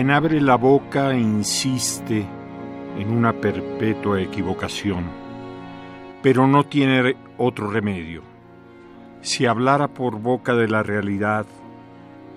Quien 0.00 0.12
abre 0.12 0.40
la 0.40 0.56
boca 0.56 1.14
insiste 1.14 2.24
en 2.96 3.10
una 3.10 3.34
perpetua 3.34 4.22
equivocación, 4.22 5.04
pero 6.22 6.46
no 6.46 6.64
tiene 6.64 7.16
otro 7.36 7.70
remedio. 7.70 8.22
Si 9.20 9.44
hablara 9.44 9.88
por 9.88 10.18
boca 10.18 10.54
de 10.54 10.68
la 10.68 10.82
realidad, 10.82 11.44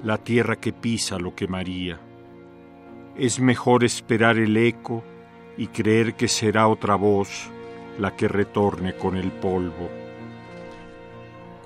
la 0.03 0.17
tierra 0.17 0.57
que 0.57 0.73
pisa 0.73 1.17
lo 1.17 1.35
quemaría. 1.35 2.01
Es 3.15 3.39
mejor 3.39 3.85
esperar 3.85 4.37
el 4.39 4.57
eco 4.57 5.01
y 5.55 5.67
creer 5.67 6.15
que 6.15 6.27
será 6.27 6.67
otra 6.67 6.95
voz 6.95 7.49
la 7.97 8.13
que 8.13 8.27
retorne 8.27 8.97
con 8.97 9.15
el 9.15 9.31
polvo. 9.31 9.89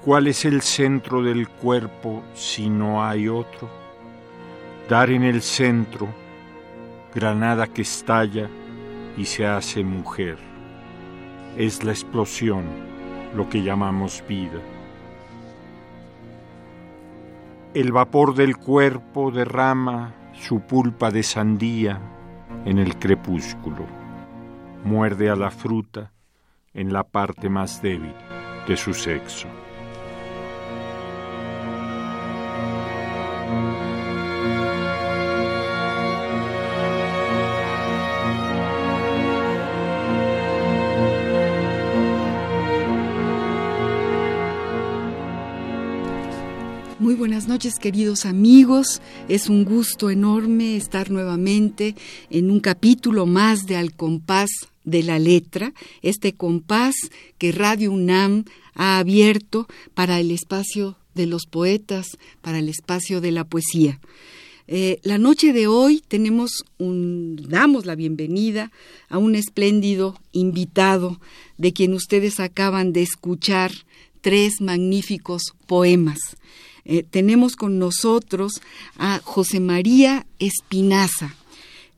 ¿Cuál 0.06 0.28
es 0.28 0.46
el 0.46 0.62
centro 0.62 1.24
del 1.24 1.50
cuerpo 1.50 2.22
si 2.36 2.70
no 2.70 3.04
hay 3.04 3.28
otro? 3.28 3.87
Dar 4.90 5.10
en 5.10 5.24
el 5.24 5.42
centro, 5.42 6.08
granada 7.14 7.68
que 7.68 7.82
estalla 7.82 8.48
y 9.18 9.26
se 9.26 9.46
hace 9.46 9.84
mujer. 9.84 10.38
Es 11.58 11.84
la 11.84 11.92
explosión 11.92 12.64
lo 13.36 13.50
que 13.50 13.64
llamamos 13.64 14.24
vida. 14.30 14.62
El 17.74 17.92
vapor 17.92 18.34
del 18.34 18.56
cuerpo 18.56 19.30
derrama 19.30 20.14
su 20.34 20.62
pulpa 20.62 21.12
de 21.12 21.24
sandía 21.24 22.00
en 22.64 22.80
el 22.80 22.98
crepúsculo. 22.98 23.86
Muerde 24.86 25.30
a 25.30 25.36
la 25.36 25.52
fruta 25.52 26.14
en 26.74 26.94
la 26.94 27.04
parte 27.04 27.50
más 27.50 27.82
débil 27.82 28.14
de 28.68 28.78
su 28.78 28.94
sexo. 28.94 29.48
Muy 47.00 47.14
buenas 47.14 47.48
noches 47.48 47.76
queridos 47.76 48.26
amigos, 48.26 49.04
es 49.30 49.50
un 49.50 49.66
gusto 49.66 50.10
enorme 50.10 50.76
estar 50.76 51.12
nuevamente 51.12 51.94
en 52.32 52.50
un 52.50 52.60
capítulo 52.60 53.28
más 53.28 53.68
de 53.68 53.76
Al 53.76 53.94
compás 53.94 54.50
de 54.84 55.04
la 55.04 55.20
letra, 55.20 55.74
este 56.02 56.34
compás 56.34 56.96
que 57.38 57.52
Radio 57.52 57.92
UNAM 57.92 58.46
ha 58.74 58.98
abierto 58.98 59.68
para 59.94 60.20
el 60.20 60.32
espacio 60.32 60.98
de 61.14 61.28
los 61.28 61.46
poetas, 61.46 62.18
para 62.42 62.58
el 62.58 62.68
espacio 62.68 63.22
de 63.22 63.32
la 63.32 63.44
poesía. 63.44 64.00
Eh, 64.68 65.00
la 65.04 65.20
noche 65.20 65.54
de 65.54 65.68
hoy 65.68 66.02
tenemos 66.08 66.66
un, 66.80 67.36
damos 67.48 67.86
la 67.86 67.94
bienvenida 67.94 68.72
a 69.08 69.20
un 69.20 69.36
espléndido 69.36 70.20
invitado 70.32 71.22
de 71.60 71.74
quien 71.74 71.94
ustedes 71.94 72.40
acaban 72.40 72.92
de 72.92 73.04
escuchar 73.04 73.72
tres 74.22 74.62
magníficos 74.62 75.54
poemas. 75.68 76.18
Eh, 76.90 77.04
tenemos 77.04 77.58
con 77.58 77.80
nosotros 77.80 78.62
a 78.98 79.20
José 79.22 79.60
María 79.60 80.26
Espinaza. 80.40 81.36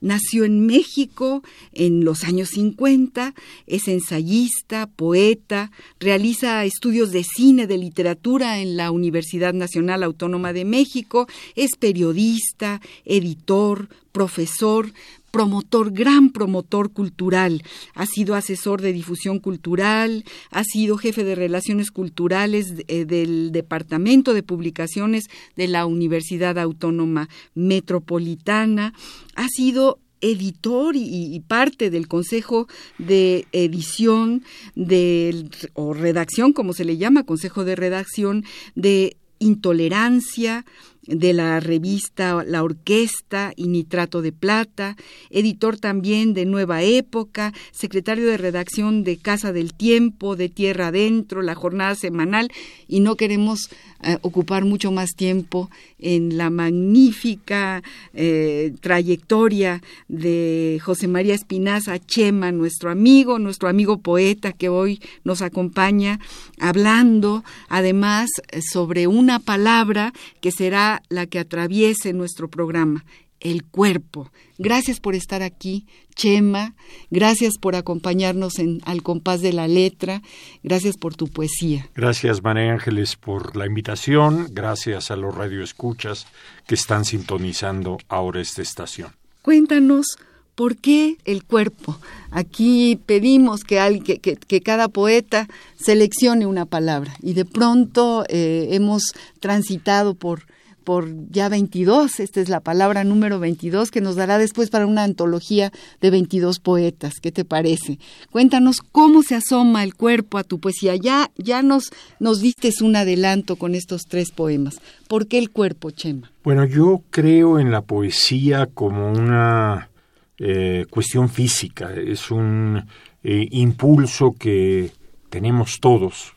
Nació 0.02 0.46
en 0.46 0.66
México 0.66 1.44
en 1.74 2.04
los 2.04 2.24
años 2.24 2.50
50, 2.50 3.36
es 3.68 3.88
ensayista, 3.88 4.88
poeta, 4.88 5.72
realiza 6.00 6.66
estudios 6.66 7.12
de 7.12 7.24
cine, 7.24 7.68
de 7.68 7.78
literatura 7.78 8.60
en 8.60 8.78
la 8.78 8.90
Universidad 8.90 9.54
Nacional 9.54 10.02
Autónoma 10.02 10.54
de 10.54 10.66
México, 10.66 11.28
es 11.56 11.72
periodista, 11.78 12.82
editor, 13.06 13.90
profesor, 14.12 14.92
promotor, 15.32 15.92
gran 15.92 16.32
promotor 16.32 16.92
cultural. 16.92 17.64
Ha 17.96 18.06
sido 18.06 18.36
asesor 18.36 18.82
de 18.82 18.94
difusión 18.94 19.40
cultural, 19.40 20.26
ha 20.52 20.64
sido 20.64 20.98
jefe 20.98 21.24
de 21.24 21.36
relaciones 21.36 21.92
culturales 21.92 22.74
eh, 22.88 23.06
del 23.06 23.52
Departamento 23.52 24.34
de 24.34 24.44
Publicaciones 24.44 25.26
de 25.56 25.68
la 25.68 25.86
Universidad 25.86 26.58
Autónoma 26.58 27.30
Metropolitana, 27.56 28.94
ha 29.36 29.48
sido 29.48 30.00
editor 30.22 30.96
y, 30.96 31.34
y, 31.34 31.40
parte 31.40 31.90
del 31.90 32.08
Consejo 32.08 32.68
de 32.98 33.48
Edición 33.52 34.44
de, 34.76 35.50
o 35.74 35.94
redacción, 35.94 36.54
como 36.54 36.74
se 36.74 36.86
le 36.86 36.98
llama, 36.98 37.26
Consejo 37.26 37.64
de 37.64 37.76
Redacción 37.76 38.44
de 38.76 39.16
Intolerancia, 39.40 40.66
de 41.10 41.34
la 41.34 41.60
revista 41.60 42.44
La 42.46 42.64
Orquesta 42.64 43.54
y 43.56 43.68
Nitrato 43.68 44.22
de 44.22 44.32
Plata, 44.32 44.96
editor 45.30 45.78
también 45.78 46.34
de 46.34 46.46
Nueva 46.46 46.84
Época, 46.84 47.54
secretario 47.72 48.28
de 48.28 48.38
redacción 48.38 49.04
de 49.04 49.18
Casa 49.18 49.52
del 49.52 49.74
Tiempo, 49.74 50.36
de 50.36 50.50
Tierra 50.50 50.88
Adentro, 50.88 51.42
la 51.42 51.56
jornada 51.56 51.96
semanal, 51.96 52.52
y 52.88 53.00
no 53.00 53.16
queremos 53.16 53.70
eh, 54.04 54.18
ocupar 54.22 54.66
mucho 54.66 54.92
más 54.92 55.16
tiempo 55.16 55.70
en 55.98 56.38
la 56.38 56.50
magnífica 56.50 57.84
eh, 58.14 58.74
trayectoria 58.80 59.82
de 60.08 60.80
José 60.82 61.08
María 61.08 61.36
Espinaza 61.36 62.00
Chema, 62.00 62.52
nuestro 62.52 62.92
amigo, 62.92 63.40
nuestro 63.40 63.68
amigo 63.68 63.98
poeta 63.98 64.54
que 64.54 64.70
hoy 64.70 65.02
nos 65.24 65.42
acompaña, 65.42 66.20
hablando 66.60 67.44
además 67.68 68.30
sobre 68.72 69.08
una 69.08 69.40
palabra 69.40 70.14
que 70.40 70.52
será 70.52 70.99
la 71.10 71.26
que 71.28 71.40
atraviese 71.40 72.14
nuestro 72.14 72.50
programa, 72.50 73.06
el 73.40 73.64
cuerpo. 73.64 74.32
Gracias 74.58 75.00
por 75.00 75.16
estar 75.16 75.42
aquí, 75.42 75.88
Chema. 76.16 76.76
Gracias 77.10 77.58
por 77.58 77.76
acompañarnos 77.76 78.60
en 78.60 78.82
Al 78.86 79.02
compás 79.02 79.42
de 79.42 79.54
la 79.54 79.68
letra. 79.68 80.22
Gracias 80.64 80.98
por 80.98 81.16
tu 81.16 81.28
poesía. 81.28 81.90
Gracias, 81.96 82.44
María 82.44 82.74
Ángeles, 82.74 83.16
por 83.16 83.56
la 83.56 83.66
invitación. 83.66 84.48
Gracias 84.52 85.12
a 85.12 85.16
los 85.16 85.34
radioescuchas 85.34 86.28
que 86.68 86.76
están 86.76 87.06
sintonizando 87.06 87.98
ahora 88.10 88.42
esta 88.42 88.62
estación. 88.62 89.12
Cuéntanos 89.42 90.18
¿Por 90.60 90.76
qué 90.76 91.16
el 91.24 91.46
cuerpo? 91.46 91.98
Aquí 92.32 93.00
pedimos 93.06 93.64
que, 93.64 94.02
que, 94.04 94.36
que, 94.36 94.62
cada 94.62 94.90
poeta 94.90 95.48
seleccione 95.78 96.48
una 96.48 96.66
palabra 96.66 97.16
y 97.22 97.32
de 97.32 97.46
pronto 97.46 98.26
eh, 98.28 98.68
hemos 98.72 99.14
transitado 99.40 100.16
por 100.16 100.42
por 100.90 101.14
ya 101.30 101.50
22, 101.50 102.20
esta 102.20 102.42
es 102.42 102.50
la 102.50 102.62
palabra 102.62 103.04
número 103.04 103.40
22 103.40 103.92
que 103.92 104.02
nos 104.02 104.16
dará 104.16 104.40
después 104.40 104.72
para 104.72 104.88
una 104.88 105.04
antología 105.04 105.72
de 106.02 106.10
22 106.10 106.60
poetas, 106.60 107.20
¿qué 107.22 107.32
te 107.32 107.46
parece? 107.46 108.00
Cuéntanos 108.32 108.78
cómo 108.82 109.22
se 109.22 109.36
asoma 109.36 109.84
el 109.84 109.94
cuerpo 109.94 110.40
a 110.40 110.44
tu 110.44 110.60
poesía. 110.60 110.96
Ya, 110.96 111.30
ya 111.38 111.62
nos, 111.62 111.92
nos 112.20 112.42
diste 112.42 112.72
un 112.82 112.96
adelanto 112.96 113.58
con 113.58 113.76
estos 113.76 114.08
tres 114.08 114.32
poemas. 114.32 114.82
¿Por 115.08 115.28
qué 115.28 115.38
el 115.38 115.52
cuerpo, 115.52 115.92
Chema? 115.92 116.32
Bueno, 116.44 116.66
yo 116.66 117.04
creo 117.12 117.60
en 117.60 117.70
la 117.70 117.82
poesía 117.82 118.66
como 118.66 119.12
una 119.12 119.92
eh, 120.40 120.88
cuestión 120.90 121.30
física, 121.30 121.94
es 121.94 122.32
un 122.32 122.84
eh, 123.24 123.48
impulso 123.52 124.32
que 124.40 124.90
tenemos 125.30 125.80
todos 125.80 126.34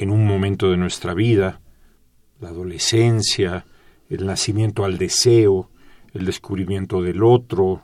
en 0.00 0.10
un 0.10 0.26
momento 0.26 0.68
de 0.68 0.78
nuestra 0.78 1.14
vida, 1.14 1.60
la 2.40 2.48
adolescencia, 2.48 3.64
el 4.08 4.26
nacimiento 4.26 4.84
al 4.84 4.98
deseo, 4.98 5.70
el 6.12 6.26
descubrimiento 6.26 7.02
del 7.02 7.22
otro, 7.22 7.82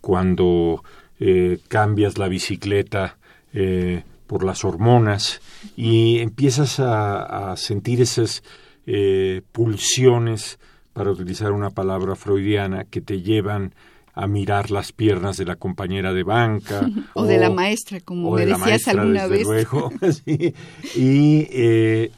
cuando 0.00 0.82
eh, 1.20 1.58
cambias 1.68 2.18
la 2.18 2.28
bicicleta 2.28 3.18
eh, 3.52 4.02
por 4.26 4.44
las 4.44 4.64
hormonas 4.64 5.40
y 5.76 6.18
empiezas 6.18 6.80
a, 6.80 7.54
sentir 7.56 8.00
esas 8.00 8.42
eh, 8.86 9.42
pulsiones, 9.52 10.58
para 10.92 11.10
utilizar 11.10 11.52
una 11.52 11.70
palabra 11.70 12.16
freudiana, 12.16 12.84
que 12.84 13.00
te 13.00 13.22
llevan 13.22 13.74
a 14.14 14.26
mirar 14.26 14.70
las 14.70 14.92
piernas 14.92 15.38
de 15.38 15.46
la 15.46 15.56
compañera 15.56 16.12
de 16.12 16.22
banca. 16.22 16.86
o, 17.14 17.24
de 17.24 17.38
la 17.38 17.50
maestra, 17.50 18.00
como 18.00 18.32
me 18.32 18.44
decías 18.46 18.88
alguna 18.88 19.26
vez. 19.26 19.44
Luego, 19.44 19.90
y 20.26 21.46
eh, 21.50 22.10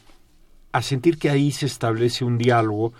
a 0.74 0.82
sentir 0.82 1.18
que 1.18 1.30
ahí 1.30 1.52
se 1.52 1.66
establece 1.66 2.24
un 2.24 2.36
diálogo 2.36 2.94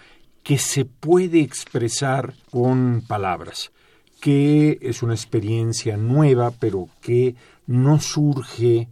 que 0.44 0.58
se 0.58 0.84
puede 0.84 1.40
expresar 1.40 2.34
con 2.52 3.02
palabras, 3.04 3.72
que 4.20 4.78
es 4.80 5.02
una 5.02 5.14
experiencia 5.14 5.96
nueva, 5.96 6.52
pero 6.52 6.88
que 7.00 7.34
no 7.66 8.00
surge 8.00 8.88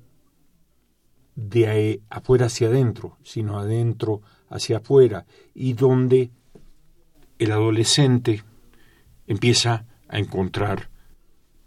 de 1.37 2.03
afuera 2.11 2.47
hacia 2.47 2.67
adentro, 2.67 3.19
sino 3.23 3.61
adentro 3.61 4.21
hacia 4.51 4.79
afuera, 4.79 5.27
y 5.55 5.75
donde 5.75 6.33
el 7.39 7.53
adolescente 7.53 8.43
empieza 9.29 9.87
a 10.09 10.19
encontrar 10.19 10.91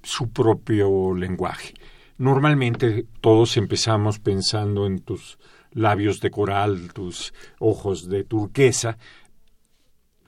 su 0.03 0.31
propio 0.31 1.15
lenguaje. 1.15 1.75
Normalmente 2.18 3.06
todos 3.21 3.56
empezamos 3.56 4.19
pensando 4.19 4.85
en 4.85 5.00
tus 5.00 5.39
labios 5.75 6.19
de 6.22 6.31
coral, 6.31 6.92
tus 6.94 7.33
ojos 7.60 8.10
de 8.10 8.24
turquesa, 8.24 8.98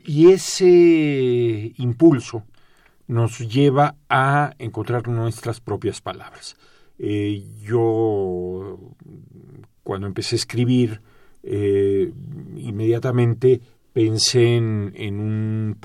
y 0.06 0.32
ese 0.32 1.74
impulso 1.78 2.44
nos 3.08 3.40
lleva 3.40 3.96
a 4.10 4.54
encontrar 4.60 5.08
nuestras 5.08 5.60
propias 5.60 6.02
palabras. 6.02 6.56
Eh, 7.00 7.44
yo, 7.62 8.78
cuando 9.84 10.08
empecé 10.08 10.36
a 10.36 10.38
escribir, 10.38 11.02
eh, 11.44 12.12
inmediatamente 12.58 13.62
pensé 13.94 14.58
en, 14.58 15.20
un 15.20 15.78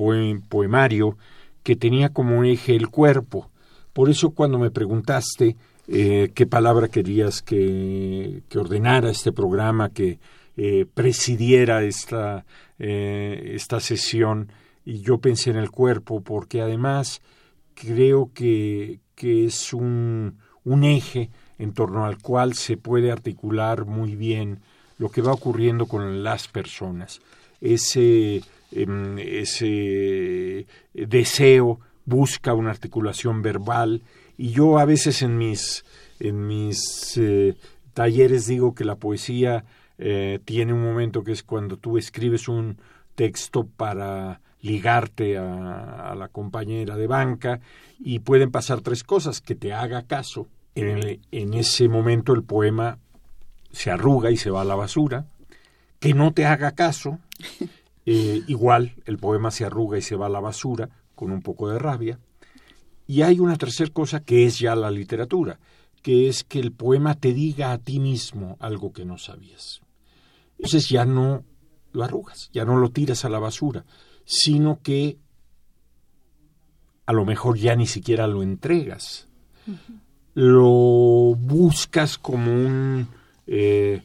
poemario 0.48 1.16
que 1.62 1.76
tenía 1.76 2.10
como 2.10 2.44
eje 2.44 2.74
el 2.74 2.88
cuerpo. 2.88 3.50
Por 3.92 4.10
eso 4.10 4.30
cuando 4.30 4.58
me 4.58 4.70
preguntaste 4.70 5.56
eh, 5.88 6.30
qué 6.34 6.46
palabra 6.46 6.88
querías 6.88 7.42
que, 7.42 8.42
ordenara 8.54 9.10
este 9.10 9.32
programa, 9.32 9.90
que 9.90 10.18
presidiera 10.94 11.82
esta, 11.82 12.44
esta 12.78 13.80
sesión, 13.80 14.52
y 14.84 15.00
yo 15.00 15.18
pensé 15.18 15.50
en 15.50 15.56
el 15.56 15.70
cuerpo, 15.70 16.20
porque 16.20 16.60
además 16.60 17.22
creo 17.74 18.30
que, 18.34 19.00
que 19.14 19.46
es 19.46 19.72
un, 19.72 20.36
un 20.64 20.84
eje 20.84 21.30
en 21.58 21.72
torno 21.72 22.04
al 22.04 22.18
cual 22.18 22.54
se 22.54 22.76
puede 22.76 23.10
articular 23.10 23.84
muy 23.86 24.16
bien 24.16 24.60
lo 24.98 25.10
que 25.10 25.22
va 25.22 25.32
ocurriendo 25.32 25.86
con 25.86 26.22
las 26.22 26.48
personas. 26.48 27.20
Ese, 27.60 28.42
em, 28.72 29.18
ese 29.18 30.66
deseo 30.92 31.80
busca 32.04 32.54
una 32.54 32.70
articulación 32.70 33.42
verbal 33.42 34.02
y 34.42 34.50
yo 34.50 34.80
a 34.80 34.84
veces 34.84 35.22
en 35.22 35.38
mis, 35.38 35.84
en 36.18 36.48
mis 36.48 37.16
eh, 37.16 37.54
talleres 37.94 38.48
digo 38.48 38.74
que 38.74 38.84
la 38.84 38.96
poesía 38.96 39.64
eh, 39.98 40.40
tiene 40.44 40.72
un 40.72 40.82
momento 40.82 41.22
que 41.22 41.30
es 41.30 41.44
cuando 41.44 41.76
tú 41.76 41.96
escribes 41.96 42.48
un 42.48 42.76
texto 43.14 43.68
para 43.68 44.40
ligarte 44.60 45.38
a, 45.38 46.12
la 46.18 46.26
compañera 46.26 46.96
de 46.96 47.06
banca 47.06 47.60
y 48.00 48.18
pueden 48.18 48.50
pasar 48.50 48.80
tres 48.80 49.04
cosas, 49.04 49.40
que 49.40 49.54
te 49.54 49.72
haga 49.72 50.08
caso, 50.08 50.48
en, 50.74 51.20
en 51.30 51.54
ese 51.54 51.88
momento 51.88 52.32
el 52.32 52.42
poema 52.42 52.98
se 53.70 53.92
arruga 53.92 54.32
y 54.32 54.36
se 54.36 54.50
va 54.50 54.62
a 54.62 54.64
la 54.64 54.74
basura, 54.74 55.24
que 56.00 56.14
no 56.14 56.32
te 56.32 56.46
haga 56.46 56.72
caso, 56.72 57.20
eh, 58.06 58.42
igual 58.48 58.96
el 59.06 59.18
poema 59.18 59.52
se 59.52 59.64
arruga 59.64 59.98
y 59.98 60.02
se 60.02 60.16
va 60.16 60.26
a 60.26 60.30
la 60.30 60.40
basura 60.40 60.88
con 61.14 61.30
un 61.30 61.42
poco 61.42 61.68
de 61.68 61.78
rabia, 61.78 62.18
y 63.12 63.20
hay 63.20 63.40
una 63.40 63.58
tercera 63.58 63.92
cosa 63.92 64.20
que 64.20 64.46
es 64.46 64.58
ya 64.58 64.74
la 64.74 64.90
literatura, 64.90 65.60
que 66.00 66.30
es 66.30 66.44
que 66.44 66.58
el 66.58 66.72
poema 66.72 67.14
te 67.14 67.34
diga 67.34 67.70
a 67.70 67.76
ti 67.76 68.00
mismo 68.00 68.56
algo 68.58 68.94
que 68.94 69.04
no 69.04 69.18
sabías. 69.18 69.82
Entonces 70.56 70.88
ya 70.88 71.04
no 71.04 71.44
lo 71.92 72.04
arrugas, 72.04 72.48
ya 72.54 72.64
no 72.64 72.78
lo 72.78 72.88
tiras 72.88 73.26
a 73.26 73.28
la 73.28 73.38
basura, 73.38 73.84
sino 74.24 74.80
que 74.80 75.18
a 77.04 77.12
lo 77.12 77.26
mejor 77.26 77.58
ya 77.58 77.76
ni 77.76 77.86
siquiera 77.86 78.26
lo 78.26 78.42
entregas. 78.42 79.28
Lo 80.32 81.34
buscas 81.36 82.16
como 82.16 82.50
un 82.50 83.08
eh, 83.46 84.00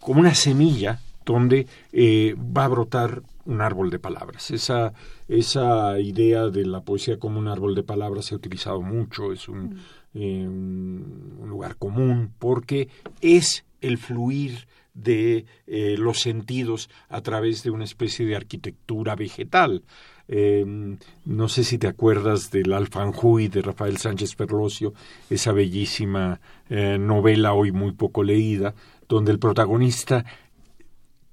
como 0.00 0.18
una 0.18 0.34
semilla 0.34 1.00
donde 1.24 1.68
eh, 1.92 2.34
va 2.34 2.64
a 2.64 2.68
brotar 2.68 3.22
un 3.46 3.60
árbol 3.60 3.90
de 3.90 3.98
palabras. 3.98 4.50
Esa, 4.50 4.92
esa 5.28 5.98
idea 6.00 6.46
de 6.46 6.64
la 6.66 6.82
poesía 6.82 7.18
como 7.18 7.38
un 7.38 7.48
árbol 7.48 7.74
de 7.74 7.82
palabras 7.82 8.26
se 8.26 8.34
ha 8.34 8.38
utilizado 8.38 8.80
mucho, 8.82 9.32
es 9.32 9.48
un, 9.48 9.78
eh, 10.14 10.46
un 10.46 11.46
lugar 11.48 11.76
común, 11.76 12.32
porque 12.38 12.88
es 13.20 13.64
el 13.80 13.98
fluir 13.98 14.66
de 14.94 15.44
eh, 15.66 15.96
los 15.98 16.20
sentidos 16.20 16.88
a 17.08 17.20
través 17.20 17.62
de 17.62 17.70
una 17.70 17.84
especie 17.84 18.24
de 18.26 18.36
arquitectura 18.36 19.16
vegetal. 19.16 19.82
Em, 20.26 20.96
no 21.26 21.48
sé 21.48 21.64
si 21.64 21.76
te 21.76 21.86
acuerdas 21.86 22.50
del 22.50 22.72
Alfanjuy 22.72 23.48
de 23.48 23.60
Rafael 23.60 23.98
Sánchez 23.98 24.36
Perlosio, 24.36 24.94
esa 25.28 25.52
bellísima 25.52 26.40
eh, 26.70 26.96
novela 26.98 27.52
hoy 27.52 27.72
muy 27.72 27.92
poco 27.92 28.22
leída, 28.22 28.74
donde 29.06 29.32
el 29.32 29.38
protagonista 29.38 30.24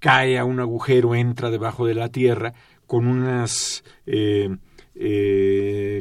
cae 0.01 0.38
a 0.38 0.44
un 0.44 0.59
agujero, 0.59 1.15
entra 1.15 1.50
debajo 1.50 1.86
de 1.86 1.94
la 1.94 2.09
tierra 2.09 2.53
con 2.86 3.07
unas 3.07 3.86
eh, 4.06 4.50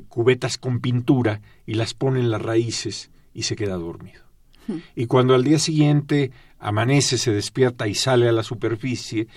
cubetas 0.09 0.59
con 0.59 0.81
pintura 0.81 1.41
y 1.67 1.75
las 1.75 1.95
pone 1.95 2.19
en 2.19 2.31
las 2.31 2.43
raíces 2.43 3.13
y 3.33 3.45
se 3.45 3.55
queda 3.55 3.77
dormido. 3.77 4.23
Hmm. 4.67 4.79
Y 4.97 5.07
cuando 5.07 5.37
al 5.37 5.45
día 5.45 5.61
siguiente 5.61 6.33
amanece, 6.59 7.19
se 7.19 7.33
despierta 7.33 7.87
y 7.87 7.95
sale 7.95 8.29
a 8.29 8.33
la 8.33 8.43
superficie, 8.43 9.29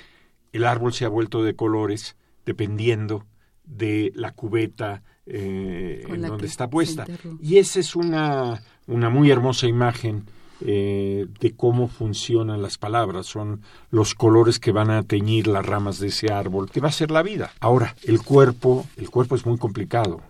el 0.51 0.65
árbol 0.65 0.93
se 0.93 1.05
ha 1.05 1.09
vuelto 1.09 1.43
de 1.43 1.55
colores 1.55 2.15
dependiendo 2.45 3.25
de 3.65 4.11
la 4.15 4.31
cubeta 4.31 5.03
eh, 5.25 6.05
en 6.07 6.21
donde 6.21 6.47
está 6.47 6.69
puesta. 6.69 7.05
Y 7.41 7.57
esa 7.57 7.79
es 7.79 7.95
una, 7.95 8.61
una 8.87 9.09
muy 9.09 9.31
hermosa 9.31 9.67
imagen 9.67 10.25
eh, 10.65 11.27
de 11.39 11.51
cómo 11.51 11.87
funcionan 11.87 12.61
las 12.61 12.77
palabras. 12.77 13.25
Son 13.27 13.61
los 13.91 14.15
colores 14.15 14.59
que 14.59 14.71
van 14.71 14.89
a 14.89 15.03
teñir 15.03 15.47
las 15.47 15.65
ramas 15.65 15.99
de 15.99 16.07
ese 16.07 16.31
árbol, 16.31 16.69
que 16.69 16.81
va 16.81 16.89
a 16.89 16.93
ser 16.93 17.11
la 17.11 17.23
vida. 17.23 17.51
Ahora, 17.59 17.95
el 18.03 18.21
cuerpo, 18.21 18.85
el 18.97 19.09
cuerpo 19.09 19.35
es 19.35 19.45
muy 19.45 19.57
complicado. 19.57 20.21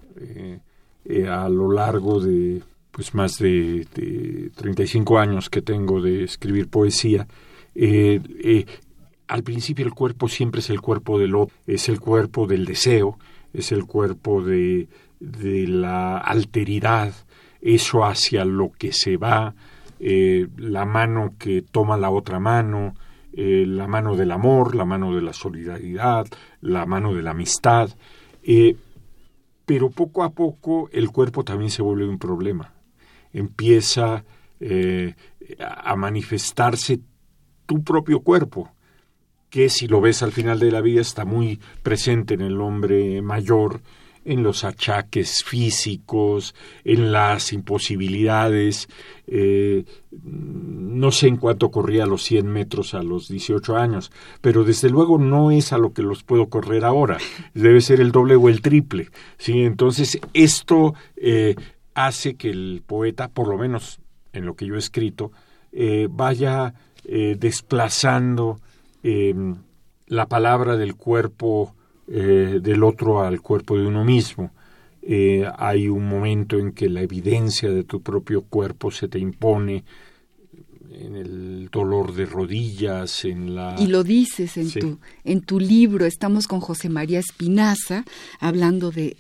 Eh, 1.06 1.28
a 1.28 1.50
lo 1.50 1.70
largo 1.70 2.22
de 2.22 2.62
pues 2.92 3.14
más 3.14 3.38
de, 3.40 3.88
de 3.96 4.52
35 4.56 5.18
años 5.18 5.50
que 5.50 5.62
tengo 5.62 6.00
de 6.02 6.24
escribir 6.24 6.70
poesía, 6.70 7.28
eh, 7.74 8.22
eh, 8.44 8.66
al 9.28 9.44
principio 9.44 9.86
el 9.86 9.94
cuerpo 9.94 10.30
siempre 10.30 10.62
es 10.62 10.70
el 10.70 10.80
cuerpo 10.80 11.18
del 11.18 11.36
otro, 11.36 11.56
es 11.66 11.90
el 11.90 12.00
cuerpo 12.00 12.46
del 12.46 12.66
deseo, 12.66 13.18
es 13.52 13.72
el 13.72 13.86
cuerpo 13.86 14.44
de 14.44 14.88
la 15.20 16.20
alteridad, 16.20 17.14
eso 17.62 18.06
hacia 18.06 18.46
lo 18.46 18.72
que 18.72 18.94
se 18.94 19.18
va, 19.18 19.56
eh, 20.06 20.48
la 20.58 20.86
mano 20.86 21.36
que 21.40 21.62
toma 21.62 21.98
la 21.98 22.10
otra 22.10 22.40
mano, 22.40 22.96
la 23.36 23.88
mano 23.88 24.16
del 24.16 24.32
amor, 24.32 24.76
la 24.76 24.86
mano 24.86 25.16
de 25.16 25.22
la 25.24 25.34
solidaridad, 25.34 26.28
la 26.62 26.86
mano 26.86 27.16
de 27.16 27.24
la 27.24 27.32
amistad. 27.32 27.90
pero 29.66 29.90
poco 29.90 30.24
a 30.24 30.30
poco 30.30 30.90
el 30.92 31.10
cuerpo 31.10 31.44
también 31.44 31.72
se 31.72 31.82
vuelve 31.82 32.08
un 32.08 32.20
problema 32.20 32.74
empieza 33.34 34.24
eh, 34.60 35.16
a 35.60 35.96
manifestarse 35.96 37.02
tu 37.66 37.84
propio 37.84 38.22
cuerpo, 38.22 38.72
que 39.50 39.70
si 39.70 39.88
lo 39.88 40.00
ves 40.02 40.24
al 40.24 40.32
final 40.32 40.60
de 40.60 40.72
la 40.72 40.82
vida 40.82 41.02
está 41.02 41.26
muy 41.26 41.60
presente 41.82 42.36
en 42.36 42.42
el 42.42 42.62
hombre 42.62 43.22
mayor, 43.22 43.82
en 44.26 44.44
los 44.44 44.64
achaques 44.64 45.44
físicos, 45.44 46.56
en 46.84 47.12
las 47.12 47.54
imposibilidades. 47.54 48.88
Eh, 49.28 49.86
no 50.12 51.12
sé 51.12 51.28
en 51.28 51.38
cuánto 51.38 51.72
corría 51.72 52.06
los 52.06 52.24
100 52.24 52.48
metros 52.48 52.94
a 52.94 53.04
los 53.04 53.28
18 53.28 53.76
años, 53.76 54.12
pero 54.42 54.64
desde 54.64 54.90
luego 54.90 55.18
no 55.18 55.52
es 55.52 55.74
a 55.74 55.78
lo 55.78 55.94
que 55.94 56.02
los 56.02 56.24
puedo 56.24 56.48
correr 56.48 56.86
ahora. 56.86 57.18
Debe 57.54 57.82
ser 57.82 58.02
el 58.02 58.12
doble 58.12 58.36
o 58.36 58.50
el 58.50 58.62
triple. 58.62 59.10
¿sí? 59.38 59.64
Entonces, 59.64 60.20
esto 60.34 60.94
eh, 61.18 61.56
hace 61.94 62.36
que 62.36 62.50
el 62.50 62.84
poeta, 62.86 63.28
por 63.28 63.48
lo 63.48 63.58
menos 63.58 64.00
en 64.32 64.46
lo 64.46 64.56
que 64.56 64.66
yo 64.66 64.76
he 64.76 64.80
escrito, 64.80 65.32
eh, 65.72 66.08
vaya 66.10 66.74
desplazando 67.06 68.62
em, 69.04 69.58
la 70.08 70.28
palabra 70.28 70.78
del 70.78 70.96
cuerpo 70.96 71.76
eh, 72.16 72.60
del 72.62 72.84
otro 72.84 73.22
al 73.24 73.42
cuerpo 73.42 73.78
de 73.78 73.88
uno 73.88 74.04
mismo. 74.04 74.52
hay 75.58 75.90
un 75.90 76.08
momento 76.08 76.58
en 76.58 76.72
que 76.72 76.88
la 76.88 77.02
evidencia 77.02 77.70
de 77.70 77.84
tu 77.84 78.02
propio 78.02 78.44
cuerpo 78.44 78.90
se 78.92 79.08
te 79.10 79.20
impone 79.20 79.84
en 80.94 81.16
el 81.16 81.70
dolor 81.72 82.14
de 82.14 82.26
rodillas, 82.26 83.26
en 83.26 83.56
la... 83.56 83.76
Y 83.80 83.88
lo 83.88 84.04
dices 84.04 84.58
en, 84.58 84.72
tu, 84.72 85.00
en 85.24 85.42
tu 85.42 85.60
libro, 85.60 86.06
estamos 86.06 86.48
con 86.48 86.60
José 86.60 86.90
María 86.90 87.20
Espinaza, 87.20 88.06
hablando 88.40 88.92
de, 88.92 89.18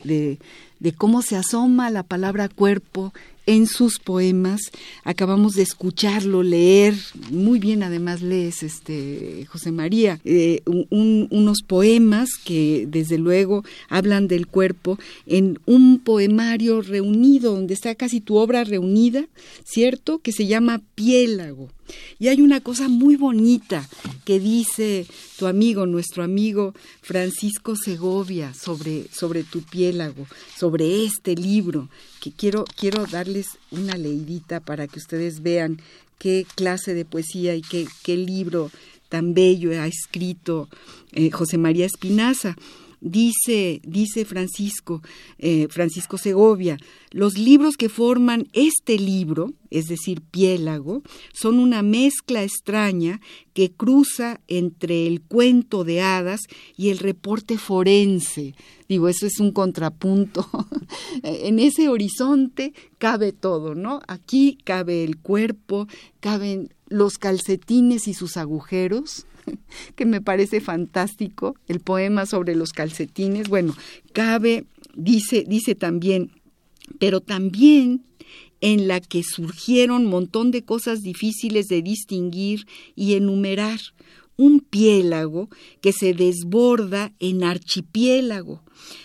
de 0.80 0.92
cómo 0.92 1.22
se 1.22 1.36
asoma 1.36 1.90
la 1.90 2.04
palabra 2.04 2.50
cuerpo 2.50 3.14
en 3.46 3.68
sus 3.68 4.00
poemas. 4.00 4.62
Acabamos 5.04 5.54
de 5.54 5.64
escucharlo 5.64 6.44
leer, 6.44 6.96
muy 7.32 7.60
bien 7.60 7.84
además 7.84 8.22
lees, 8.22 8.64
este, 8.64 9.46
José 9.50 9.72
María, 9.72 10.20
eh, 10.24 10.62
unos 10.66 11.62
poemas 11.66 12.30
que 12.44 12.86
desde 12.88 13.18
luego 13.18 13.64
hablan 13.90 14.28
del 14.28 14.48
cuerpo 14.48 14.98
en 15.26 15.60
un 15.66 16.00
poemario 16.00 16.82
reunido, 16.82 17.54
donde 17.56 17.74
está 17.74 17.96
casi 17.96 18.22
tu 18.22 18.38
obra 18.38 18.64
reunida, 18.64 19.26
¿cierto? 19.64 20.20
Que 20.20 20.32
se 20.32 20.48
llama 20.48 20.82
Piélago. 20.96 21.70
Y 22.20 22.28
hay 22.30 22.42
una 22.42 22.62
cosa 22.62 22.88
muy 22.88 23.16
bonita 23.16 23.88
que 24.26 24.40
dice 24.40 25.06
tu 25.38 25.48
amigo, 25.48 25.86
nuestro 25.86 26.24
amigo 26.24 26.74
Francisco 27.02 27.76
Segovia 27.76 28.54
sobre, 28.54 29.08
sobre 29.12 29.44
tu 29.44 29.62
piélago, 29.62 30.28
sobre 30.58 31.06
este 31.06 31.36
libro, 31.36 31.90
que 32.22 32.32
quiero, 32.32 32.66
quiero 32.78 33.06
darles 33.06 33.48
una 33.72 33.98
leidita 33.98 34.60
para 34.60 34.88
que 34.88 35.00
ustedes 35.00 35.42
vean 35.42 35.82
qué 36.20 36.46
clase 36.56 36.94
de 36.94 37.06
poesía 37.06 37.56
y 37.56 37.62
qué, 37.62 37.88
qué 38.04 38.16
libro 38.16 38.72
tan 39.10 39.34
bello 39.34 39.70
ha 39.80 39.86
escrito 39.86 40.70
eh, 41.12 41.30
José 41.30 41.58
María 41.58 41.86
Espinaza. 41.86 42.56
Dice, 43.06 43.82
dice 43.84 44.24
Francisco, 44.24 45.02
eh, 45.38 45.68
Francisco 45.70 46.18
Segovia, 46.18 46.78
los 47.12 47.38
libros 47.38 47.76
que 47.76 47.90
forman 47.90 48.48
este 48.54 48.98
libro, 48.98 49.52
es 49.70 49.88
decir, 49.88 50.22
Piélago, 50.22 51.04
son 51.34 51.60
una 51.60 51.82
mezcla 51.82 52.44
extraña 52.44 53.20
que 53.54 53.74
cruza 53.74 54.40
entre 54.48 55.06
el 55.06 55.22
cuento 55.22 55.84
de 55.84 56.00
hadas 56.00 56.40
y 56.78 56.92
el 56.92 57.00
reporte 57.00 57.58
forense. 57.58 58.56
Digo, 58.88 59.10
eso 59.10 59.28
es 59.28 59.38
un 59.42 59.52
contrapunto. 59.52 60.48
en 61.24 61.60
ese 61.60 61.90
horizonte 61.90 62.74
cabe 63.00 63.34
todo, 63.34 63.76
¿no? 63.76 64.00
Aquí 64.08 64.58
cabe 64.64 65.04
el 65.04 65.18
cuerpo, 65.18 65.88
caben 66.22 66.74
los 66.88 67.18
calcetines 67.18 68.08
y 68.08 68.14
sus 68.14 68.38
agujeros, 68.38 69.26
que 69.96 70.06
me 70.06 70.22
parece 70.22 70.62
fantástico, 70.62 71.56
el 71.68 71.80
poema 71.80 72.26
sobre 72.26 72.56
los 72.56 72.72
calcetines. 72.74 73.50
Bueno, 73.50 73.76
cabe, 74.14 74.66
dice, 74.96 75.46
dice 75.48 75.76
también, 75.76 76.32
pero 77.00 77.22
también 77.22 78.04
en 78.62 78.88
la 78.88 79.02
que 79.02 79.24
surgieron 79.24 80.06
montón 80.06 80.52
de 80.52 80.64
cosas 80.64 81.02
difíciles 81.02 81.68
de 81.68 81.82
distinguir 81.82 82.66
y 82.96 83.16
enumerar. 83.16 83.80
Un 84.38 84.60
piélago 84.60 85.50
que 85.82 85.94
se 85.94 86.14
desborda 86.14 87.14
en 87.20 87.44
archipiélago. 87.44 88.64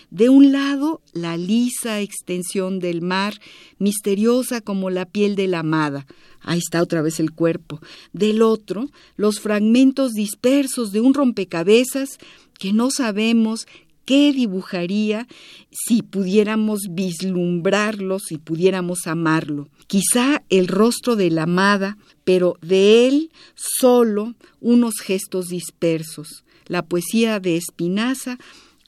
De 0.09 0.29
un 0.29 0.51
lado, 0.51 1.01
la 1.13 1.37
lisa 1.37 2.01
extensión 2.01 2.79
del 2.79 3.01
mar, 3.01 3.39
misteriosa 3.77 4.61
como 4.61 4.89
la 4.89 5.05
piel 5.05 5.35
de 5.35 5.47
la 5.47 5.59
amada, 5.59 6.07
Ahí 6.41 6.59
está 6.59 6.81
otra 6.81 7.01
vez 7.01 7.19
el 7.19 7.31
cuerpo. 7.31 7.79
Del 8.13 8.41
otro, 8.41 8.89
los 9.17 9.39
fragmentos 9.39 10.13
dispersos 10.13 10.91
de 10.91 11.01
un 11.01 11.13
rompecabezas 11.13 12.17
que 12.57 12.73
no 12.73 12.91
sabemos 12.91 13.67
qué 14.05 14.33
dibujaría 14.33 15.27
si 15.69 16.01
pudiéramos 16.01 16.79
vislumbrarlo, 16.89 18.19
si 18.19 18.37
pudiéramos 18.37 19.05
amarlo. 19.05 19.69
Quizá 19.87 20.43
el 20.49 20.67
rostro 20.67 21.15
de 21.15 21.29
la 21.29 21.43
amada, 21.43 21.97
pero 22.29 22.59
de 22.61 23.07
él 23.07 23.31
solo 23.55 24.35
unos 24.61 24.99
gestos 25.03 25.47
dispersos. 25.47 26.43
La 26.67 26.83
poesía 26.83 27.39
de 27.39 27.57
Espinaza 27.57 28.37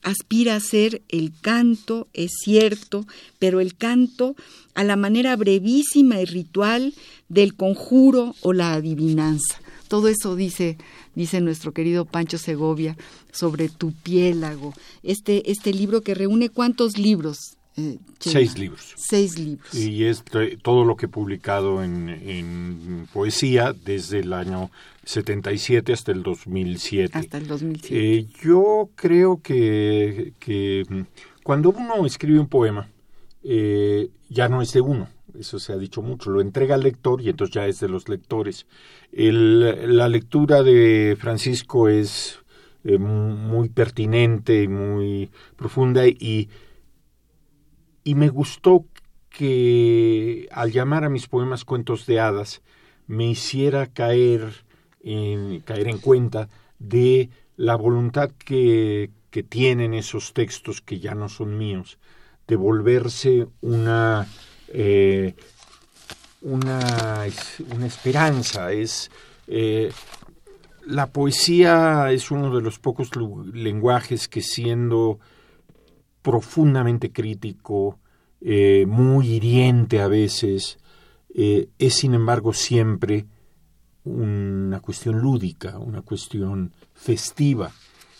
aspira 0.03 0.55
a 0.55 0.59
ser 0.59 1.01
el 1.09 1.33
canto, 1.41 2.07
es 2.13 2.33
cierto, 2.43 3.07
pero 3.39 3.59
el 3.59 3.75
canto 3.75 4.35
a 4.75 4.83
la 4.83 4.95
manera 4.95 5.35
brevísima 5.37 6.21
y 6.21 6.25
ritual 6.25 6.93
del 7.29 7.55
conjuro 7.55 8.35
o 8.41 8.53
la 8.53 8.73
adivinanza. 8.73 9.59
Todo 9.87 10.07
eso 10.07 10.35
dice, 10.35 10.77
dice 11.15 11.41
nuestro 11.41 11.71
querido 11.71 12.05
Pancho 12.05 12.37
Segovia 12.37 12.95
sobre 13.31 13.69
tu 13.69 13.91
piélago. 13.91 14.75
Este, 15.01 15.49
este 15.49 15.73
libro 15.73 16.01
que 16.01 16.13
reúne 16.13 16.49
cuántos 16.49 16.99
libros, 16.99 17.57
eh, 17.81 17.99
Seis 18.19 18.57
libros. 18.57 18.93
Seis 18.95 19.39
libros. 19.39 19.73
Y 19.73 20.05
es 20.05 20.23
todo 20.61 20.85
lo 20.85 20.95
que 20.95 21.07
he 21.07 21.09
publicado 21.09 21.83
en, 21.83 23.07
poesía 23.13 23.73
desde 23.73 24.19
el 24.19 24.33
año 24.33 24.69
77 25.05 25.93
hasta 25.93 26.11
el 26.11 26.23
2007. 26.23 27.17
Hasta 27.17 27.37
el 27.37 27.47
2007. 27.47 28.17
Eh, 28.17 28.27
yo 28.43 28.89
creo 28.95 29.41
que, 29.41 30.33
que, 30.39 30.85
mm, 30.87 31.01
cuando 31.43 31.69
uno 31.71 32.05
escribe 32.05 32.39
un 32.39 32.47
poema, 32.47 32.89
eh, 33.43 34.09
ya 34.29 34.47
no 34.49 34.61
es 34.61 34.73
de 34.73 34.81
uno. 34.81 35.09
Eso 35.37 35.59
se 35.59 35.73
ha 35.73 35.77
dicho 35.77 36.01
mucho. 36.01 36.29
Lo 36.29 36.41
entrega 36.41 36.75
al 36.75 36.83
lector 36.83 37.21
y 37.21 37.29
entonces 37.29 37.53
ya 37.53 37.65
es 37.67 37.79
de 37.79 37.89
los 37.89 38.09
lectores. 38.09 38.65
la 39.13 40.07
lectura 40.07 40.63
de 40.63 41.17
Francisco 41.19 41.89
es 41.89 42.39
muy 42.83 43.69
pertinente 43.69 44.63
y 44.63 44.67
muy 44.67 45.29
profunda 45.55 46.07
y 46.07 46.49
y 48.03 48.15
me 48.15 48.29
gustó 48.29 48.85
que 49.29 50.47
al 50.51 50.71
llamar 50.71 51.03
a 51.03 51.09
mis 51.09 51.27
poemas 51.27 51.65
cuentos 51.65 52.05
de 52.05 52.19
hadas 52.19 52.61
me 53.07 53.25
hiciera 53.25 53.87
caer 53.87 54.65
en, 55.01 55.61
caer 55.61 55.87
en 55.87 55.99
cuenta 55.99 56.49
de 56.79 57.29
la 57.55 57.75
voluntad 57.75 58.31
que, 58.31 59.09
que 59.29 59.43
tienen 59.43 59.93
esos 59.93 60.33
textos 60.33 60.81
que 60.81 60.99
ya 60.99 61.15
no 61.15 61.29
son 61.29 61.57
míos 61.57 61.97
de 62.47 62.55
volverse 62.55 63.47
una 63.61 64.27
eh, 64.73 65.35
una, 66.41 67.25
una 67.73 67.85
esperanza. 67.85 68.71
Es 68.71 69.11
eh, 69.47 69.91
la 70.85 71.07
poesía 71.07 72.11
es 72.11 72.31
uno 72.31 72.55
de 72.55 72.61
los 72.61 72.79
pocos 72.79 73.09
lenguajes 73.53 74.27
que 74.27 74.41
siendo 74.41 75.19
profundamente 76.21 77.11
crítico, 77.11 77.99
eh, 78.41 78.85
muy 78.87 79.27
hiriente 79.27 80.01
a 80.01 80.07
veces, 80.07 80.79
eh, 81.33 81.69
es 81.77 81.93
sin 81.95 82.13
embargo 82.13 82.53
siempre 82.53 83.25
una 84.03 84.79
cuestión 84.79 85.19
lúdica, 85.19 85.77
una 85.77 86.01
cuestión 86.01 86.73
festiva. 86.93 87.71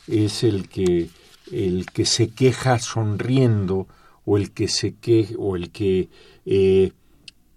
Es 0.08 0.44
el 0.44 0.70
que, 0.70 1.10
el 1.52 1.86
que 1.88 2.06
se 2.06 2.30
queja 2.30 2.78
sonriendo 2.80 3.88
o 4.26 4.38
el 4.38 4.52
que 4.52 4.68
se 4.68 4.96
queja 4.96 5.34
o 5.40 5.56
el 5.56 5.72
que 5.72 6.10
eh, 6.46 6.92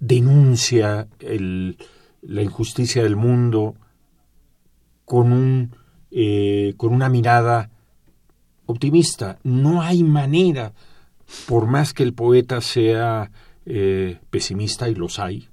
denuncia 0.00 1.08
la 1.20 2.42
injusticia 2.42 3.02
del 3.02 3.16
mundo 3.16 3.74
con, 5.04 5.32
un, 5.32 5.76
con 6.76 6.94
una 6.94 7.08
mirada 7.10 7.70
optimista. 8.66 9.38
No 9.42 9.82
hay 9.82 10.02
manera, 10.02 10.72
por 11.46 11.66
más 11.66 11.92
que 11.92 12.02
el 12.02 12.14
poeta 12.14 12.60
sea 12.60 13.30
eh, 13.66 14.18
pesimista, 14.30 14.88
y 14.88 14.94
los 14.94 15.18
hay, 15.18 15.48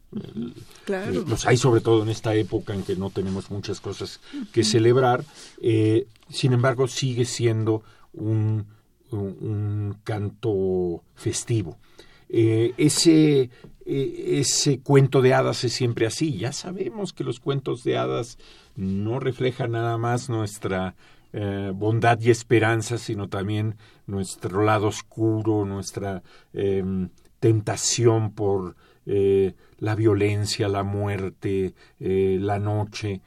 claro. 0.86 1.22
Eh, 1.22 1.24
los 1.28 1.48
hay 1.48 1.58
sobre 1.58 1.82
todo 1.82 2.04
en 2.04 2.10
esta 2.10 2.36
época 2.36 2.74
en 2.74 2.84
que 2.84 2.96
no 2.96 3.10
tenemos 3.10 3.50
muchas 3.52 3.80
cosas 3.80 4.20
que 4.52 4.64
celebrar, 4.64 5.24
eh, 5.62 6.08
sin 6.30 6.54
embargo 6.54 6.88
sigue 6.88 7.26
siendo 7.26 7.84
un, 8.14 8.66
un, 9.12 9.98
canto 10.04 11.04
festivo. 11.16 11.78
ese, 12.30 13.50
ese 13.86 14.80
cuento 14.80 15.22
de 15.22 15.34
hadas 15.34 15.64
es 15.64 15.74
siempre 15.74 16.06
así. 16.06 16.38
Ya 16.38 16.52
sabemos 16.54 17.14
que 17.14 17.24
los 17.24 17.40
cuentos 17.40 17.84
de 17.84 17.98
hadas 17.98 18.38
no 18.76 19.20
reflejan 19.20 19.72
nada 19.72 19.98
más 19.98 20.30
nuestra 20.30 20.96
eh, 21.34 21.72
bondad 21.74 22.20
y 22.20 22.30
esperanza, 22.30 22.98
sino 22.98 23.30
también 23.30 23.76
nuestro 24.06 24.64
lado 24.64 24.88
oscuro, 24.88 25.64
nuestra 25.64 26.22
em, 26.52 27.10
tentación 27.40 28.34
por 28.34 28.76
eh, 29.06 29.54
la 29.78 29.96
violencia, 29.96 30.68
la 30.68 30.84
muerte, 30.84 31.74
eh, 32.02 32.38
la 32.40 32.60
noche. 32.60 33.22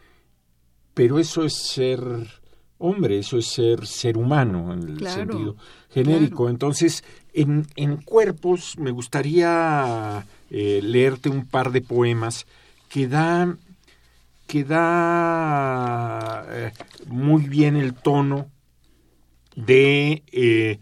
Pero 0.93 1.19
eso 1.19 1.45
es 1.45 1.55
ser 1.55 2.01
hombre, 2.77 3.21
eso 3.21 3.39
es 3.39 3.47
ser 3.47 3.87
ser 3.87 4.19
humano 4.19 4.75
en 4.75 4.83
el 4.83 5.09
sentido 5.09 5.57
genérico. 5.89 6.51
Entonces, 6.51 7.03
en, 7.33 7.67
en, 7.75 7.97
cuerpos 7.97 8.77
me 8.79 8.91
gustaría 8.91 10.27
leerte 10.51 11.31
un 11.31 11.47
par 11.47 11.73
de 11.73 11.81
poemas 11.81 12.47
que 12.91 13.09
dan 13.09 13.59
que 14.47 14.65
da 14.65 16.45
eh, 16.49 16.73
muy 17.07 17.49
bien 17.49 17.77
el 17.77 17.95
tono 17.95 18.51
de 19.57 20.23
eh, 20.33 20.81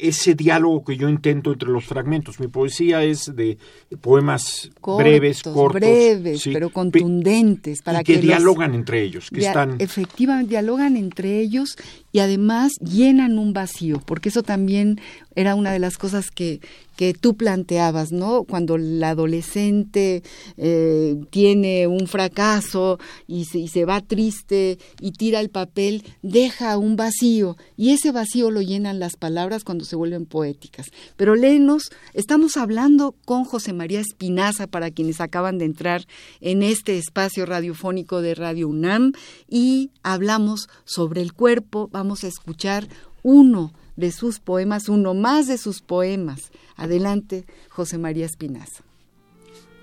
ese 0.00 0.34
diálogo 0.34 0.84
que 0.84 0.96
yo 0.96 1.08
intento 1.08 1.52
entre 1.52 1.68
los 1.68 1.84
fragmentos. 1.84 2.40
Mi 2.40 2.48
poesía 2.48 3.02
es 3.02 3.34
de 3.34 3.58
poemas 4.00 4.70
breves, 4.82 5.42
cortos, 5.42 5.80
breves, 5.80 6.48
pero 6.52 6.70
contundentes, 6.70 7.82
para 7.82 8.02
que, 8.02 8.18
dialogan 8.18 8.74
entre 8.74 9.02
ellos, 9.02 9.30
que 9.30 9.40
están 9.40 9.76
efectivamente 9.78 10.50
dialogan 10.50 10.96
entre 10.96 11.40
ellos 11.40 11.76
y 12.12 12.18
además 12.18 12.72
llenan 12.80 13.38
un 13.38 13.52
vacío, 13.52 14.02
porque 14.04 14.28
eso 14.30 14.42
también 14.42 15.00
era 15.36 15.54
una 15.54 15.72
de 15.72 15.78
las 15.78 15.96
cosas 15.96 16.30
que, 16.30 16.60
que 16.96 17.14
tú 17.14 17.36
planteabas, 17.36 18.10
¿no? 18.12 18.44
Cuando 18.44 18.74
el 18.74 19.02
adolescente 19.02 20.22
eh, 20.56 21.16
tiene 21.30 21.86
un 21.86 22.06
fracaso 22.08 22.98
y 23.26 23.44
se, 23.44 23.58
y 23.58 23.68
se 23.68 23.84
va 23.84 24.00
triste 24.00 24.78
y 25.00 25.12
tira 25.12 25.40
el 25.40 25.50
papel, 25.50 26.02
deja 26.22 26.76
un 26.76 26.96
vacío 26.96 27.56
y 27.76 27.90
ese 27.90 28.10
vacío 28.10 28.50
lo 28.50 28.60
llenan 28.60 28.98
las 28.98 29.16
palabras 29.16 29.64
cuando 29.64 29.84
se 29.90 29.96
vuelven 29.96 30.24
poéticas. 30.24 30.90
Pero 31.16 31.34
léenos, 31.34 31.90
estamos 32.14 32.56
hablando 32.56 33.14
con 33.24 33.44
José 33.44 33.72
María 33.72 34.00
Espinaza 34.00 34.68
para 34.68 34.90
quienes 34.90 35.20
acaban 35.20 35.58
de 35.58 35.64
entrar 35.64 36.06
en 36.40 36.62
este 36.62 36.96
espacio 36.96 37.44
radiofónico 37.44 38.22
de 38.22 38.34
Radio 38.34 38.68
UNAM 38.68 39.12
y 39.48 39.90
hablamos 40.02 40.68
sobre 40.84 41.20
el 41.20 41.32
cuerpo, 41.32 41.88
vamos 41.92 42.24
a 42.24 42.28
escuchar 42.28 42.88
uno 43.22 43.72
de 43.96 44.12
sus 44.12 44.38
poemas, 44.38 44.88
uno 44.88 45.12
más 45.12 45.48
de 45.48 45.58
sus 45.58 45.82
poemas. 45.82 46.52
Adelante, 46.76 47.44
José 47.68 47.98
María 47.98 48.26
Espinaza. 48.26 48.84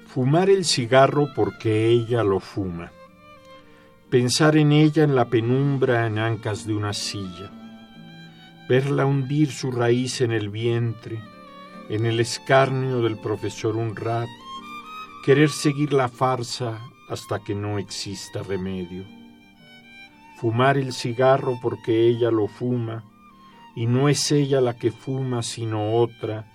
Fumar 0.07 0.49
el 0.49 0.65
cigarro 0.65 1.27
porque 1.35 1.89
ella 1.89 2.23
lo 2.23 2.39
fuma. 2.39 2.91
Pensar 4.09 4.55
en 4.55 4.71
ella 4.71 5.03
en 5.03 5.15
la 5.15 5.25
penumbra 5.25 6.07
en 6.07 6.17
ancas 6.17 6.65
de 6.65 6.73
una 6.73 6.93
silla. 6.93 7.66
Verla 8.67 9.05
hundir 9.05 9.51
su 9.51 9.71
raíz 9.71 10.19
en 10.19 10.31
el 10.31 10.49
vientre, 10.49 11.21
en 11.89 12.05
el 12.05 12.19
escarnio 12.19 13.01
del 13.01 13.17
profesor 13.17 13.77
Unrat. 13.77 14.27
Querer 15.25 15.49
seguir 15.49 15.93
la 15.93 16.09
farsa 16.09 16.81
hasta 17.07 17.39
que 17.39 17.55
no 17.55 17.79
exista 17.79 18.43
remedio. 18.43 19.05
Fumar 20.37 20.77
el 20.77 20.91
cigarro 20.91 21.57
porque 21.61 22.07
ella 22.09 22.29
lo 22.29 22.47
fuma 22.47 23.05
y 23.73 23.85
no 23.85 24.09
es 24.09 24.31
ella 24.33 24.59
la 24.59 24.75
que 24.75 24.91
fuma, 24.91 25.43
sino 25.43 25.95
otra 25.95 26.51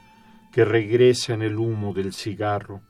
que 0.53 0.67
regresa 0.67 1.33
en 1.33 1.41
el 1.41 1.57
humo 1.57 1.95
del 1.95 2.13
cigarro. 2.13 2.83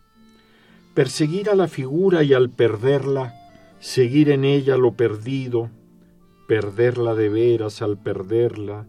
Perseguir 0.95 1.49
a 1.49 1.55
la 1.55 1.69
figura 1.69 2.25
y 2.25 2.35
al 2.35 2.51
perderla, 2.51 3.35
seguir 3.79 4.31
en 4.31 4.45
ella 4.45 4.77
lo 4.77 4.95
perdido, 4.95 5.71
perderla 6.49 7.15
de 7.15 7.29
veras 7.29 7.83
al 7.83 7.99
perderla, 8.03 8.87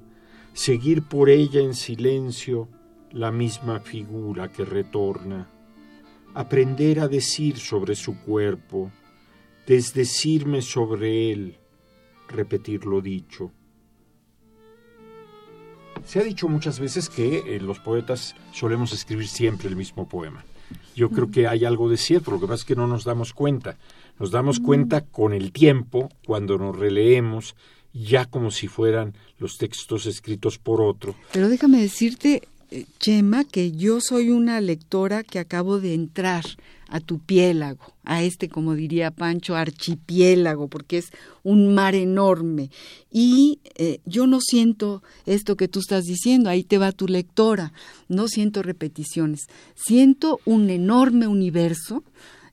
seguir 0.54 1.04
por 1.04 1.30
ella 1.30 1.62
en 1.62 1.74
silencio 1.74 2.70
la 3.12 3.32
misma 3.32 3.80
figura 3.80 4.52
que 4.52 4.66
retorna, 4.66 5.50
aprender 6.34 7.00
a 7.00 7.08
decir 7.08 7.58
sobre 7.58 7.96
su 7.96 8.20
cuerpo, 8.22 8.92
desdecirme 9.68 10.62
sobre 10.62 11.32
él, 11.32 11.58
repetir 12.28 12.86
lo 12.86 13.02
dicho. 13.02 13.52
Se 16.06 16.20
ha 16.20 16.24
dicho 16.24 16.50
muchas 16.50 16.80
veces 16.80 17.10
que 17.10 17.56
eh, 17.56 17.60
los 17.60 17.80
poetas 17.80 18.36
solemos 18.52 18.92
escribir 18.94 19.28
siempre 19.28 19.70
el 19.70 19.76
mismo 19.76 20.08
poema. 20.08 20.44
Yo 20.96 21.10
creo 21.10 21.30
que 21.32 21.48
hay 21.48 21.66
algo 21.66 21.90
de 21.90 21.98
cierto, 21.98 22.32
lo 22.32 22.40
que 22.40 22.48
pasa 22.48 22.62
es 22.62 22.66
que 22.66 22.76
no 22.76 22.88
nos 22.88 23.04
damos 23.04 23.34
cuenta. 23.34 23.78
Nos 24.20 24.32
damos 24.32 24.60
cuenta 24.60 25.06
con 25.06 25.34
el 25.34 25.52
tiempo, 25.52 26.10
cuando 26.26 26.58
nos 26.58 26.78
releemos, 26.78 27.56
ya 27.94 28.26
como 28.26 28.52
si 28.52 28.68
fueran 28.68 29.14
los 29.38 29.58
textos 29.58 30.06
escritos 30.06 30.58
por 30.58 30.82
otro. 30.82 31.16
Pero 31.32 31.48
déjame 31.48 31.80
decirte, 31.82 32.42
eh, 32.72 32.86
Chema, 33.00 33.44
que 33.44 33.72
yo 33.72 34.02
soy 34.02 34.32
una 34.32 34.60
lectora 34.60 35.24
que 35.24 35.40
acabo 35.40 35.80
de 35.80 35.94
entrar 35.94 36.44
a 36.88 37.00
tu 37.00 37.20
piélago, 37.20 37.94
a 38.04 38.24
este, 38.24 38.50
como 38.50 38.76
diría 38.76 39.12
Pancho, 39.12 39.56
archipiélago, 39.56 40.68
porque 40.68 41.00
es 41.00 41.12
un 41.44 41.74
mar 41.74 41.96
enorme. 41.96 42.70
Y 43.12 43.60
eh, 43.76 44.00
yo 44.06 44.28
no 44.28 44.40
siento 44.42 45.02
esto 45.26 45.56
que 45.56 45.68
tú 45.68 45.80
estás 45.80 46.04
diciendo, 46.06 46.50
ahí 46.50 46.64
te 46.64 46.78
va 46.78 46.92
tu 46.92 47.08
lectora, 47.08 47.74
no 48.10 48.28
siento 48.28 48.62
repeticiones, 48.64 49.48
siento 49.76 50.40
un 50.46 50.70
enorme 50.70 51.28
universo 51.28 52.04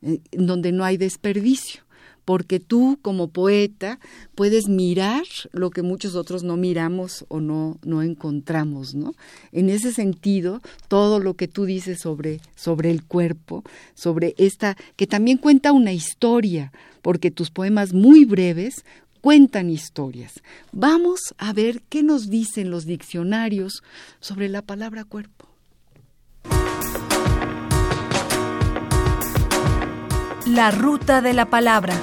eh, 0.03 0.21
donde 0.33 0.73
no 0.73 0.85
hay 0.85 0.97
desperdicio 0.97 1.83
porque 2.25 2.61
tú 2.61 2.99
como 3.03 3.29
poeta 3.29 3.99
puedes 4.35 4.69
mirar 4.69 5.25
lo 5.53 5.71
que 5.71 5.83
muchos 5.83 6.15
otros 6.15 6.43
no 6.43 6.57
miramos 6.57 7.25
o 7.29 7.41
no, 7.41 7.79
no 7.85 8.03
encontramos, 8.03 8.95
¿no? 8.95 9.15
En 9.53 9.69
ese 9.69 9.93
sentido, 9.93 10.61
todo 10.89 11.19
lo 11.19 11.35
que 11.35 11.49
tú 11.49 11.65
dices 11.65 12.01
sobre, 12.01 12.41
sobre 12.55 12.91
el 12.91 13.05
cuerpo, 13.05 13.65
sobre 13.95 14.35
esta, 14.39 14.77
que 14.97 15.07
también 15.07 15.39
cuenta 15.39 15.73
una 15.73 15.93
historia, 15.93 16.73
porque 17.03 17.31
tus 17.31 17.51
poemas 17.51 17.93
muy 17.93 18.25
breves 18.25 18.85
cuentan 19.21 19.71
historias. 19.71 20.41
Vamos 20.73 21.35
a 21.39 21.53
ver 21.53 21.83
qué 21.89 22.03
nos 22.03 22.31
dicen 22.31 22.71
los 22.71 22.87
diccionarios 22.87 23.83
sobre 24.21 24.49
la 24.49 24.63
palabra 24.63 25.05
cuerpo. 25.05 25.50
La 30.51 30.73
ruta 30.73 31.21
de 31.21 31.33
la 31.33 31.47
palabra. 31.47 31.95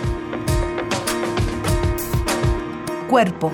Cuerpo. 3.09 3.51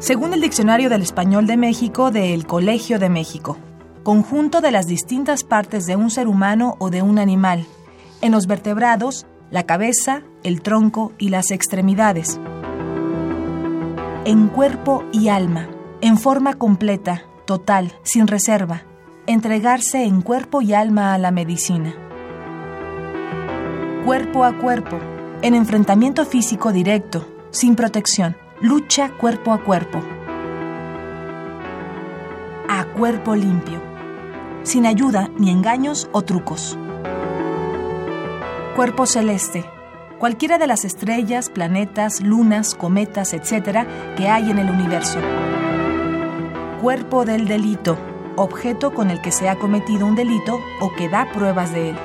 Según 0.00 0.34
el 0.34 0.40
Diccionario 0.40 0.90
del 0.90 1.02
Español 1.02 1.46
de 1.46 1.56
México 1.56 2.10
del 2.10 2.44
Colegio 2.44 2.98
de 2.98 3.08
México, 3.08 3.56
conjunto 4.02 4.60
de 4.60 4.72
las 4.72 4.88
distintas 4.88 5.44
partes 5.44 5.86
de 5.86 5.94
un 5.94 6.10
ser 6.10 6.26
humano 6.26 6.74
o 6.80 6.90
de 6.90 7.02
un 7.02 7.20
animal. 7.20 7.66
En 8.20 8.32
los 8.32 8.48
vertebrados, 8.48 9.26
la 9.52 9.62
cabeza, 9.62 10.24
el 10.42 10.60
tronco 10.60 11.12
y 11.18 11.28
las 11.28 11.52
extremidades. 11.52 12.40
En 14.24 14.48
cuerpo 14.48 15.04
y 15.12 15.28
alma, 15.28 15.68
en 16.00 16.18
forma 16.18 16.54
completa, 16.54 17.22
total, 17.46 17.92
sin 18.02 18.26
reserva. 18.26 18.82
Entregarse 19.28 20.02
en 20.02 20.20
cuerpo 20.20 20.62
y 20.62 20.74
alma 20.74 21.14
a 21.14 21.18
la 21.18 21.30
medicina 21.30 21.94
cuerpo 24.08 24.46
a 24.46 24.56
cuerpo, 24.56 24.98
en 25.42 25.54
enfrentamiento 25.54 26.24
físico 26.24 26.72
directo, 26.72 27.28
sin 27.50 27.76
protección, 27.76 28.38
lucha 28.58 29.10
cuerpo 29.10 29.52
a 29.52 29.62
cuerpo. 29.62 30.02
A 32.70 32.86
cuerpo 32.86 33.36
limpio, 33.36 33.82
sin 34.62 34.86
ayuda 34.86 35.28
ni 35.36 35.50
engaños 35.50 36.08
o 36.12 36.22
trucos. 36.22 36.78
Cuerpo 38.74 39.04
celeste, 39.04 39.66
cualquiera 40.18 40.56
de 40.56 40.68
las 40.68 40.86
estrellas, 40.86 41.50
planetas, 41.50 42.22
lunas, 42.22 42.74
cometas, 42.74 43.34
etc. 43.34 43.86
que 44.16 44.26
hay 44.26 44.50
en 44.50 44.58
el 44.58 44.70
universo. 44.70 45.18
Cuerpo 46.80 47.26
del 47.26 47.46
delito, 47.46 47.98
objeto 48.36 48.94
con 48.94 49.10
el 49.10 49.20
que 49.20 49.32
se 49.32 49.50
ha 49.50 49.56
cometido 49.56 50.06
un 50.06 50.14
delito 50.14 50.58
o 50.80 50.94
que 50.94 51.10
da 51.10 51.30
pruebas 51.30 51.74
de 51.74 51.90
él. 51.90 51.96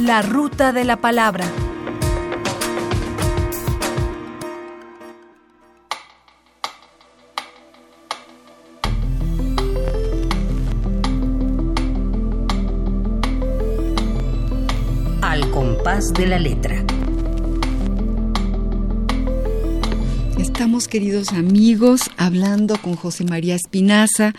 La 0.00 0.22
ruta 0.22 0.72
de 0.72 0.84
la 0.84 0.96
palabra. 0.96 1.44
Al 15.20 15.50
compás 15.50 16.14
de 16.14 16.26
la 16.26 16.38
letra. 16.38 16.82
Estamos, 20.38 20.88
queridos 20.88 21.34
amigos, 21.34 22.10
hablando 22.16 22.78
con 22.80 22.96
José 22.96 23.24
María 23.24 23.54
Espinaza 23.54 24.32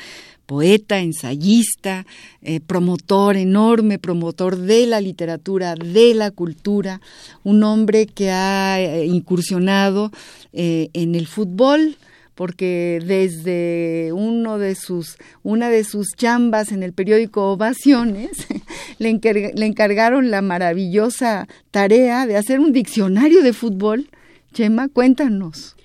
poeta, 0.51 0.99
ensayista, 0.99 2.05
eh, 2.41 2.59
promotor 2.59 3.37
enorme, 3.37 3.99
promotor 3.99 4.57
de 4.57 4.85
la 4.85 4.99
literatura, 4.99 5.75
de 5.75 6.13
la 6.13 6.29
cultura, 6.29 6.99
un 7.45 7.63
hombre 7.63 8.05
que 8.05 8.31
ha 8.31 8.81
eh, 8.81 9.05
incursionado 9.05 10.11
eh, 10.51 10.89
en 10.91 11.15
el 11.15 11.27
fútbol, 11.27 11.95
porque 12.35 12.99
desde 13.01 14.11
uno 14.11 14.57
de 14.57 14.75
sus, 14.75 15.15
una 15.41 15.69
de 15.69 15.85
sus 15.85 16.07
chambas 16.17 16.73
en 16.73 16.83
el 16.83 16.91
periódico 16.91 17.53
Ovaciones 17.53 18.45
le, 18.99 19.21
le 19.55 19.65
encargaron 19.65 20.31
la 20.31 20.41
maravillosa 20.41 21.47
tarea 21.71 22.27
de 22.27 22.35
hacer 22.35 22.59
un 22.59 22.73
diccionario 22.73 23.41
de 23.41 23.53
fútbol. 23.53 24.09
Chema, 24.51 24.89
cuéntanos. 24.89 25.77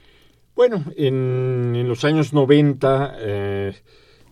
Bueno, 0.56 0.82
en, 0.96 1.86
los 1.86 2.02
años 2.04 2.32
90 2.32 3.16
eh, 3.20 3.74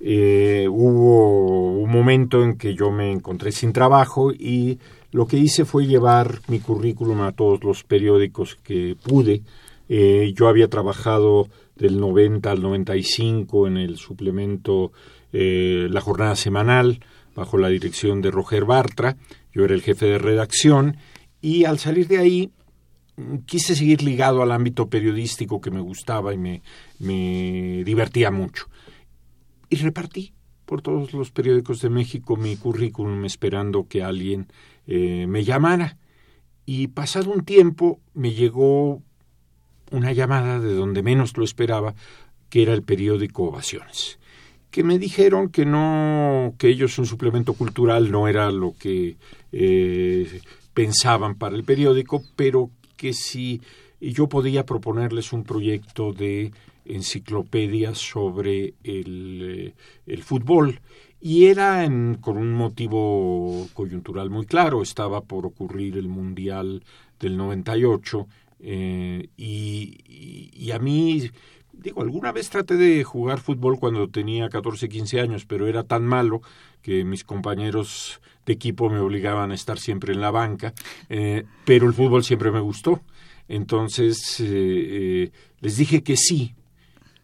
hubo 0.07 1.79
un 1.79 1.91
momento 1.91 2.43
en 2.43 2.59
que 2.59 2.75
yo 2.75 2.91
me 2.91 3.11
encontré 3.11 3.53
sin 3.53 3.73
trabajo 3.73 4.33
y 4.33 4.79
lo 5.15 5.29
que 5.29 5.37
hice 5.37 5.65
fue 5.65 5.87
llevar 5.87 6.41
mi 6.49 6.59
currículum 6.59 7.21
a 7.21 7.31
todos 7.31 7.63
los 7.63 7.85
periódicos 7.85 8.57
que 8.57 8.97
pude. 9.01 9.43
Eh, 9.89 10.33
yo 10.35 10.49
había 10.49 10.69
trabajado 10.69 11.49
del 11.77 12.01
90 12.01 12.51
al 12.51 12.61
95 12.61 13.69
en 13.69 13.77
el 13.77 13.97
suplemento 13.97 14.91
eh, 15.33 15.87
La 15.89 16.01
Jornada 16.01 16.35
Semanal, 16.35 16.99
bajo 17.37 17.59
la 17.59 17.69
dirección 17.69 18.23
de 18.23 18.33
Roger 18.33 18.65
Bartra. 18.65 19.17
Yo 19.53 19.65
era 19.65 19.75
el 19.75 19.83
jefe 19.83 20.07
de 20.07 20.19
redacción 20.19 20.97
y 21.41 21.65
al 21.65 21.79
salir 21.79 22.09
de 22.09 22.19
ahí 22.19 22.51
mm, 23.17 23.37
quise 23.47 23.77
seguir 23.77 24.03
ligado 24.03 24.43
al 24.43 24.51
ámbito 24.51 24.89
periodístico 24.89 25.61
que 25.61 25.71
me 25.71 25.81
gustaba 25.81 26.35
y 26.35 26.39
me, 26.39 26.61
me 26.99 27.85
divertía 27.85 28.33
mucho. 28.33 28.67
Y 29.75 29.77
repartí 29.77 30.33
por 30.67 30.83
todos 30.83 31.13
los 31.15 31.33
periódicos 31.33 31.81
de 31.81 31.91
México 31.91 32.37
mi 32.37 32.57
currículum 32.57 33.25
esperando 33.25 33.89
que 33.89 34.05
alguien 34.05 34.47
eh, 34.87 35.27
me 35.27 35.43
llamara. 35.43 35.99
Y 36.65 36.87
pasado 36.87 37.33
un 37.33 37.45
tiempo 37.45 37.99
me 38.15 38.31
llegó 38.31 39.03
una 39.91 40.13
llamada 40.13 40.61
de 40.61 40.75
donde 40.75 41.03
menos 41.03 41.37
lo 41.37 41.43
esperaba, 41.43 41.97
que 42.51 42.63
era 42.63 42.73
el 42.73 42.85
periódico 42.85 43.49
Ovaciones, 43.49 44.21
que 44.71 44.85
me 44.85 45.01
dijeron 45.01 45.49
que 45.49 45.67
no, 45.67 46.55
que 46.57 46.69
ellos 46.69 46.97
un 47.01 47.07
suplemento 47.07 47.55
cultural 47.55 48.13
no 48.13 48.29
era 48.29 48.53
lo 48.53 48.75
que 48.79 49.17
eh, 49.51 50.41
pensaban 50.73 51.35
para 51.35 51.57
el 51.57 51.65
periódico, 51.65 52.23
pero 52.37 52.71
que 52.97 53.13
si 53.13 53.61
yo 54.01 54.29
podía 54.29 54.65
proponerles 54.65 55.33
un 55.33 55.43
proyecto 55.43 56.13
de 56.13 56.53
enciclopedia 56.85 57.95
sobre 57.95 58.75
el, 58.83 59.43
eh, 59.43 59.75
el 60.07 60.23
fútbol 60.23 60.81
y 61.21 61.47
era 61.47 61.89
con 62.21 62.37
un 62.37 62.53
motivo 62.53 63.67
coyuntural 63.73 64.29
muy 64.29 64.45
claro. 64.45 64.83
Estaba 64.83 65.23
por 65.23 65.47
ocurrir 65.47 65.97
el 65.97 66.09
Mundial 66.09 66.85
del 67.19 67.37
98 67.37 68.27
eh, 68.61 69.29
y, 69.37 70.51
y, 70.55 70.71
a 70.73 70.79
mí, 70.79 71.31
digo, 71.73 72.03
alguna 72.03 72.31
vez 72.31 72.51
traté 72.51 72.77
de 72.77 73.05
jugar 73.05 73.41
fútbol 73.41 73.79
cuando 73.79 74.09
tenía 74.09 74.51
14, 74.51 74.89
15 74.89 75.21
años, 75.21 75.47
pero 75.47 75.67
era 75.67 75.85
tan 75.85 76.05
malo 76.05 76.43
que 76.83 77.05
mis 77.05 77.25
compañeros 77.25 78.21
de 78.45 78.53
equipo 78.53 78.91
me 78.91 78.99
obligaban 78.99 79.51
a 79.51 79.55
estar 79.55 79.79
siempre 79.79 80.13
en 80.13 80.21
la 80.21 80.31
banca, 80.31 80.75
eh, 81.09 81.45
pero 81.65 81.87
el 81.87 81.95
fútbol 81.95 82.23
siempre 82.23 82.51
me 82.51 82.61
gustó. 82.61 83.01
Entonces 83.49 84.41
les 84.41 85.77
dije 85.77 86.03
que 86.03 86.17
sí, 86.17 86.55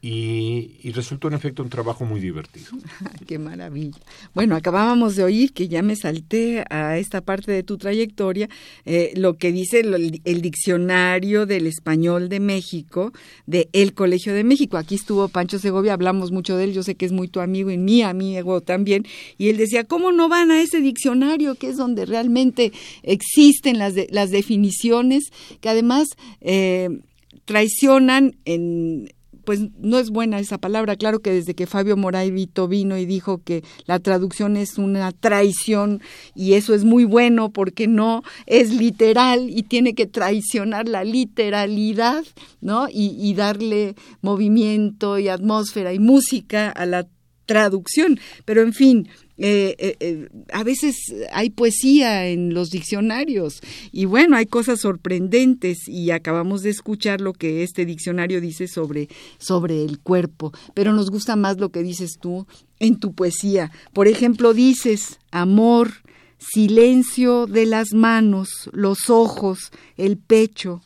y, 0.03 0.91
resultó 0.93 1.29
en 1.29 1.35
efecto 1.35 1.63
un 1.63 1.69
trabajo 1.69 2.05
muy 2.05 2.21
divertido. 2.21 2.71
Qué 3.27 3.39
maravilla. 3.39 3.99
Bueno, 4.35 4.57
acabábamos 4.57 5.15
de 5.15 5.25
oír 5.25 5.53
que 5.53 5.69
ya 5.69 5.83
me 5.83 5.95
salté 5.95 6.65
a 6.71 6.99
esta 6.99 7.21
parte 7.21 7.53
de 7.53 7.63
tu 7.63 7.77
trayectoria, 7.77 8.49
eh, 8.87 9.13
lo 9.17 9.37
que 9.37 9.53
dice 9.53 9.81
el, 9.81 10.41
diccionario 10.41 11.45
del 11.45 11.67
español 11.67 12.29
de 12.29 12.41
México, 12.41 13.13
de 13.47 13.69
El 13.73 13.93
Colegio 13.93 14.33
de 14.33 14.43
México. 14.43 14.79
Aquí 14.79 14.95
estuvo 14.95 15.29
Pancho 15.29 15.59
Segovia, 15.59 15.93
hablamos 15.93 16.33
mucho 16.33 16.57
de 16.57 16.65
él, 16.65 16.73
yo 16.73 16.83
sé 16.83 16.95
que 16.95 17.05
es 17.05 17.13
muy 17.13 17.29
tu 17.29 17.41
amigo 17.41 17.71
y 17.71 17.77
mi 17.77 18.03
amigo 18.03 18.63
también, 18.63 19.07
y 19.37 19.49
él 19.49 19.59
decía, 19.59 19.85
¿cómo 19.85 20.13
no 20.13 20.29
van 20.29 20.51
a 20.51 20.63
ese 20.63 20.81
diccionario 20.81 21.57
que 21.57 21.69
es 21.69 21.77
donde 21.77 22.07
realmente 22.07 22.73
existen 23.03 23.79
las, 23.79 23.95
las 24.11 24.31
definiciones 24.31 25.25
que 25.61 25.69
además... 25.69 26.09
Eh, 26.41 27.01
traicionan 27.47 28.37
en, 28.45 29.11
pues 29.45 29.61
no 29.79 29.99
es 29.99 30.11
buena 30.11 30.39
esa 30.39 30.59
palabra. 30.59 30.97
Claro 30.97 31.21
que 31.21 31.33
desde 31.33 31.55
que 31.55 31.67
Fabio 31.67 31.97
Moray 31.97 32.31
Vito 32.31 32.69
vino 32.69 32.97
y 32.97 33.07
dijo 33.07 33.43
que 33.43 33.63
la 33.87 33.99
traducción 33.99 34.57
es 34.57 34.79
una 34.79 35.13
traición 35.13 36.01
y 36.35 36.55
eso 36.55 36.75
es 36.75 36.85
muy 36.85 37.05
bueno 37.05 37.51
porque 37.51 37.87
no 37.87 38.23
es 38.47 38.73
literal 38.73 39.51
y 39.51 39.63
tiene 39.63 39.95
que 39.95 40.07
traicionar 40.07 40.89
la 40.89 41.05
literalidad, 41.05 42.25
¿no? 42.61 42.89
Y, 42.89 43.17
y 43.19 43.35
darle 43.35 43.95
movimiento 44.23 45.19
y 45.19 45.29
atmósfera 45.29 45.93
y 45.93 45.99
música 45.99 46.71
a 46.71 46.87
la 46.87 47.07
traducción. 47.47 48.21
Pero 48.45 48.63
en 48.63 48.73
fin, 48.73 49.09
eh, 49.43 49.75
eh, 49.79 49.97
eh, 50.01 50.29
a 50.53 50.63
veces 50.65 50.97
hay 51.33 51.49
poesía 51.49 52.27
en 52.27 52.53
los 52.53 52.69
diccionarios 52.69 53.63
y 53.91 54.05
bueno, 54.05 54.37
hay 54.37 54.45
cosas 54.45 54.81
sorprendentes 54.81 55.89
y 55.89 56.11
acabamos 56.11 56.61
de 56.61 56.69
escuchar 56.69 57.23
lo 57.23 57.33
que 57.33 57.63
este 57.63 57.87
diccionario 57.87 58.43
dice 58.43 58.69
sobre, 58.69 59.09
sobre 59.39 59.83
el 59.83 59.99
cuerpo, 59.99 60.53
pero 60.75 60.93
nos 60.93 61.11
gusta 61.11 61.37
más 61.37 61.57
lo 61.57 61.71
que 61.71 61.83
dices 61.83 62.19
tú 62.21 62.47
en 62.81 62.99
tu 62.99 63.15
poesía. 63.15 63.71
Por 63.95 64.09
ejemplo, 64.09 64.53
dices 64.53 65.19
amor, 65.31 65.91
silencio 66.37 67.47
de 67.47 67.65
las 67.65 67.95
manos, 67.95 68.69
los 68.75 69.09
ojos, 69.09 69.73
el 69.97 70.19
pecho, 70.19 70.83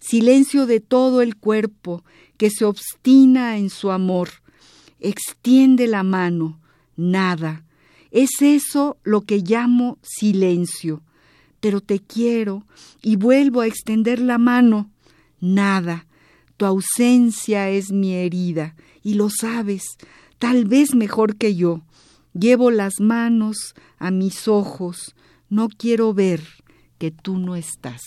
silencio 0.00 0.66
de 0.66 0.80
todo 0.80 1.22
el 1.22 1.36
cuerpo 1.36 2.02
que 2.36 2.50
se 2.50 2.64
obstina 2.64 3.58
en 3.58 3.70
su 3.70 3.92
amor. 3.92 4.28
Extiende 4.98 5.86
la 5.86 6.02
mano, 6.02 6.60
nada 6.96 7.64
es 8.12 8.42
eso 8.42 8.98
lo 9.02 9.22
que 9.22 9.38
llamo 9.38 9.98
silencio. 10.02 11.02
Pero 11.60 11.80
te 11.80 11.98
quiero 11.98 12.66
y 13.00 13.16
vuelvo 13.16 13.62
a 13.62 13.66
extender 13.66 14.20
la 14.20 14.36
mano. 14.36 14.90
Nada. 15.40 16.06
Tu 16.58 16.66
ausencia 16.66 17.70
es 17.70 17.90
mi 17.90 18.14
herida 18.14 18.76
y 19.02 19.14
lo 19.14 19.30
sabes, 19.30 19.82
tal 20.38 20.66
vez 20.66 20.94
mejor 20.94 21.36
que 21.36 21.56
yo. 21.56 21.80
Llevo 22.34 22.70
las 22.70 23.00
manos 23.00 23.74
a 23.98 24.10
mis 24.10 24.46
ojos. 24.46 25.14
No 25.48 25.68
quiero 25.68 26.12
ver 26.14 26.42
que 26.98 27.10
tú 27.10 27.38
no 27.38 27.56
estás. 27.56 28.02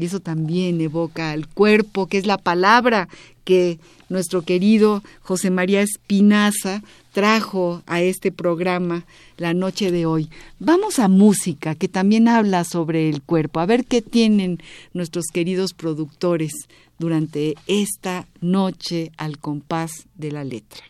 Y 0.00 0.06
eso 0.06 0.20
también 0.20 0.80
evoca 0.80 1.30
al 1.30 1.46
cuerpo, 1.46 2.06
que 2.06 2.18
es 2.18 2.26
la 2.26 2.38
palabra 2.38 3.08
que 3.44 3.78
nuestro 4.08 4.42
querido 4.42 5.02
José 5.22 5.50
María 5.50 5.82
Espinaza 5.82 6.82
trajo 7.12 7.82
a 7.86 8.00
este 8.00 8.32
programa 8.32 9.04
la 9.36 9.54
noche 9.54 9.90
de 9.90 10.06
hoy. 10.06 10.30
Vamos 10.58 10.98
a 10.98 11.08
música 11.08 11.74
que 11.74 11.88
también 11.88 12.28
habla 12.28 12.64
sobre 12.64 13.08
el 13.08 13.22
cuerpo, 13.22 13.60
a 13.60 13.66
ver 13.66 13.84
qué 13.84 14.02
tienen 14.02 14.58
nuestros 14.92 15.26
queridos 15.32 15.74
productores 15.74 16.52
durante 16.98 17.54
esta 17.66 18.26
noche 18.40 19.12
al 19.16 19.38
compás 19.38 20.06
de 20.14 20.32
la 20.32 20.44
letra. 20.44 20.84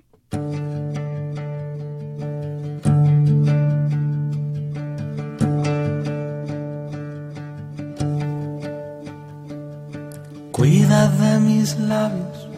Cuida 10.61 11.09
de 11.09 11.41
mis 11.41 11.79
labios, 11.79 12.51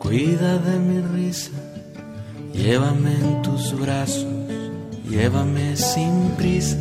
cuida 0.00 0.58
de 0.58 0.80
mi 0.80 1.00
risa 1.00 1.52
Llévame 2.52 3.12
en 3.12 3.42
tus 3.42 3.72
brazos, 3.78 4.26
llévame 5.08 5.76
sin 5.76 6.30
prisa. 6.36 6.76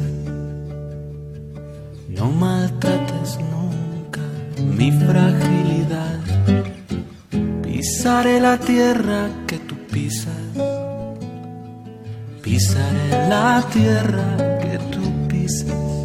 No 2.10 2.32
maltrates 2.32 3.38
nunca 3.52 4.22
mi 4.58 4.92
fragilidad. 4.92 6.20
Pisaré 7.62 8.40
la 8.40 8.58
tierra 8.58 9.30
que 9.46 9.60
tú 9.60 9.76
pisas. 9.92 10.34
Pisaré 12.42 13.30
la 13.30 13.64
tierra 13.72 14.58
que 14.64 14.80
tú 14.92 15.28
pisas. 15.28 16.05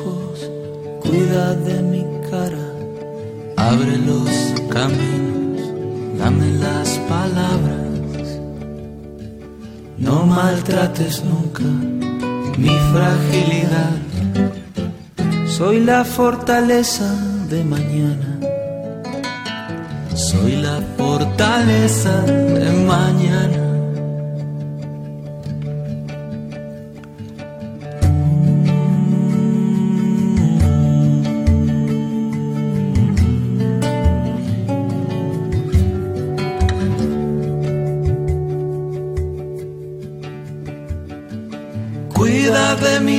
cuida 1.11 1.53
de 1.55 1.81
mi 1.81 2.03
cara, 2.29 2.67
abre 3.57 3.97
los 4.09 4.29
caminos, 4.69 5.61
dame 6.17 6.49
las 6.65 6.89
palabras. 7.13 8.27
No 9.97 10.25
maltrates 10.25 11.23
nunca 11.25 11.67
mi 12.57 12.73
fragilidad, 12.93 13.97
soy 15.57 15.81
la 15.81 16.05
fortaleza 16.05 17.09
de 17.49 17.63
mañana. 17.65 18.29
Soy 20.15 20.55
la 20.67 20.79
fortaleza 20.97 22.21
de 22.21 22.71
mañana. 22.93 23.60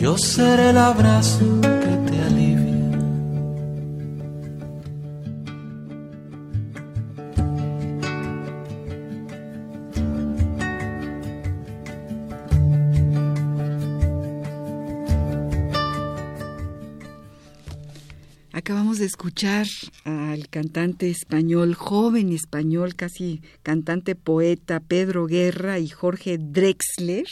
Yo 0.00 0.16
seré 0.16 0.70
el 0.70 0.78
abrazo 0.78 1.60
que 1.60 2.10
te 2.10 2.22
alivia. 2.22 2.70
Acabamos 18.52 18.98
de 19.00 19.04
escuchar 19.04 19.66
al 20.04 20.48
cantante 20.48 21.10
español, 21.10 21.74
joven 21.74 22.32
español, 22.32 22.94
casi 22.94 23.42
cantante 23.62 24.14
poeta 24.14 24.80
Pedro 24.80 25.26
Guerra 25.26 25.78
y 25.78 25.88
Jorge 25.88 26.38
Drexler. 26.38 27.26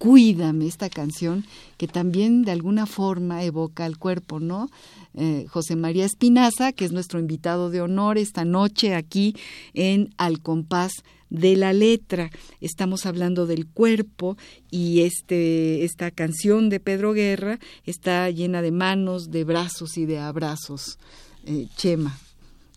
Cuídame, 0.00 0.66
esta 0.66 0.88
canción 0.88 1.44
que 1.76 1.86
también 1.86 2.42
de 2.42 2.52
alguna 2.52 2.86
forma 2.86 3.44
evoca 3.44 3.84
al 3.84 3.98
cuerpo, 3.98 4.40
¿no? 4.40 4.70
Eh, 5.12 5.44
José 5.50 5.76
María 5.76 6.06
Espinaza, 6.06 6.72
que 6.72 6.86
es 6.86 6.92
nuestro 6.92 7.20
invitado 7.20 7.68
de 7.68 7.82
honor 7.82 8.16
esta 8.16 8.46
noche 8.46 8.94
aquí 8.94 9.36
en 9.74 10.14
Al 10.16 10.40
Compás 10.40 10.92
de 11.28 11.54
la 11.54 11.74
Letra. 11.74 12.30
Estamos 12.62 13.04
hablando 13.04 13.44
del 13.44 13.66
cuerpo 13.66 14.38
y 14.70 15.02
este, 15.02 15.84
esta 15.84 16.10
canción 16.10 16.70
de 16.70 16.80
Pedro 16.80 17.12
Guerra 17.12 17.58
está 17.84 18.30
llena 18.30 18.62
de 18.62 18.72
manos, 18.72 19.30
de 19.30 19.44
brazos 19.44 19.98
y 19.98 20.06
de 20.06 20.18
abrazos. 20.18 20.98
Eh, 21.44 21.66
Chema, 21.76 22.18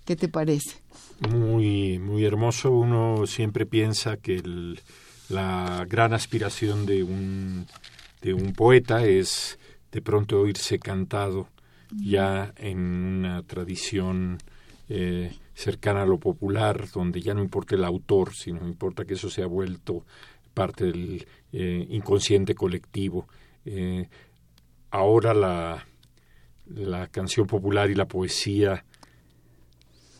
¿qué 0.04 0.18
te 0.18 0.28
parece? 0.28 0.76
Muy, 1.30 2.00
muy 2.00 2.26
hermoso. 2.26 2.70
Uno 2.70 3.28
siempre 3.28 3.66
piensa 3.66 4.18
que 4.18 4.36
el, 4.36 4.82
la 5.30 5.86
gran 5.88 6.14
aspiración 6.14 6.86
de 6.86 7.04
un, 7.04 7.68
de 8.22 8.34
un 8.34 8.54
poeta 8.54 9.06
es 9.06 9.58
de 9.92 10.02
pronto 10.02 10.42
oírse 10.42 10.80
cantado 10.80 11.50
ya 11.92 12.54
en 12.58 12.80
una 12.80 13.44
tradición 13.44 14.38
eh, 14.90 15.32
cercana 15.54 16.02
a 16.02 16.06
lo 16.06 16.18
popular, 16.18 16.90
donde 16.92 17.22
ya 17.22 17.34
no 17.34 17.42
importa 17.42 17.76
el 17.76 17.84
autor, 17.84 18.34
sino 18.34 18.68
importa 18.68 19.06
que 19.06 19.14
eso 19.14 19.30
se 19.30 19.44
ha 19.44 19.48
vuelto 19.48 20.06
parte 20.54 20.86
del 20.86 21.26
eh, 21.52 21.88
inconsciente 21.90 22.56
colectivo. 22.56 23.28
Eh, 23.66 24.08
ahora 24.92 25.34
la, 25.34 25.86
la 26.68 27.08
canción 27.08 27.48
popular 27.48 27.90
y 27.90 27.96
la 27.96 28.08
poesía 28.08 28.84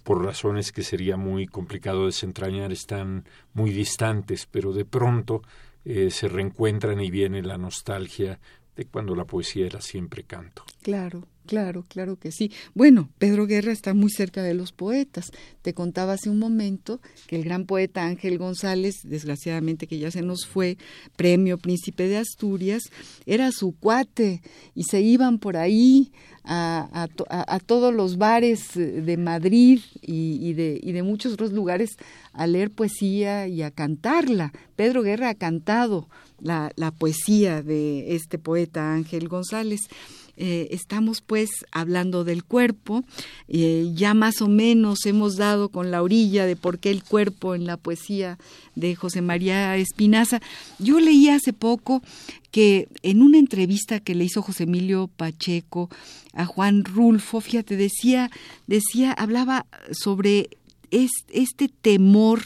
por 0.04 0.24
razones 0.24 0.72
que 0.72 0.84
sería 0.84 1.18
muy 1.18 1.48
complicado 1.48 2.06
desentrañar, 2.06 2.72
están 2.72 3.26
muy 3.54 3.72
distantes, 3.72 4.48
pero 4.50 4.74
de 4.74 4.86
pronto 4.86 5.42
eh, 5.86 6.10
se 6.12 6.28
reencuentran 6.28 7.02
y 7.02 7.10
viene 7.10 7.42
la 7.42 7.58
nostalgia 7.58 8.40
de 8.76 8.86
cuando 8.86 9.16
la 9.16 9.26
poesía 9.26 9.66
era 9.66 9.82
siempre 9.82 10.24
canto. 10.24 10.64
Claro, 10.82 11.28
claro, 11.46 11.86
claro 11.88 12.18
que 12.18 12.32
sí. 12.32 12.52
Bueno, 12.74 13.10
Pedro 13.20 13.46
Guerra 13.46 13.72
está 13.72 13.94
muy 13.94 14.10
cerca 14.10 14.42
de 14.42 14.54
los 14.54 14.72
poetas. 14.72 15.32
Te 15.62 15.74
contaba 15.74 16.14
hace 16.14 16.30
un 16.30 16.40
momento 16.40 17.00
que 17.28 17.36
el 17.36 17.44
gran 17.44 17.66
poeta 17.66 18.06
Ángel 18.06 18.38
González, 18.38 18.96
desgraciadamente 19.04 19.88
que 19.88 20.00
ya 20.00 20.10
se 20.10 20.22
nos 20.24 20.48
fue, 20.48 20.78
premio 21.16 21.58
Príncipe 21.58 22.08
de 22.08 22.18
Asturias, 22.18 22.82
era 23.26 23.52
su 23.52 23.74
cuate 23.74 24.42
y 24.74 24.84
se 24.84 25.02
iban 25.02 25.38
por 25.38 25.56
ahí 25.56 26.12
a, 26.44 27.08
a, 27.30 27.56
a, 27.56 27.60
todos 27.60 27.94
los 27.94 28.18
bares 28.18 28.72
de 28.76 29.18
Madrid 29.18 29.80
y, 30.02 30.38
y, 30.42 30.54
de, 30.54 30.80
y, 30.82 30.92
de, 30.92 31.04
muchos 31.04 31.34
otros 31.34 31.54
lugares 31.54 31.98
a 32.34 32.48
leer 32.48 32.72
poesía 32.72 33.48
y 33.48 33.62
a 33.62 33.72
cantarla. 33.72 34.52
Pedro 34.76 35.04
Guerra 35.04 35.30
ha 35.30 35.36
cantado 35.36 36.10
la, 36.42 36.72
la 36.76 36.92
poesía 36.92 37.62
de 37.62 38.16
este 38.16 38.38
poeta 38.40 38.94
Ángel 38.94 39.30
González. 39.30 39.82
Eh, 40.36 40.70
estamos 40.72 41.22
pues 41.22 41.50
hablando 41.72 42.24
del 42.24 42.44
cuerpo, 42.44 43.04
eh, 43.48 43.92
ya 43.94 44.16
más 44.16 44.42
o 44.42 44.48
menos 44.48 45.06
hemos 45.06 45.36
dado 45.36 45.70
con 45.70 45.92
la 45.92 46.02
orilla 46.02 46.48
de 46.48 46.56
por 46.56 46.80
qué 46.80 46.90
el 46.90 47.04
cuerpo 47.04 47.54
en 47.54 47.68
la 47.68 47.78
poesía 47.78 48.40
de 48.76 48.96
José 48.96 49.22
María 49.22 49.78
Espinaza. 49.78 50.42
Yo 50.80 51.00
leí 51.00 51.30
hace 51.30 51.54
poco 51.54 52.02
que 52.50 52.88
en 53.04 53.22
una 53.22 53.38
entrevista 53.38 54.00
que 54.00 54.16
le 54.16 54.26
hizo 54.26 54.42
José 54.42 54.64
Emilio 54.64 55.08
Pacheco 55.08 55.90
a 56.34 56.46
Juan 56.46 56.84
Rulfo, 56.84 57.40
fíjate, 57.40 57.78
decía, 57.78 58.32
decía, 58.66 59.12
hablaba 59.12 59.68
sobre 59.92 60.50
este 60.90 61.68
temor 61.68 62.42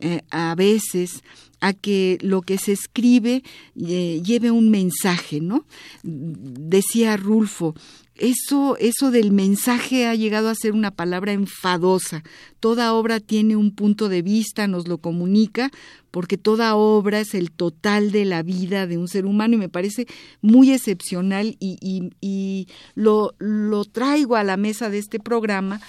eh, 0.00 0.22
a 0.30 0.54
veces 0.54 1.22
a 1.60 1.72
que 1.72 2.18
lo 2.20 2.42
que 2.42 2.58
se 2.58 2.72
escribe 2.72 3.42
eh, 3.76 4.22
lleve 4.24 4.50
un 4.50 4.70
mensaje, 4.70 5.40
¿no? 5.40 5.64
Decía 6.02 7.16
Rulfo, 7.16 7.74
eso, 8.18 8.76
eso 8.78 9.10
del 9.10 9.30
mensaje 9.30 10.06
ha 10.06 10.14
llegado 10.14 10.48
a 10.48 10.54
ser 10.54 10.72
una 10.72 10.90
palabra 10.90 11.32
enfadosa. 11.32 12.24
Toda 12.58 12.92
obra 12.92 13.20
tiene 13.20 13.54
un 13.54 13.74
punto 13.74 14.08
de 14.08 14.22
vista, 14.22 14.66
nos 14.66 14.88
lo 14.88 14.98
comunica, 14.98 15.70
porque 16.10 16.36
toda 16.36 16.74
obra 16.74 17.20
es 17.20 17.34
el 17.34 17.52
total 17.52 18.10
de 18.10 18.24
la 18.24 18.42
vida 18.42 18.86
de 18.86 18.98
un 18.98 19.06
ser 19.06 19.24
humano 19.24 19.54
y 19.54 19.58
me 19.58 19.68
parece 19.68 20.06
muy 20.40 20.72
excepcional 20.72 21.56
y, 21.60 22.10
y, 22.20 22.68
lo, 22.94 23.34
lo 23.38 23.84
traigo 23.84 24.34
a 24.34 24.44
la 24.44 24.56
mesa 24.56 24.90
de 24.90 24.98
este 24.98 25.20
programa 25.20 25.80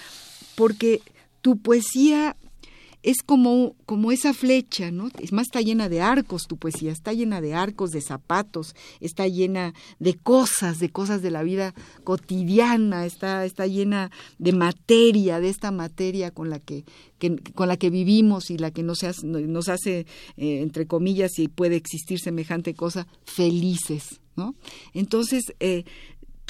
porque 0.54 1.00
tu 1.40 1.58
poesía 1.58 2.36
es 3.02 3.22
como, 3.24 3.76
como 3.86 4.12
esa 4.12 4.34
flecha, 4.34 4.90
¿no? 4.90 5.08
Es 5.20 5.32
más, 5.32 5.46
está 5.46 5.60
llena 5.60 5.88
de 5.88 6.02
arcos 6.02 6.46
tu 6.46 6.56
poesía, 6.56 6.92
está 6.92 7.12
llena 7.12 7.40
de 7.40 7.54
arcos, 7.54 7.90
de 7.90 8.00
zapatos, 8.00 8.74
está 9.00 9.26
llena 9.26 9.74
de 9.98 10.14
cosas, 10.14 10.78
de 10.78 10.90
cosas 10.90 11.22
de 11.22 11.30
la 11.30 11.42
vida 11.42 11.74
cotidiana, 12.04 13.06
está, 13.06 13.44
está 13.44 13.66
llena 13.66 14.10
de 14.38 14.52
materia, 14.52 15.40
de 15.40 15.48
esta 15.48 15.70
materia 15.70 16.30
con 16.30 16.50
la 16.50 16.58
que, 16.58 16.84
con 17.54 17.68
la 17.68 17.76
que 17.76 17.90
vivimos 17.90 18.50
y 18.50 18.58
la 18.58 18.70
que 18.70 18.82
nos 18.82 19.02
hace, 19.02 19.26
nos 19.26 19.68
hace 19.68 20.06
eh, 20.36 20.60
entre 20.60 20.86
comillas, 20.86 21.32
si 21.34 21.48
puede 21.48 21.76
existir 21.76 22.20
semejante 22.20 22.74
cosa, 22.74 23.06
felices, 23.24 24.20
¿no? 24.36 24.54
Entonces, 24.92 25.54
eh, 25.60 25.84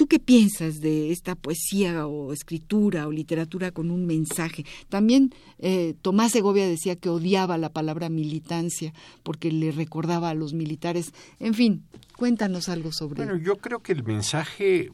¿Tú 0.00 0.06
qué 0.06 0.18
piensas 0.18 0.80
de 0.80 1.12
esta 1.12 1.34
poesía 1.34 2.06
o 2.06 2.32
escritura 2.32 3.06
o 3.06 3.12
literatura 3.12 3.70
con 3.70 3.90
un 3.90 4.06
mensaje? 4.06 4.64
También 4.88 5.34
eh, 5.58 5.92
Tomás 6.00 6.32
Segovia 6.32 6.66
decía 6.66 6.96
que 6.96 7.10
odiaba 7.10 7.58
la 7.58 7.68
palabra 7.68 8.08
militancia 8.08 8.94
porque 9.22 9.52
le 9.52 9.72
recordaba 9.72 10.30
a 10.30 10.34
los 10.34 10.54
militares. 10.54 11.12
En 11.38 11.52
fin, 11.52 11.84
cuéntanos 12.16 12.70
algo 12.70 12.92
sobre 12.92 13.26
Bueno, 13.26 13.36
yo 13.36 13.56
creo 13.56 13.80
que 13.80 13.92
el 13.92 14.02
mensaje 14.02 14.90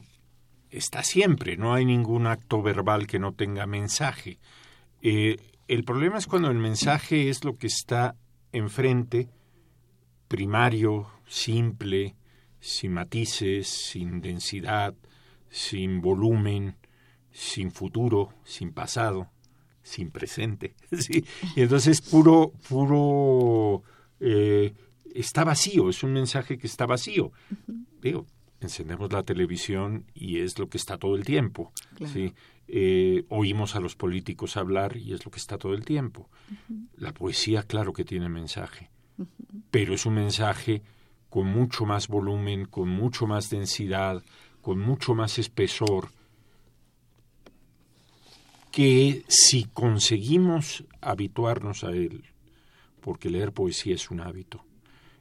está 0.71 1.03
siempre, 1.03 1.55
no 1.55 1.73
hay 1.73 1.85
ningún 1.85 2.27
acto 2.27 2.61
verbal 2.61 3.07
que 3.07 3.17
no 3.17 3.31
tenga 3.31 3.65
mensaje. 3.65 4.39
Eh, 5.01 5.37
el 5.69 5.85
problema 5.85 6.17
es 6.17 6.27
cuando 6.27 6.51
el 6.51 6.57
mensaje 6.57 7.29
es 7.29 7.45
lo 7.45 7.55
que 7.55 7.67
está 7.67 8.17
enfrente, 8.51 9.29
primario, 10.27 11.07
simple, 11.29 12.17
sin 12.67 12.91
matices, 12.91 13.65
sin 13.65 14.19
densidad, 14.19 14.93
sin 15.49 16.01
volumen, 16.01 16.75
sin 17.31 17.71
futuro, 17.71 18.33
sin 18.43 18.73
pasado, 18.73 19.31
sin 19.83 20.11
presente. 20.11 20.75
¿sí? 20.91 21.23
Y 21.55 21.61
entonces 21.61 22.01
puro, 22.01 22.51
puro, 22.67 23.83
eh, 24.19 24.73
está 25.15 25.45
vacío, 25.45 25.89
es 25.89 26.03
un 26.03 26.11
mensaje 26.11 26.57
que 26.57 26.67
está 26.67 26.85
vacío. 26.85 27.31
Digo, 28.01 28.25
encendemos 28.59 29.13
la 29.13 29.23
televisión 29.23 30.05
y 30.13 30.39
es 30.39 30.59
lo 30.59 30.67
que 30.67 30.77
está 30.77 30.97
todo 30.97 31.15
el 31.15 31.23
tiempo. 31.23 31.71
¿sí? 32.11 32.33
Eh, 32.67 33.23
oímos 33.29 33.77
a 33.77 33.79
los 33.79 33.95
políticos 33.95 34.57
hablar 34.57 34.97
y 34.97 35.13
es 35.13 35.23
lo 35.23 35.31
que 35.31 35.39
está 35.39 35.57
todo 35.57 35.73
el 35.73 35.85
tiempo. 35.85 36.29
La 36.97 37.13
poesía, 37.13 37.63
claro 37.63 37.93
que 37.93 38.03
tiene 38.03 38.27
mensaje, 38.27 38.89
pero 39.71 39.93
es 39.93 40.05
un 40.05 40.15
mensaje 40.15 40.83
con 41.37 41.49
mucho 41.49 41.85
más 41.85 42.07
volumen, 42.07 42.65
con 42.65 42.89
mucho 42.89 43.27
más 43.27 43.51
densidad, 43.51 44.23
con 44.59 44.79
mucho 44.79 45.13
más 45.13 45.37
espesor, 45.37 46.09
que 48.71 49.23
si 49.27 49.65
conseguimos 49.65 50.83
habituarnos 50.99 51.83
a 51.83 51.91
él, 51.91 52.23
porque 53.01 53.29
leer 53.29 53.51
poesía 53.51 53.93
es 53.93 54.09
un 54.09 54.21
hábito, 54.21 54.65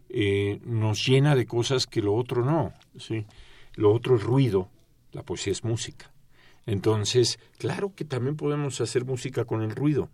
eh, 0.09 0.59
nos 0.65 1.05
llena 1.07 1.37
de 1.37 1.45
cosas 1.45 1.87
que 1.87 2.01
lo 2.01 2.15
otro 2.15 2.43
no. 2.43 2.73
¿sí? 2.99 3.27
Lo 3.75 3.93
otro 3.93 4.17
es 4.17 4.23
ruido, 4.23 4.71
la 5.13 5.23
poesía 5.23 5.53
es 5.53 5.65
música. 5.65 6.11
Entonces, 6.65 7.39
claro 7.59 7.95
que 7.95 8.07
también 8.07 8.37
podemos 8.37 8.81
hacer 8.81 9.05
música 9.05 9.45
con 9.45 9.61
el 9.61 9.77
ruido, 9.77 10.09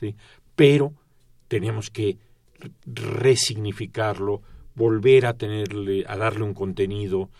¿sí? 0.00 0.16
pero 0.56 0.92
tenemos 1.46 1.88
que 1.90 2.18
resignificarlo, 2.84 4.42
volver 4.76 5.26
a 5.26 5.34
tenerle, 5.34 6.04
a 6.06 6.16
darle 6.16 6.44
un 6.44 6.54
contenido, 6.54 7.30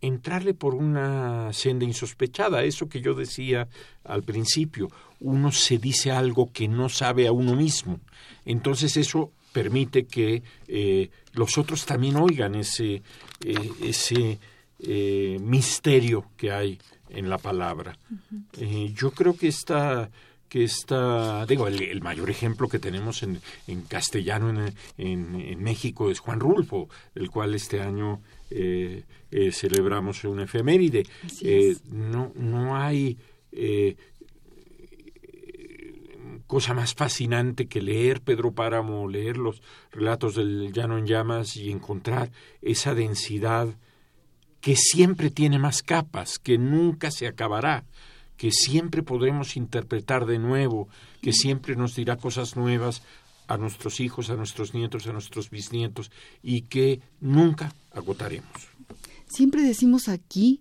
entrarle 0.00 0.52
por 0.54 0.74
una 0.74 1.52
senda 1.52 1.84
insospechada, 1.84 2.62
eso 2.62 2.88
que 2.88 3.00
yo 3.00 3.14
decía 3.14 3.66
al 4.04 4.22
principio, 4.22 4.90
uno 5.20 5.50
se 5.50 5.78
dice 5.78 6.12
algo 6.12 6.52
que 6.52 6.68
no 6.68 6.88
sabe 6.90 7.26
a 7.26 7.32
uno 7.32 7.56
mismo, 7.56 7.98
entonces 8.44 8.96
eso 8.98 9.32
permite 9.52 10.04
que 10.04 10.42
eh, 10.68 11.10
los 11.32 11.56
otros 11.56 11.86
también 11.86 12.16
oigan 12.16 12.54
ese, 12.56 13.02
eh, 13.44 13.70
ese 13.82 14.38
eh, 14.80 15.38
misterio 15.40 16.26
que 16.36 16.52
hay 16.52 16.78
en 17.08 17.30
la 17.30 17.38
palabra. 17.38 17.96
yo 18.94 19.12
creo 19.12 19.36
que 19.36 19.48
esta 19.48 20.10
que 20.54 20.62
está, 20.62 21.44
digo, 21.46 21.66
el, 21.66 22.00
mayor 22.00 22.30
ejemplo 22.30 22.68
que 22.68 22.78
tenemos 22.78 23.24
en, 23.24 23.40
en 23.66 23.82
castellano 23.82 24.50
en, 24.50 24.72
en, 24.96 25.60
México 25.60 26.12
es 26.12 26.20
Juan 26.20 26.38
Rulfo, 26.38 26.88
el 27.16 27.28
cual 27.28 27.56
este 27.56 27.80
año 27.80 28.22
eh, 28.52 29.02
eh, 29.32 29.50
celebramos 29.50 30.22
una 30.22 30.44
efeméride. 30.44 31.06
Eh, 31.42 31.76
no, 31.90 32.30
no 32.36 32.76
hay 32.76 33.18
cosa 36.46 36.72
más 36.72 36.94
fascinante 36.94 37.66
que 37.66 37.82
leer 37.82 38.20
Pedro 38.20 38.52
Páramo, 38.52 39.08
leer 39.08 39.38
los 39.38 39.60
relatos 39.90 40.36
del 40.36 40.72
Llano 40.72 40.98
en 40.98 41.06
Llamas 41.08 41.56
y 41.56 41.72
encontrar 41.72 42.30
esa 42.62 42.94
densidad 42.94 43.74
que 44.60 44.76
siempre 44.76 45.30
tiene 45.30 45.58
más 45.58 45.82
capas, 45.82 46.38
que 46.38 46.58
nunca 46.58 47.10
se 47.10 47.26
acabará 47.26 47.82
que 48.36 48.50
siempre 48.50 49.02
podremos 49.02 49.56
interpretar 49.56 50.26
de 50.26 50.38
nuevo, 50.38 50.88
que 51.20 51.32
siempre 51.32 51.76
nos 51.76 51.94
dirá 51.94 52.16
cosas 52.16 52.56
nuevas 52.56 53.02
a 53.46 53.56
nuestros 53.56 54.00
hijos, 54.00 54.30
a 54.30 54.36
nuestros 54.36 54.74
nietos, 54.74 55.06
a 55.06 55.12
nuestros 55.12 55.50
bisnietos 55.50 56.10
y 56.42 56.62
que 56.62 57.00
nunca 57.20 57.74
agotaremos. 57.92 58.68
Siempre 59.26 59.62
decimos 59.62 60.08
aquí 60.08 60.60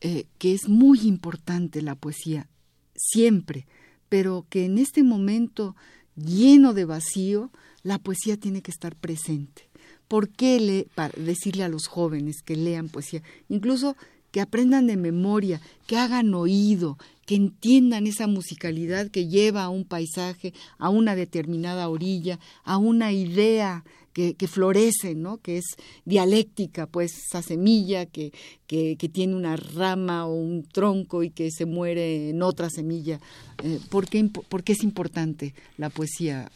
eh, 0.00 0.26
que 0.38 0.52
es 0.52 0.68
muy 0.68 1.00
importante 1.00 1.82
la 1.82 1.94
poesía, 1.94 2.48
siempre, 2.94 3.66
pero 4.08 4.46
que 4.48 4.64
en 4.64 4.78
este 4.78 5.02
momento 5.02 5.76
lleno 6.16 6.72
de 6.74 6.84
vacío, 6.84 7.50
la 7.82 7.98
poesía 7.98 8.36
tiene 8.36 8.62
que 8.62 8.70
estar 8.70 8.96
presente. 8.96 9.68
¿Por 10.08 10.28
qué 10.28 10.60
le, 10.60 10.88
para 10.94 11.14
decirle 11.16 11.64
a 11.64 11.68
los 11.68 11.86
jóvenes 11.86 12.42
que 12.44 12.56
lean 12.56 12.88
poesía? 12.88 13.22
Incluso 13.48 13.96
que 14.36 14.42
aprendan 14.42 14.86
de 14.86 14.98
memoria, 14.98 15.62
que 15.86 15.96
hagan 15.96 16.34
oído, 16.34 16.98
que 17.24 17.36
entiendan 17.36 18.06
esa 18.06 18.26
musicalidad 18.26 19.08
que 19.08 19.28
lleva 19.28 19.64
a 19.64 19.70
un 19.70 19.86
paisaje, 19.86 20.52
a 20.76 20.90
una 20.90 21.16
determinada 21.16 21.88
orilla, 21.88 22.38
a 22.62 22.76
una 22.76 23.12
idea 23.12 23.82
que, 24.12 24.34
que 24.34 24.46
florece, 24.46 25.14
¿no? 25.14 25.38
que 25.38 25.56
es 25.56 25.64
dialéctica, 26.04 26.86
pues 26.86 27.16
esa 27.16 27.40
semilla 27.40 28.04
que, 28.04 28.30
que, 28.66 29.08
tiene 29.10 29.34
una 29.34 29.56
rama 29.56 30.26
o 30.26 30.34
un 30.34 30.64
tronco 30.64 31.22
y 31.22 31.30
que 31.30 31.50
se 31.50 31.64
muere 31.64 32.28
en 32.28 32.42
otra 32.42 32.68
semilla. 32.68 33.18
Eh, 33.64 33.80
¿por, 33.88 34.06
qué, 34.06 34.28
es 34.66 34.82
importante 34.82 35.54
la 35.78 35.88
poesía? 35.88 36.50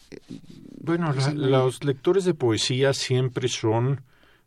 Bueno, 0.83 1.15
los 1.33 1.83
lectores 1.83 2.25
de 2.25 2.35
poesía 2.35 2.93
siempre 2.93 3.47
son 3.47 4.01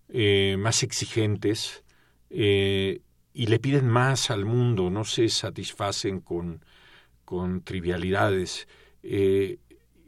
eh, 0.09 0.55
más 0.57 0.85
exigentes. 0.85 1.83
Eh, 2.31 3.01
y 3.35 3.47
le 3.47 3.59
piden 3.59 3.89
más 3.89 4.31
al 4.31 4.45
mundo, 4.45 4.91
no 4.91 5.05
se 5.05 5.29
satisfacen 5.29 6.21
con, 6.21 6.65
con 7.25 7.63
trivialidades. 7.63 8.69
Eh, 9.03 9.59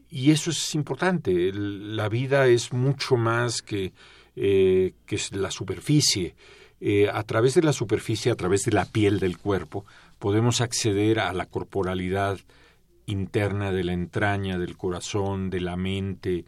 y 0.08 0.30
eso 0.30 0.50
es 0.50 0.74
importante. 0.76 1.52
la 1.52 2.08
vida 2.08 2.46
es 2.46 2.72
mucho 2.72 3.16
más 3.16 3.62
que, 3.62 3.92
eh, 4.36 4.94
que 5.04 5.20
la 5.32 5.50
superficie. 5.50 6.36
Eh, 6.80 7.08
a 7.12 7.24
través 7.24 7.54
de 7.54 7.62
la 7.62 7.72
superficie, 7.72 8.30
a 8.30 8.36
través 8.36 8.64
de 8.64 8.72
la 8.72 8.84
piel 8.84 9.18
del 9.18 9.38
cuerpo, 9.38 9.84
podemos 10.20 10.60
acceder 10.60 11.18
a 11.18 11.32
la 11.32 11.46
corporalidad 11.46 12.38
interna 13.06 13.72
de 13.72 13.82
la 13.82 13.92
entraña, 13.92 14.56
del 14.56 14.76
corazón, 14.76 15.50
de 15.50 15.60
la 15.60 15.76
mente. 15.76 16.44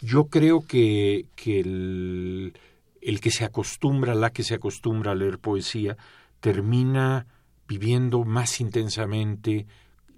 yo 0.00 0.26
creo 0.26 0.66
que, 0.66 1.26
que 1.36 1.60
el, 1.60 2.52
el 3.00 3.20
que 3.20 3.30
se 3.30 3.44
acostumbra, 3.44 4.14
la 4.14 4.30
que 4.30 4.42
se 4.42 4.54
acostumbra 4.54 5.12
a 5.12 5.14
leer 5.14 5.38
poesía, 5.38 5.96
termina 6.40 7.26
viviendo 7.68 8.24
más 8.24 8.60
intensamente, 8.60 9.66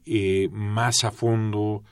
eh, 0.06 0.48
más 0.50 1.04
a 1.04 1.10
fondo, 1.10 1.84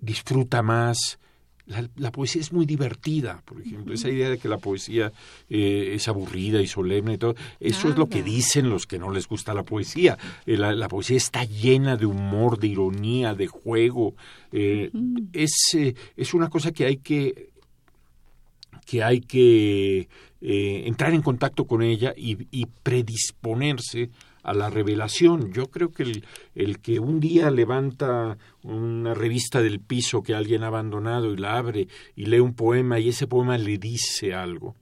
disfruta 0.00 0.62
más. 0.62 1.18
La, 1.66 2.12
poesía 2.12 2.42
es 2.42 2.52
muy 2.52 2.66
divertida, 2.66 3.40
por 3.46 3.62
ejemplo. 3.62 3.94
Esa 3.94 4.10
idea 4.10 4.28
de 4.28 4.36
que 4.36 4.48
la 4.48 4.58
poesía 4.58 5.12
eh, 5.48 5.92
es 5.94 6.08
aburrida 6.08 6.60
y 6.60 6.66
solemne 6.66 7.14
y 7.14 7.18
todo, 7.18 7.36
eso 7.58 7.88
es 7.88 7.96
lo 7.96 8.06
que 8.10 8.22
dicen 8.22 8.68
los 8.68 8.86
que 8.86 8.98
no 8.98 9.10
les 9.10 9.26
gusta 9.26 9.54
la 9.54 9.62
poesía. 9.62 10.18
Eh, 10.44 10.58
la, 10.58 10.88
poesía 10.88 11.16
está 11.16 11.44
llena 11.44 11.96
de 11.96 12.04
humor, 12.04 12.58
de 12.58 12.66
ironía, 12.66 13.34
de 13.34 13.46
juego. 13.46 14.14
es, 14.52 15.54
es 16.16 16.34
una 16.34 16.50
cosa 16.50 16.70
que 16.72 16.84
hay 16.84 16.98
que 16.98 17.53
que 18.84 19.02
hay 19.02 19.20
que 19.20 20.08
eh, 20.40 20.82
entrar 20.86 21.14
en 21.14 21.22
contacto 21.22 21.66
con 21.66 21.82
ella 21.82 22.12
y, 22.16 22.66
predisponerse 22.82 24.10
a 24.42 24.52
la 24.52 24.68
revelación. 24.68 25.52
Yo 25.52 25.70
creo 25.70 25.90
que 25.90 26.02
el, 26.02 26.24
el, 26.54 26.80
que 26.80 27.00
un 27.00 27.18
día 27.18 27.50
levanta 27.50 28.36
una 28.62 29.14
revista 29.14 29.62
del 29.62 29.80
piso 29.80 30.22
que 30.22 30.34
alguien 30.34 30.62
ha 30.62 30.66
abandonado 30.66 31.32
y 31.32 31.36
la 31.36 31.56
abre 31.56 31.88
y 32.14 32.26
lee 32.26 32.40
un 32.40 32.54
poema 32.54 33.00
y 33.00 33.08
ese 33.08 33.26
poema 33.26 33.56
le 33.56 33.78
dice 33.78 34.34
algo, 34.34 34.76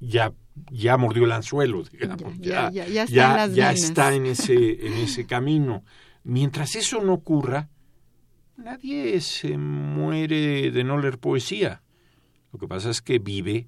ya 0.00 0.32
ya 0.70 0.96
mordió 0.96 1.24
el 1.24 1.32
anzuelo, 1.32 1.84
digamos, 1.84 2.38
ya, 2.38 2.70
ya, 2.70 2.86
ya, 2.86 3.04
ya, 3.06 3.46
ya 3.46 3.72
está 3.72 4.14
en 4.14 4.26
ese, 4.26 4.54
en 4.86 4.94
ese 4.94 5.26
camino. 5.26 5.84
Mientras 6.24 6.76
eso 6.76 7.02
no 7.02 7.14
ocurra, 7.14 7.68
nadie 8.56 9.20
se 9.20 9.56
muere 9.56 10.70
de 10.70 10.84
no 10.84 10.98
leer 10.98 11.18
poesía. 11.18 11.82
Lo 12.52 12.58
que 12.58 12.68
pasa 12.68 12.90
es 12.90 13.00
que 13.00 13.18
vive 13.18 13.66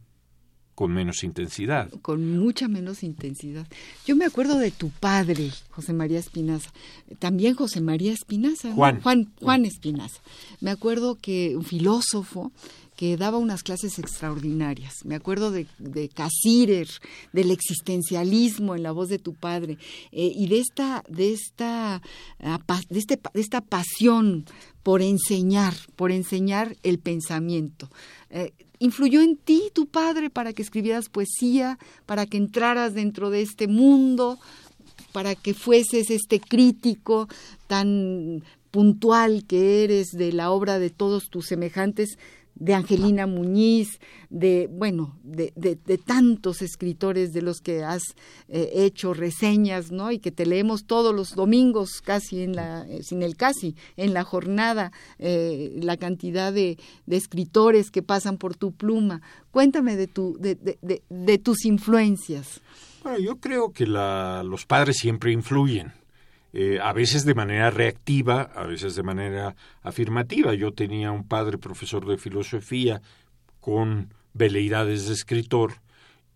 con 0.75 0.93
menos 0.93 1.25
intensidad. 1.25 1.90
Con 2.01 2.38
mucha 2.38 2.66
menos 2.66 3.03
intensidad. 3.03 3.66
Yo 4.07 4.16
me 4.16 4.25
acuerdo 4.25 4.57
de 4.57 4.71
tu 4.71 4.88
padre, 4.88 5.51
José 5.69 5.93
María 5.93 6.19
Espinaza. 6.19 6.73
También 7.19 7.55
José 7.55 7.83
María 7.83 8.12
Espinaza. 8.12 8.73
Juan. 8.73 9.03
Juan. 9.03 9.31
Juan 9.43 9.66
Espinaza. 9.66 10.23
Me 10.61 10.71
acuerdo 10.71 11.16
que 11.16 11.55
un 11.55 11.64
filósofo 11.64 12.51
que 12.97 13.16
daba 13.16 13.38
unas 13.38 13.62
clases 13.62 13.99
extraordinarias. 13.99 15.05
Me 15.05 15.14
acuerdo 15.14 15.51
de, 15.51 15.66
de 15.79 16.09
Casirer, 16.09 16.89
del 17.33 17.51
existencialismo 17.51 18.74
en 18.74 18.83
la 18.83 18.93
voz 18.93 19.09
de 19.09 19.18
tu 19.18 19.35
padre, 19.35 19.76
eh, 20.12 20.31
y 20.35 20.49
de 20.49 20.61
esta, 20.61 21.03
de 21.09 21.33
esta, 21.33 22.03
de, 22.39 22.99
este, 22.99 23.20
de 23.33 23.41
esta 23.41 23.61
pasión 23.61 24.45
por 24.83 25.03
enseñar, 25.03 25.74
por 25.97 26.11
enseñar 26.11 26.76
el 26.83 26.99
pensamiento. 26.99 27.91
Eh, 28.31 28.53
¿Influyó 28.81 29.20
en 29.20 29.37
ti 29.37 29.70
tu 29.74 29.87
padre 29.87 30.31
para 30.31 30.55
que 30.55 30.62
escribieras 30.62 31.11
poesía, 31.11 31.78
para 32.07 32.24
que 32.24 32.39
entraras 32.39 32.95
dentro 32.95 33.28
de 33.28 33.43
este 33.43 33.68
mundo, 33.68 34.39
para 35.12 35.35
que 35.35 35.53
fueses 35.53 36.11
este 36.11 36.41
crítico 36.41 37.28
tan 37.66 38.43
puntual 38.70 39.45
que 39.47 39.85
eres 39.85 40.09
de 40.12 40.33
la 40.33 40.51
obra 40.51 40.78
de 40.78 40.89
todos 40.89 41.28
tus 41.28 41.47
semejantes, 41.47 42.18
de 42.61 42.75
Angelina 42.75 43.27
Muñiz, 43.27 43.99
de, 44.29 44.69
bueno, 44.71 45.19
de, 45.25 45.53
de, 45.57 45.99
tantos 45.99 46.63
escritores 46.63 47.33
de 47.33 47.43
los 47.43 47.61
que 47.61 47.83
has 47.83 48.03
eh, 48.49 48.71
hecho 48.75 49.15
reseñas, 49.15 49.91
¿no? 49.91 50.13
Y 50.13 50.19
que 50.19 50.31
te 50.31 50.47
leemos 50.47 50.85
todos 50.85 51.15
los 51.15 51.35
domingos, 51.35 52.03
casi 52.03 52.43
en 52.43 52.55
la, 52.55 52.87
eh, 52.87 53.03
sin 53.03 53.23
el 53.23 53.37
casi, 53.37 53.75
en 53.97 54.13
la 54.13 54.25
jornada, 54.25 54.93
eh, 55.19 55.73
la 55.83 55.97
cantidad 55.97 56.53
de, 56.53 56.79
de, 57.07 57.17
escritores 57.17 57.91
que 57.91 58.03
pasan 58.03 58.37
por 58.37 58.55
tu 58.55 58.73
pluma. 58.73 59.23
Cuéntame 59.51 59.97
de, 59.97 60.07
tu, 60.07 60.37
de, 60.39 60.55
de 61.09 61.39
tus 61.39 61.65
influencias. 61.65 62.61
Bueno, 63.03 63.19
yo 63.19 63.37
creo 63.37 63.73
que 63.73 63.87
la, 63.87 64.43
los 64.45 64.67
padres 64.67 64.99
siempre 64.99 65.33
influyen. 65.33 65.93
Eh, 66.53 66.80
a 66.82 66.92
veces 66.92 67.24
de 67.24 67.34
manera 67.34 67.70
reactiva, 67.70 68.42
a 68.55 68.64
veces 68.64 68.96
de 68.96 69.03
manera 69.03 69.55
afirmativa. 69.82 70.53
Yo 70.55 70.72
tenía 70.72 71.12
un 71.12 71.26
padre 71.26 71.59
profesor 71.59 72.07
de 72.07 72.18
filosofía 72.18 73.01
con 73.61 74.12
veleidades 74.34 75.07
de 75.07 75.14
escritor 75.14 75.74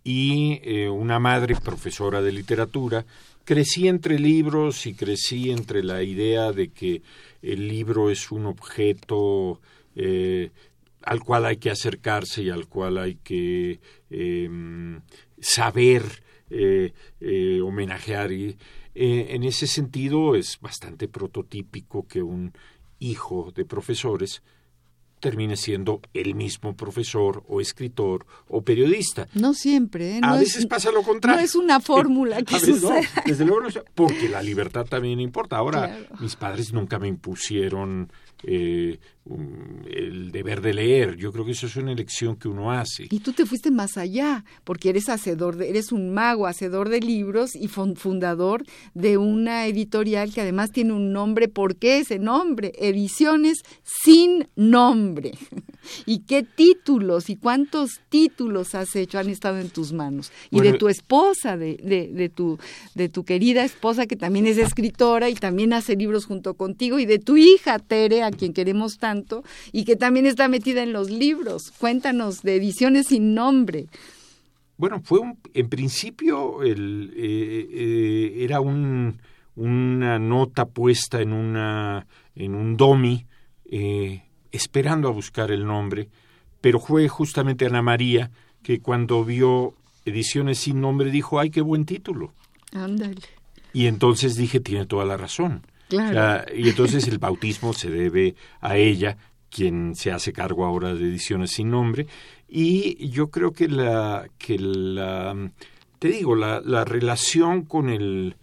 y 0.04 0.60
eh, 0.62 0.88
una 0.88 1.18
madre 1.18 1.56
profesora 1.56 2.22
de 2.22 2.30
literatura. 2.30 3.04
Crecí 3.44 3.88
entre 3.88 4.18
libros 4.18 4.86
y 4.86 4.94
crecí 4.94 5.50
entre 5.50 5.82
la 5.82 6.02
idea 6.02 6.52
de 6.52 6.68
que 6.68 7.02
el 7.42 7.66
libro 7.66 8.08
es 8.08 8.30
un 8.30 8.46
objeto 8.46 9.60
eh, 9.96 10.50
al 11.02 11.20
cual 11.24 11.46
hay 11.46 11.56
que 11.56 11.70
acercarse 11.70 12.42
y 12.42 12.50
al 12.50 12.68
cual 12.68 12.98
hay 12.98 13.16
que 13.16 13.80
saber 15.40 16.02
homenajear. 17.62 18.32
Y, 18.32 18.56
eh, 18.94 19.28
en 19.30 19.44
ese 19.44 19.66
sentido 19.66 20.34
es 20.34 20.58
bastante 20.60 21.08
prototípico 21.08 22.06
que 22.06 22.22
un 22.22 22.52
hijo 22.98 23.52
de 23.54 23.64
profesores 23.64 24.42
termine 25.20 25.56
siendo 25.56 26.02
el 26.12 26.34
mismo 26.34 26.76
profesor 26.76 27.42
o 27.48 27.60
escritor 27.60 28.26
o 28.46 28.62
periodista. 28.62 29.26
No 29.32 29.54
siempre. 29.54 30.18
¿eh? 30.18 30.20
a 30.22 30.36
veces 30.36 30.66
pasa 30.66 30.92
lo 30.92 31.02
contrario. 31.02 31.40
No 31.40 31.44
es 31.44 31.54
una 31.54 31.80
fórmula 31.80 32.42
que 32.44 32.60
sucede. 32.60 33.08
desde 33.24 33.44
luego 33.46 33.62
no, 33.62 33.68
porque 33.94 34.28
la 34.28 34.42
libertad 34.42 34.84
también 34.84 35.20
importa. 35.20 35.56
Ahora, 35.56 35.98
mis 36.20 36.36
padres 36.36 36.74
nunca 36.74 36.98
me 36.98 37.08
impusieron 37.08 38.12
eh, 38.46 38.98
el 39.90 40.30
deber 40.32 40.60
de 40.60 40.74
leer. 40.74 41.16
Yo 41.16 41.32
creo 41.32 41.44
que 41.44 41.52
eso 41.52 41.66
es 41.66 41.76
una 41.76 41.92
elección 41.92 42.36
que 42.36 42.48
uno 42.48 42.70
hace. 42.72 43.06
Y 43.10 43.20
tú 43.20 43.32
te 43.32 43.46
fuiste 43.46 43.70
más 43.70 43.96
allá, 43.96 44.44
porque 44.64 44.90
eres 44.90 45.08
hacedor, 45.08 45.56
de, 45.56 45.70
eres 45.70 45.92
un 45.92 46.12
mago, 46.12 46.46
hacedor 46.46 46.88
de 46.88 47.00
libros 47.00 47.54
y 47.54 47.68
fundador 47.68 48.64
de 48.94 49.18
una 49.18 49.66
editorial 49.66 50.32
que 50.32 50.40
además 50.40 50.70
tiene 50.70 50.92
un 50.92 51.12
nombre. 51.12 51.48
¿Por 51.48 51.76
qué 51.76 51.98
ese 51.98 52.18
nombre? 52.18 52.72
Ediciones 52.78 53.62
sin 53.82 54.48
nombre. 54.56 55.32
¿Y 56.06 56.20
qué 56.20 56.42
títulos 56.42 57.30
y 57.30 57.36
cuántos 57.36 58.00
títulos 58.08 58.74
has 58.74 58.94
hecho 58.96 59.18
han 59.18 59.28
estado 59.28 59.58
en 59.58 59.70
tus 59.70 59.92
manos? 59.92 60.32
Y 60.50 60.60
de 60.60 60.74
tu 60.74 60.88
esposa, 60.88 61.56
de, 61.56 61.76
de, 61.76 62.08
de, 62.12 62.28
tu, 62.28 62.58
de 62.94 63.08
tu 63.08 63.24
querida 63.24 63.64
esposa 63.64 64.06
que 64.06 64.16
también 64.16 64.46
es 64.46 64.58
escritora 64.58 65.28
y 65.30 65.34
también 65.34 65.72
hace 65.72 65.96
libros 65.96 66.26
junto 66.26 66.54
contigo, 66.54 66.98
y 66.98 67.06
de 67.06 67.18
tu 67.18 67.36
hija 67.36 67.78
Tere, 67.78 68.22
a 68.22 68.30
quien 68.30 68.52
queremos 68.52 68.98
tanto, 68.98 69.44
y 69.72 69.84
que 69.84 69.96
también 69.96 70.26
está 70.26 70.48
metida 70.48 70.82
en 70.82 70.92
los 70.92 71.10
libros. 71.10 71.72
Cuéntanos 71.78 72.42
de 72.42 72.56
ediciones 72.56 73.06
sin 73.08 73.34
nombre. 73.34 73.86
Bueno, 74.76 75.00
fue 75.04 75.20
un, 75.20 75.38
en 75.54 75.68
principio 75.68 76.62
el, 76.62 77.12
eh, 77.16 77.68
eh, 77.70 78.44
era 78.44 78.60
un, 78.60 79.20
una 79.54 80.18
nota 80.18 80.64
puesta 80.66 81.20
en, 81.20 81.32
una, 81.32 82.06
en 82.34 82.56
un 82.56 82.76
domi 82.76 83.24
eh, 83.70 84.23
esperando 84.54 85.08
a 85.08 85.12
buscar 85.12 85.50
el 85.50 85.66
nombre, 85.66 86.08
pero 86.60 86.80
fue 86.80 87.08
justamente 87.08 87.66
Ana 87.66 87.82
María 87.82 88.30
que 88.62 88.80
cuando 88.80 89.24
vio 89.24 89.74
Ediciones 90.06 90.58
sin 90.58 90.80
nombre 90.80 91.10
dijo, 91.10 91.40
ay, 91.40 91.50
qué 91.50 91.62
buen 91.62 91.86
título. 91.86 92.34
Ándale. 92.72 93.22
Y 93.72 93.86
entonces 93.86 94.36
dije, 94.36 94.60
tiene 94.60 94.86
toda 94.86 95.04
la 95.04 95.16
razón. 95.16 95.66
Claro. 95.88 96.44
y 96.56 96.68
entonces 96.70 97.06
el 97.08 97.18
bautismo 97.18 97.72
se 97.72 97.88
debe 97.88 98.34
a 98.60 98.76
ella, 98.76 99.16
quien 99.50 99.94
se 99.94 100.10
hace 100.10 100.32
cargo 100.32 100.64
ahora 100.64 100.94
de 100.94 101.04
Ediciones 101.04 101.52
sin 101.52 101.70
nombre. 101.70 102.06
Y 102.48 103.08
yo 103.08 103.30
creo 103.30 103.52
que 103.52 103.68
la, 103.68 104.26
que 104.38 104.58
la, 104.58 105.36
te 105.98 106.08
digo, 106.08 106.34
la, 106.34 106.60
la 106.60 106.84
relación 106.84 107.62
con 107.64 107.88
el, 107.88 108.36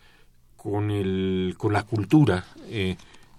con 0.56 0.92
el, 0.92 1.56
con 1.58 1.74
la 1.74 1.84
cultura, 1.84 2.46
eh, 2.70 2.96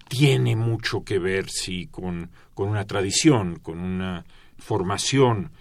tiene 0.09 0.55
mucho 0.55 1.03
que 1.03 1.19
ver, 1.19 1.49
sí, 1.49 1.87
con, 1.87 2.29
con 2.53 2.69
una 2.69 2.85
tradición, 2.85 3.59
con 3.59 3.79
una 3.79 4.25
formación, 4.57 5.51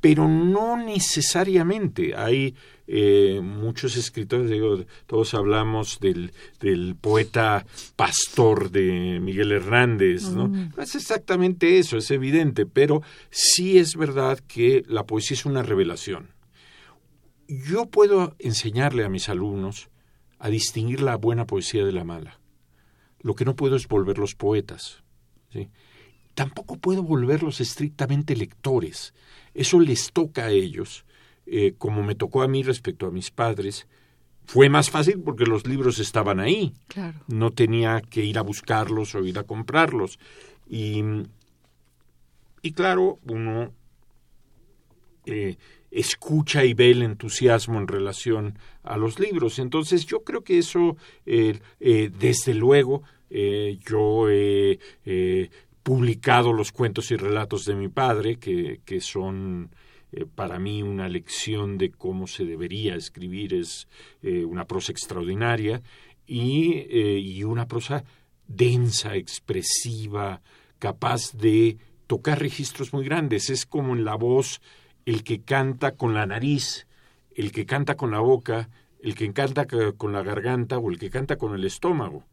pero 0.00 0.28
no 0.28 0.76
necesariamente. 0.76 2.14
Hay 2.14 2.54
eh, 2.86 3.40
muchos 3.42 3.96
escritores, 3.96 4.50
digo, 4.50 4.84
todos 5.06 5.34
hablamos 5.34 5.98
del, 6.00 6.32
del 6.60 6.96
poeta 6.96 7.66
pastor 7.96 8.70
de 8.70 9.18
Miguel 9.20 9.52
Hernández, 9.52 10.30
¿no? 10.30 10.48
Mm. 10.48 10.72
No 10.76 10.82
es 10.82 10.94
exactamente 10.94 11.78
eso, 11.78 11.96
es 11.96 12.10
evidente, 12.10 12.66
pero 12.66 13.02
sí 13.30 13.78
es 13.78 13.96
verdad 13.96 14.38
que 14.46 14.84
la 14.88 15.04
poesía 15.04 15.34
es 15.34 15.46
una 15.46 15.62
revelación. 15.62 16.30
Yo 17.48 17.86
puedo 17.86 18.36
enseñarle 18.38 19.04
a 19.04 19.08
mis 19.08 19.28
alumnos 19.28 19.88
a 20.38 20.48
distinguir 20.48 21.00
la 21.00 21.16
buena 21.16 21.46
poesía 21.46 21.84
de 21.84 21.92
la 21.92 22.04
mala. 22.04 22.38
Lo 23.20 23.34
que 23.34 23.44
no 23.44 23.56
puedo 23.56 23.74
es 23.74 23.88
volverlos 23.88 24.34
poetas. 24.34 25.02
¿sí? 25.52 25.70
Tampoco 26.38 26.76
puedo 26.76 27.02
volverlos 27.02 27.60
estrictamente 27.60 28.36
lectores. 28.36 29.12
Eso 29.54 29.80
les 29.80 30.12
toca 30.12 30.44
a 30.44 30.50
ellos, 30.52 31.04
eh, 31.46 31.74
como 31.76 32.04
me 32.04 32.14
tocó 32.14 32.42
a 32.42 32.46
mí 32.46 32.62
respecto 32.62 33.08
a 33.08 33.10
mis 33.10 33.32
padres. 33.32 33.88
Fue 34.46 34.68
más 34.68 34.88
fácil 34.88 35.18
porque 35.18 35.46
los 35.46 35.66
libros 35.66 35.98
estaban 35.98 36.38
ahí. 36.38 36.74
Claro. 36.86 37.18
No 37.26 37.50
tenía 37.50 38.00
que 38.02 38.24
ir 38.24 38.38
a 38.38 38.42
buscarlos 38.42 39.16
o 39.16 39.24
ir 39.24 39.36
a 39.36 39.42
comprarlos. 39.42 40.20
Y, 40.68 41.02
y 42.62 42.70
claro, 42.70 43.18
uno 43.26 43.72
eh, 45.26 45.56
escucha 45.90 46.64
y 46.64 46.72
ve 46.72 46.92
el 46.92 47.02
entusiasmo 47.02 47.80
en 47.80 47.88
relación 47.88 48.60
a 48.84 48.96
los 48.96 49.18
libros. 49.18 49.58
Entonces 49.58 50.06
yo 50.06 50.22
creo 50.22 50.44
que 50.44 50.58
eso, 50.58 50.96
eh, 51.26 51.58
eh, 51.80 52.12
desde 52.16 52.54
luego, 52.54 53.02
eh, 53.28 53.80
yo 53.84 54.30
he 54.30 54.78
publicado 55.88 56.52
los 56.52 56.70
cuentos 56.70 57.10
y 57.12 57.16
relatos 57.16 57.64
de 57.64 57.74
mi 57.74 57.88
padre, 57.88 58.36
que, 58.36 58.82
que 58.84 59.00
son 59.00 59.70
para 60.34 60.58
mí 60.58 60.82
una 60.82 61.08
lección 61.08 61.78
de 61.78 61.90
cómo 61.90 62.26
se 62.26 62.44
debería 62.44 62.94
escribir, 62.94 63.54
es 63.54 63.88
una 64.22 64.66
prosa 64.66 64.92
extraordinaria 64.92 65.80
y, 66.26 66.84
y 66.92 67.42
una 67.42 67.66
prosa 67.68 68.04
densa, 68.46 69.16
expresiva, 69.16 70.42
capaz 70.78 71.32
de 71.32 71.78
tocar 72.06 72.38
registros 72.38 72.92
muy 72.92 73.06
grandes. 73.06 73.48
Es 73.48 73.64
como 73.64 73.96
en 73.96 74.04
la 74.04 74.14
voz 74.14 74.60
el 75.06 75.24
que 75.24 75.40
canta 75.40 75.92
con 75.92 76.12
la 76.12 76.26
nariz, 76.26 76.86
el 77.34 77.50
que 77.50 77.64
canta 77.64 77.96
con 77.96 78.10
la 78.10 78.20
boca, 78.20 78.68
el 79.02 79.14
que 79.14 79.32
canta 79.32 79.64
con 79.66 80.12
la 80.12 80.22
garganta 80.22 80.76
o 80.76 80.90
el 80.90 80.98
que 80.98 81.08
canta 81.08 81.36
con 81.36 81.54
el 81.54 81.64
estómago. 81.64 82.26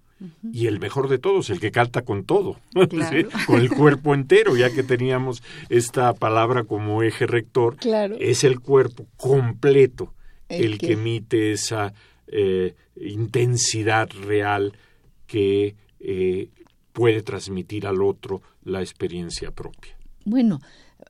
Y 0.52 0.68
el 0.68 0.80
mejor 0.80 1.10
de 1.10 1.18
todos, 1.18 1.50
el 1.50 1.60
que 1.60 1.72
canta 1.72 2.04
con 2.04 2.24
todo, 2.24 2.60
con 3.48 3.60
el 3.60 3.70
cuerpo 3.70 4.14
entero, 4.14 4.56
ya 4.56 4.72
que 4.74 4.82
teníamos 4.82 5.44
esta 5.70 6.14
palabra 6.14 6.64
como 6.64 7.04
eje 7.04 7.28
rector, 7.28 7.78
es 8.20 8.44
el 8.44 8.60
cuerpo 8.62 9.08
completo 9.18 10.14
el, 10.48 10.78
que... 10.78 10.94
emite 10.94 11.52
esa 11.52 11.94
eh, 12.28 12.76
intensidad 12.96 14.10
real 14.26 14.74
que 15.28 15.76
eh, 16.00 16.50
puede 16.94 17.22
transmitir 17.22 17.86
al 17.86 18.02
otro 18.02 18.42
la 18.64 18.82
experiencia 18.82 19.52
propia. 19.52 19.98
Bueno, 20.24 20.62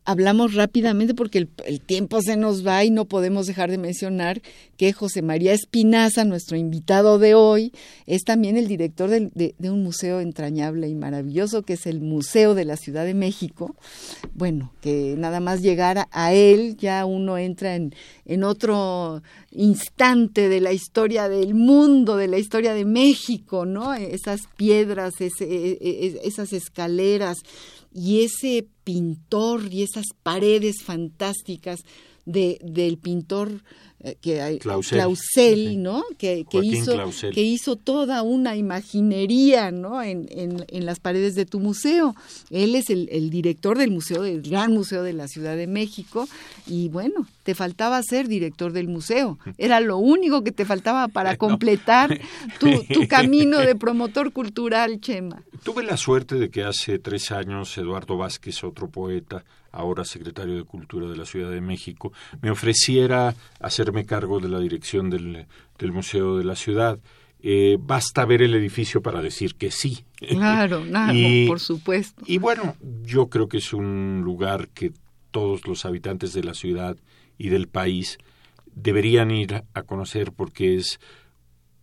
hablamos 0.06 0.54
rápidamente 0.54 1.16
porque 1.16 1.48
el, 1.66 1.82
tiempo 1.82 2.22
se 2.22 2.38
nos 2.38 2.66
va 2.66 2.84
y 2.84 2.92
no 2.92 3.06
podemos 3.06 3.48
dejar 3.48 3.72
de 3.72 3.78
mencionar 3.78 4.42
que 4.78 4.94
José 4.94 5.22
María 5.22 5.54
Espinaza, 5.54 6.24
nuestro 6.26 6.58
invitado 6.58 7.18
de 7.18 7.34
hoy, 7.34 7.74
es 8.06 8.24
también 8.24 8.56
el 8.56 8.68
director 8.68 9.10
de, 9.10 9.56
un 9.60 9.84
museo 9.84 10.20
entrañable 10.22 10.88
y 10.88 10.96
maravilloso 10.96 11.64
que 11.64 11.74
es 11.74 11.88
el 11.88 12.02
Museo 12.02 12.54
de 12.54 12.66
la 12.66 12.78
Ciudad 12.78 13.04
de 13.04 13.14
México. 13.16 13.76
Bueno, 14.34 14.72
que 14.82 15.16
nada 15.18 15.40
más 15.40 15.62
llegar 15.62 16.08
a, 16.12 16.34
él 16.34 16.78
ya 16.78 17.06
uno 17.06 17.38
entra 17.38 17.76
en, 17.76 17.94
en 18.26 18.44
otro 18.44 19.24
instante 19.52 20.50
de 20.50 20.62
la 20.62 20.72
historia 20.72 21.30
del 21.30 21.56
mundo, 21.56 22.16
de 22.18 22.28
la 22.28 22.38
historia 22.38 22.74
de 22.74 22.86
México, 22.86 23.66
¿no? 23.66 23.94
Esas 23.94 24.42
piedras, 24.56 25.14
e, 25.20 25.30
e, 25.40 26.20
esas 26.24 26.54
escaleras 26.54 27.38
y 27.96 28.26
ese 28.26 28.68
pintor 28.84 29.74
y 29.74 29.84
esas 29.84 30.08
paredes 30.22 30.84
fantásticas 30.84 31.80
de, 32.26 32.60
del 32.64 32.98
pintor 32.98 33.52
eh, 34.02 34.18
que 34.22 34.42
hay 34.42 34.60
Clausel. 34.60 34.98
Clausel, 35.00 35.68
Sí. 35.70 35.78
¿no? 35.78 36.04
Que, 36.18 36.46
hizo 36.62 36.94
Clausel. 36.94 37.34
que 37.34 37.42
hizo 37.42 37.76
toda 37.76 38.22
una 38.24 38.56
imaginería, 38.56 39.72
¿no? 39.72 40.02
En, 40.02 40.28
en- 40.32 40.66
en 40.68 40.86
las 40.86 41.00
paredes 41.00 41.36
de 41.36 41.46
tu 41.46 41.60
museo. 41.60 42.16
Él 42.50 42.76
es 42.76 42.90
el, 42.90 43.08
el 43.12 43.30
director 43.30 43.78
del 43.78 43.92
museo, 43.92 44.22
del 44.24 44.42
Gran 44.42 44.74
Museo 44.74 45.04
de 45.04 45.14
la 45.14 45.28
Ciudad 45.28 45.56
de 45.56 45.68
México, 45.68 46.28
y 46.68 46.90
bueno, 46.90 47.28
te 47.44 47.56
faltaba 47.56 48.02
ser 48.04 48.28
director 48.28 48.74
del 48.74 48.88
museo. 48.88 49.38
Era 49.58 49.80
lo 49.80 49.98
único 49.98 50.44
que 50.44 50.52
te 50.52 50.66
faltaba 50.66 51.08
para 51.08 51.38
completar 51.38 52.20
tu, 52.60 52.68
tu 52.94 53.08
camino 53.08 53.60
de 53.60 53.76
promotor 53.76 54.32
cultural, 54.34 55.00
Chema. 55.00 55.44
Tuve 55.64 55.84
la 55.84 55.98
suerte 55.98 56.36
de 56.36 56.50
que 56.50 56.64
hace 56.64 57.00
tres 57.00 57.32
años 57.32 57.76
Eduardo 57.78 58.18
Vázquez, 58.18 58.64
otro 58.64 58.90
poeta, 58.90 59.44
ahora 59.76 60.04
secretario 60.06 60.56
de 60.56 60.64
Cultura 60.64 61.08
de 61.08 61.16
la 61.18 61.26
Ciudad 61.26 61.52
de 61.52 61.62
México, 61.62 62.12
me 62.42 62.50
ofreciera 62.50 63.36
hacerme 63.60 64.06
cargo 64.06 64.40
de 64.40 64.50
la 64.50 64.60
dirección 64.60 65.10
del, 65.10 65.46
del 65.78 65.92
Museo 65.92 66.38
de 66.38 66.44
la 66.44 66.56
Ciudad. 66.56 67.00
Eh, 67.48 67.78
basta 67.80 68.26
ver 68.26 68.42
el 68.42 68.56
edificio 68.56 69.02
para 69.02 69.22
decir 69.22 69.56
que 69.56 69.70
sí. 69.72 70.04
Claro, 70.30 70.84
Y- 71.14 71.46
por 71.48 71.60
supuesto. 71.60 72.24
Y 72.26 72.40
bueno, 72.40 72.76
yo 73.04 73.28
creo 73.30 73.48
que 73.48 73.58
es 73.58 73.74
un 73.74 74.22
lugar 74.24 74.70
que 74.70 74.92
todos 75.32 75.68
los 75.68 75.86
habitantes 75.86 76.34
de 76.34 76.44
la 76.44 76.54
ciudad 76.54 76.98
y 77.38 77.50
del 77.50 77.68
país 77.68 78.18
deberían 78.74 79.32
ir 79.32 79.64
a 79.74 79.84
conocer 79.84 80.32
porque 80.32 80.76
es 80.78 81.00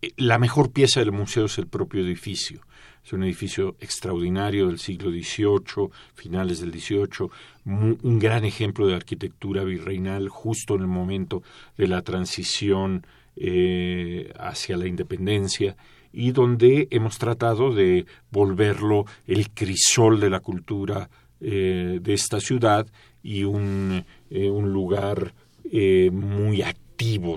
eh, 0.01 0.11
la 0.17 0.39
mejor 0.39 0.71
pieza 0.71 0.99
del 0.99 1.11
museo 1.11 1.45
es 1.45 1.57
el 1.57 1.67
propio 1.67 2.01
edificio. 2.01 2.61
Es 3.05 3.11
un 3.11 3.23
edificio 3.23 3.75
extraordinario 3.81 4.67
del 4.67 4.79
siglo 4.79 5.11
XVIII, 5.11 5.89
finales 6.13 6.61
del 6.61 6.71
XVIII, 6.71 7.29
un 7.65 8.19
gran 8.19 8.45
ejemplo 8.45 8.87
de 8.87 8.95
arquitectura 8.95 9.63
virreinal 9.63 10.29
justo 10.29 10.75
en 10.75 10.81
el 10.81 10.87
momento 10.87 11.43
de 11.77 11.87
la 11.87 12.01
transición 12.01 13.05
eh, 13.35 14.31
hacia 14.37 14.77
la 14.77 14.85
independencia 14.85 15.75
y 16.11 16.31
donde 16.31 16.87
hemos 16.91 17.17
tratado 17.17 17.73
de 17.73 18.05
volverlo 18.29 19.05
el 19.25 19.49
crisol 19.49 20.19
de 20.19 20.29
la 20.29 20.39
cultura 20.39 21.09
eh, 21.41 21.99
de 21.99 22.13
esta 22.13 22.39
ciudad 22.39 22.85
y 23.23 23.43
un, 23.43 24.05
eh, 24.29 24.49
un 24.49 24.71
lugar 24.71 25.33
muy 26.11 26.61
activo 26.61 26.82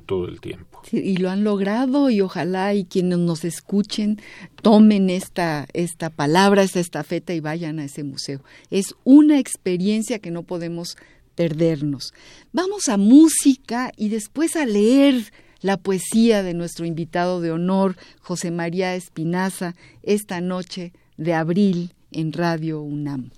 todo 0.06 0.28
el 0.28 0.40
tiempo. 0.40 0.82
Y 0.92 1.16
lo 1.16 1.30
han 1.30 1.44
logrado 1.44 2.10
y 2.10 2.20
ojalá 2.20 2.74
y 2.74 2.84
quienes 2.84 3.18
nos 3.18 3.44
escuchen 3.44 4.20
tomen 4.62 5.10
esta, 5.10 5.66
esta 5.72 6.10
palabra, 6.10 6.62
esta 6.62 6.80
estafeta 6.80 7.34
y 7.34 7.40
vayan 7.40 7.78
a 7.78 7.84
ese 7.84 8.04
museo. 8.04 8.40
Es 8.70 8.94
una 9.04 9.38
experiencia 9.38 10.18
que 10.18 10.30
no 10.30 10.42
podemos 10.44 10.96
perdernos. 11.34 12.14
Vamos 12.52 12.88
a 12.88 12.96
música 12.96 13.92
y 13.96 14.08
después 14.08 14.56
a 14.56 14.66
leer 14.66 15.32
la 15.60 15.76
poesía 15.76 16.42
de 16.42 16.54
nuestro 16.54 16.86
invitado 16.86 17.40
de 17.40 17.50
honor, 17.50 17.96
José 18.20 18.50
María 18.50 18.94
Espinaza, 18.94 19.74
esta 20.02 20.40
noche 20.40 20.92
de 21.16 21.34
abril 21.34 21.94
en 22.12 22.32
Radio 22.32 22.80
UNAM. 22.82 23.30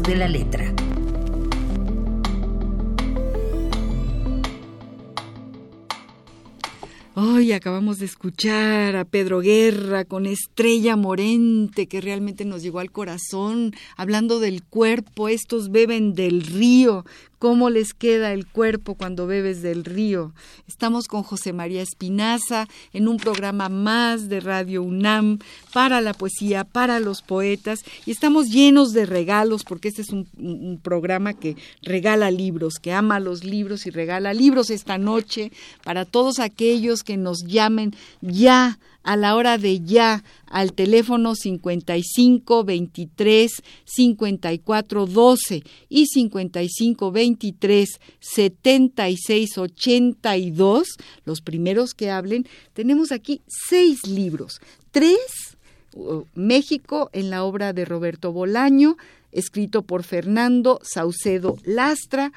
De 0.00 0.16
la 0.16 0.26
letra. 0.26 0.72
Hoy 7.14 7.52
acabamos 7.52 7.98
de 7.98 8.06
escuchar 8.06 8.96
a 8.96 9.04
Pedro 9.04 9.40
Guerra 9.40 10.06
con 10.06 10.24
Estrella 10.24 10.96
Morente, 10.96 11.88
que 11.88 12.00
realmente 12.00 12.46
nos 12.46 12.62
llegó 12.62 12.78
al 12.78 12.90
corazón, 12.90 13.74
hablando 13.94 14.40
del 14.40 14.62
cuerpo, 14.62 15.28
estos 15.28 15.70
beben 15.70 16.14
del 16.14 16.42
río, 16.42 17.04
cómo 17.42 17.70
les 17.70 17.92
queda 17.92 18.32
el 18.32 18.46
cuerpo 18.46 18.94
cuando 18.94 19.26
bebes 19.26 19.62
del 19.62 19.84
río. 19.84 20.32
Estamos 20.68 21.08
con 21.08 21.24
José 21.24 21.52
María 21.52 21.82
Espinaza 21.82 22.68
en 22.92 23.08
un 23.08 23.16
programa 23.16 23.68
más 23.68 24.28
de 24.28 24.38
Radio 24.38 24.80
UNAM 24.84 25.40
para 25.72 26.00
la 26.00 26.14
poesía, 26.14 26.62
para 26.62 27.00
los 27.00 27.20
poetas, 27.20 27.80
y 28.06 28.12
estamos 28.12 28.50
llenos 28.50 28.92
de 28.92 29.06
regalos 29.06 29.64
porque 29.64 29.88
este 29.88 30.02
es 30.02 30.10
un, 30.10 30.28
un 30.38 30.78
programa 30.80 31.34
que 31.34 31.56
regala 31.82 32.30
libros, 32.30 32.74
que 32.80 32.92
ama 32.92 33.18
los 33.18 33.42
libros 33.42 33.86
y 33.86 33.90
regala 33.90 34.32
libros 34.34 34.70
esta 34.70 34.96
noche 34.96 35.50
para 35.82 36.04
todos 36.04 36.38
aquellos 36.38 37.02
que 37.02 37.16
nos 37.16 37.42
llamen 37.42 37.92
ya 38.20 38.78
a 39.02 39.16
la 39.16 39.34
hora 39.34 39.58
de 39.58 39.80
ya 39.80 40.24
al 40.46 40.72
teléfono 40.72 41.34
55 41.34 42.64
23 42.64 43.50
54 43.84 45.06
12 45.06 45.62
y 45.88 46.06
55 46.06 47.12
23 47.12 48.00
76 48.20 49.58
82, 49.58 50.88
los 51.24 51.40
primeros 51.40 51.94
que 51.94 52.10
hablen, 52.10 52.46
tenemos 52.72 53.12
aquí 53.12 53.42
seis 53.46 54.06
libros, 54.06 54.60
tres 54.90 55.18
México 56.34 57.10
en 57.12 57.30
la 57.30 57.44
obra 57.44 57.72
de 57.72 57.84
Roberto 57.84 58.32
Bolaño, 58.32 58.96
escrito 59.30 59.82
por 59.82 60.04
Fernando 60.04 60.80
Saucedo 60.82 61.56
Lastra, 61.64 62.32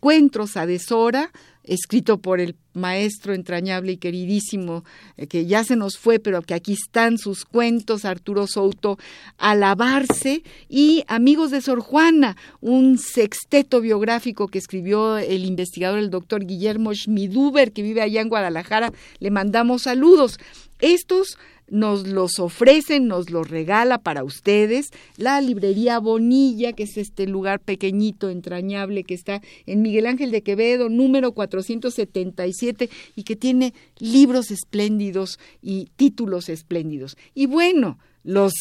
Cuentros 0.00 0.56
a 0.56 0.66
Deshora, 0.66 1.32
escrito 1.68 2.18
por 2.18 2.40
el 2.40 2.56
maestro 2.72 3.34
entrañable 3.34 3.92
y 3.92 3.96
queridísimo, 3.96 4.84
eh, 5.16 5.26
que 5.26 5.46
ya 5.46 5.64
se 5.64 5.76
nos 5.76 5.98
fue, 5.98 6.18
pero 6.18 6.42
que 6.42 6.54
aquí 6.54 6.72
están 6.72 7.18
sus 7.18 7.44
cuentos, 7.44 8.04
Arturo 8.04 8.46
Souto, 8.46 8.98
Alabarse, 9.36 10.42
y 10.68 11.04
Amigos 11.08 11.50
de 11.50 11.60
Sor 11.60 11.80
Juana, 11.80 12.36
un 12.60 12.98
sexteto 12.98 13.80
biográfico 13.80 14.48
que 14.48 14.58
escribió 14.58 15.18
el 15.18 15.44
investigador, 15.44 15.98
el 15.98 16.10
doctor 16.10 16.46
Guillermo 16.46 16.94
Schmiduber, 16.94 17.72
que 17.72 17.82
vive 17.82 18.02
allá 18.02 18.20
en 18.20 18.28
Guadalajara, 18.28 18.92
le 19.18 19.30
mandamos 19.30 19.82
saludos. 19.82 20.38
Estos 20.80 21.38
nos 21.70 22.06
los 22.06 22.38
ofrecen, 22.38 23.06
nos 23.06 23.30
los 23.30 23.48
regala 23.48 23.98
para 23.98 24.24
ustedes 24.24 24.90
la 25.16 25.40
librería 25.40 25.98
Bonilla, 25.98 26.72
que 26.72 26.84
es 26.84 26.96
este 26.96 27.26
lugar 27.26 27.60
pequeñito, 27.60 28.30
entrañable, 28.30 29.04
que 29.04 29.14
está 29.14 29.40
en 29.66 29.82
Miguel 29.82 30.06
Ángel 30.06 30.30
de 30.30 30.42
Quevedo, 30.42 30.88
número 30.88 31.32
477, 31.32 32.90
y 33.16 33.22
que 33.24 33.36
tiene 33.36 33.74
libros 33.98 34.50
espléndidos 34.50 35.38
y 35.62 35.90
títulos 35.96 36.48
espléndidos. 36.48 37.16
Y 37.34 37.46
bueno, 37.46 37.98
los 38.22 38.52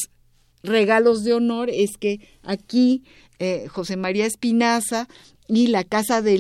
regalos 0.63 1.23
de 1.23 1.33
honor 1.33 1.69
es 1.69 1.97
que 1.97 2.19
aquí 2.43 3.03
eh, 3.39 3.67
José 3.69 3.97
María 3.97 4.25
Espinaza 4.25 5.07
y 5.47 5.67
la 5.67 5.83
Casa, 5.83 6.21
de, 6.21 6.37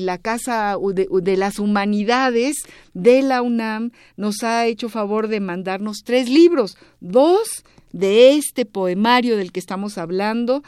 la 0.00 0.18
casa 0.18 0.76
de, 0.76 1.36
las 1.36 1.58
Humanidades 1.58 2.56
de 2.92 3.22
la 3.22 3.42
UNAM 3.42 3.92
nos 4.16 4.42
ha 4.42 4.66
hecho 4.66 4.88
favor 4.88 5.28
de 5.28 5.40
mandarnos 5.40 6.02
tres 6.04 6.28
libros, 6.28 6.76
dos 7.00 7.64
de 7.92 8.34
este 8.34 8.66
poemario 8.66 9.36
del 9.36 9.52
que 9.52 9.60
estamos 9.60 9.98
hablando, 9.98 10.62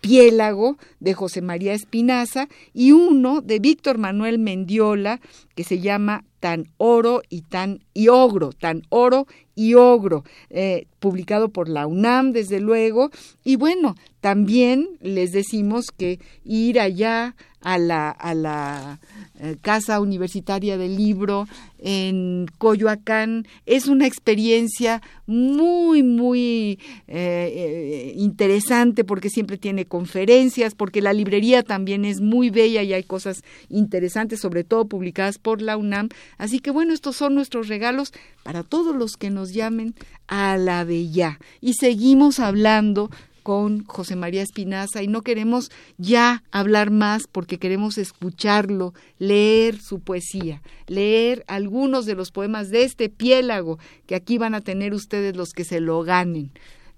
Piélago 0.00 0.76
de 1.00 1.14
José 1.14 1.42
María 1.42 1.72
Espinaza 1.72 2.48
y 2.72 2.92
uno 2.92 3.40
de 3.40 3.58
Víctor 3.58 3.98
Manuel 3.98 4.38
Mendiola 4.38 5.20
que 5.54 5.64
se 5.64 5.80
llama 5.80 6.24
Tan 6.38 6.66
Oro 6.76 7.22
y 7.28 7.42
Tan 7.42 7.80
y 7.92 8.08
Ogro, 8.08 8.52
Tan 8.52 8.82
Oro 8.88 9.26
y 9.56 9.74
Ogro, 9.74 10.22
eh, 10.50 10.86
publicado 11.00 11.48
por 11.48 11.68
la 11.68 11.86
UNAM 11.86 12.32
desde 12.32 12.60
luego. 12.60 13.10
Y 13.42 13.56
bueno, 13.56 13.96
también 14.26 14.88
les 15.02 15.30
decimos 15.30 15.92
que 15.96 16.18
ir 16.44 16.80
allá 16.80 17.36
a 17.60 17.78
la, 17.78 18.10
a 18.10 18.34
la 18.34 18.98
eh, 19.38 19.54
Casa 19.62 20.00
Universitaria 20.00 20.76
del 20.76 20.96
Libro 20.96 21.46
en 21.78 22.46
Coyoacán. 22.58 23.46
Es 23.66 23.86
una 23.86 24.04
experiencia 24.04 25.00
muy, 25.26 26.02
muy 26.02 26.80
eh, 27.06 27.52
eh, 27.56 28.14
interesante 28.16 29.04
porque 29.04 29.30
siempre 29.30 29.58
tiene 29.58 29.84
conferencias, 29.84 30.74
porque 30.74 31.00
la 31.00 31.12
librería 31.12 31.62
también 31.62 32.04
es 32.04 32.20
muy 32.20 32.50
bella 32.50 32.82
y 32.82 32.94
hay 32.94 33.04
cosas 33.04 33.44
interesantes, 33.68 34.40
sobre 34.40 34.64
todo 34.64 34.86
publicadas 34.86 35.38
por 35.38 35.62
la 35.62 35.76
UNAM. 35.76 36.08
Así 36.36 36.58
que 36.58 36.72
bueno, 36.72 36.92
estos 36.92 37.14
son 37.14 37.36
nuestros 37.36 37.68
regalos 37.68 38.12
para 38.42 38.64
todos 38.64 38.96
los 38.96 39.16
que 39.16 39.30
nos 39.30 39.52
llamen 39.52 39.94
a 40.26 40.56
la 40.56 40.84
ya. 40.84 41.38
Y 41.60 41.74
seguimos 41.74 42.40
hablando 42.40 43.08
con 43.46 43.84
José 43.84 44.16
María 44.16 44.42
Espinaza 44.42 45.04
y 45.04 45.06
no 45.06 45.22
queremos 45.22 45.70
ya 45.98 46.42
hablar 46.50 46.90
más 46.90 47.28
porque 47.30 47.58
queremos 47.58 47.96
escucharlo, 47.96 48.92
leer 49.20 49.80
su 49.80 50.00
poesía, 50.00 50.62
leer 50.88 51.44
algunos 51.46 52.06
de 52.06 52.16
los 52.16 52.32
poemas 52.32 52.70
de 52.70 52.82
este 52.82 53.08
piélago 53.08 53.78
que 54.06 54.16
aquí 54.16 54.36
van 54.36 54.56
a 54.56 54.62
tener 54.62 54.94
ustedes 54.94 55.36
los 55.36 55.52
que 55.52 55.62
se 55.62 55.78
lo 55.78 56.02
ganen. 56.02 56.50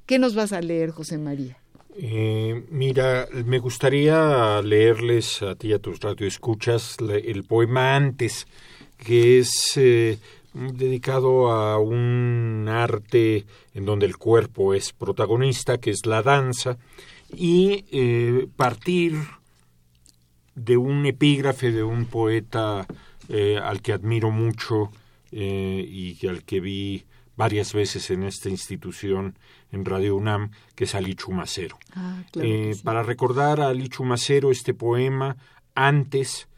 ¿Qué 0.06 0.18
nos 0.18 0.34
vas 0.34 0.54
a 0.54 0.62
leer, 0.62 0.88
José 0.90 1.18
María? 1.18 1.58
Eh, 1.98 2.64
mira, 2.70 3.28
me 3.44 3.58
gustaría 3.58 4.62
leerles 4.62 5.42
a 5.42 5.54
ti 5.54 5.68
y 5.68 5.72
a 5.74 5.78
tus 5.80 6.00
radioescuchas 6.00 6.96
el 7.26 7.44
poema 7.44 7.94
antes, 7.94 8.46
que 8.96 9.40
es 9.40 9.76
eh, 9.76 10.16
dedicado 10.54 11.50
a 11.50 11.78
un 11.78 12.66
arte 12.68 13.46
en 13.74 13.84
donde 13.84 14.06
el 14.06 14.16
cuerpo 14.16 14.74
es 14.74 14.92
protagonista, 14.92 15.78
que 15.78 15.90
es 15.90 16.06
la 16.06 16.22
danza, 16.22 16.78
y 17.34 17.84
eh, 17.92 18.48
partir 18.56 19.14
de 20.54 20.76
un 20.76 21.06
epígrafe 21.06 21.70
de 21.70 21.82
un 21.82 22.06
poeta 22.06 22.86
eh, 23.28 23.58
al 23.62 23.82
que 23.82 23.92
admiro 23.92 24.30
mucho 24.30 24.90
eh, 25.30 25.86
y 25.86 26.26
al 26.26 26.44
que 26.44 26.60
vi 26.60 27.04
varias 27.36 27.72
veces 27.72 28.10
en 28.10 28.24
esta 28.24 28.48
institución 28.48 29.38
en 29.70 29.84
Radio 29.84 30.16
UNAM, 30.16 30.50
que 30.74 30.84
es 30.84 30.94
Ali 30.94 31.14
Chumacero. 31.14 31.78
Ah, 31.94 32.24
Para 32.82 33.04
recordar 33.04 33.60
a 33.60 33.68
Ali 33.68 33.88
Chumacero 33.88 34.50
este 34.50 34.74
poema, 34.74 35.36
antes, 35.74 36.48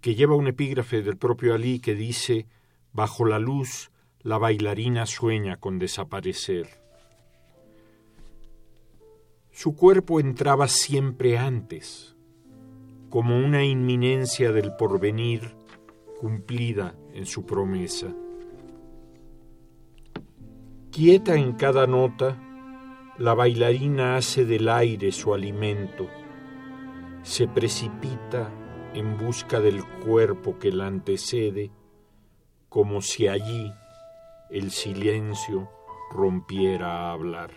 que 0.00 0.14
lleva 0.14 0.36
un 0.36 0.46
epígrafe 0.46 1.02
del 1.02 1.16
propio 1.16 1.54
Ali 1.54 1.80
que 1.80 1.96
dice 1.96 2.46
Bajo 2.92 3.24
la 3.24 3.38
luz, 3.38 3.90
la 4.22 4.38
bailarina 4.38 5.06
sueña 5.06 5.58
con 5.58 5.78
desaparecer. 5.78 6.68
Su 9.52 9.76
cuerpo 9.76 10.20
entraba 10.20 10.68
siempre 10.68 11.38
antes, 11.38 12.16
como 13.08 13.38
una 13.38 13.64
inminencia 13.64 14.52
del 14.52 14.74
porvenir 14.76 15.54
cumplida 16.18 16.94
en 17.14 17.26
su 17.26 17.46
promesa. 17.46 18.14
Quieta 20.90 21.36
en 21.36 21.52
cada 21.52 21.86
nota, 21.86 22.38
la 23.18 23.34
bailarina 23.34 24.16
hace 24.16 24.44
del 24.44 24.68
aire 24.68 25.12
su 25.12 25.32
alimento, 25.32 26.08
se 27.22 27.46
precipita 27.46 28.50
en 28.94 29.16
busca 29.18 29.60
del 29.60 29.84
cuerpo 30.04 30.58
que 30.58 30.72
la 30.72 30.86
antecede 30.86 31.70
como 32.70 33.02
si 33.02 33.26
allí 33.26 33.74
el 34.48 34.70
silencio 34.70 35.68
rompiera 36.12 37.08
a 37.08 37.12
hablar. 37.12 37.50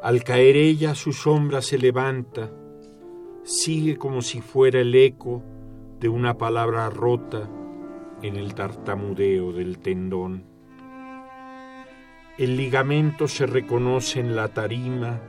Al 0.00 0.22
caer 0.22 0.56
ella 0.56 0.94
su 0.94 1.12
sombra 1.12 1.62
se 1.62 1.78
levanta, 1.78 2.52
sigue 3.42 3.98
como 3.98 4.22
si 4.22 4.40
fuera 4.40 4.80
el 4.80 4.94
eco 4.94 5.42
de 5.98 6.08
una 6.08 6.38
palabra 6.38 6.88
rota 6.90 7.50
en 8.22 8.36
el 8.36 8.54
tartamudeo 8.54 9.52
del 9.52 9.80
tendón. 9.80 10.44
El 12.38 12.56
ligamento 12.56 13.26
se 13.26 13.46
reconoce 13.46 14.20
en 14.20 14.36
la 14.36 14.46
tarima, 14.54 15.20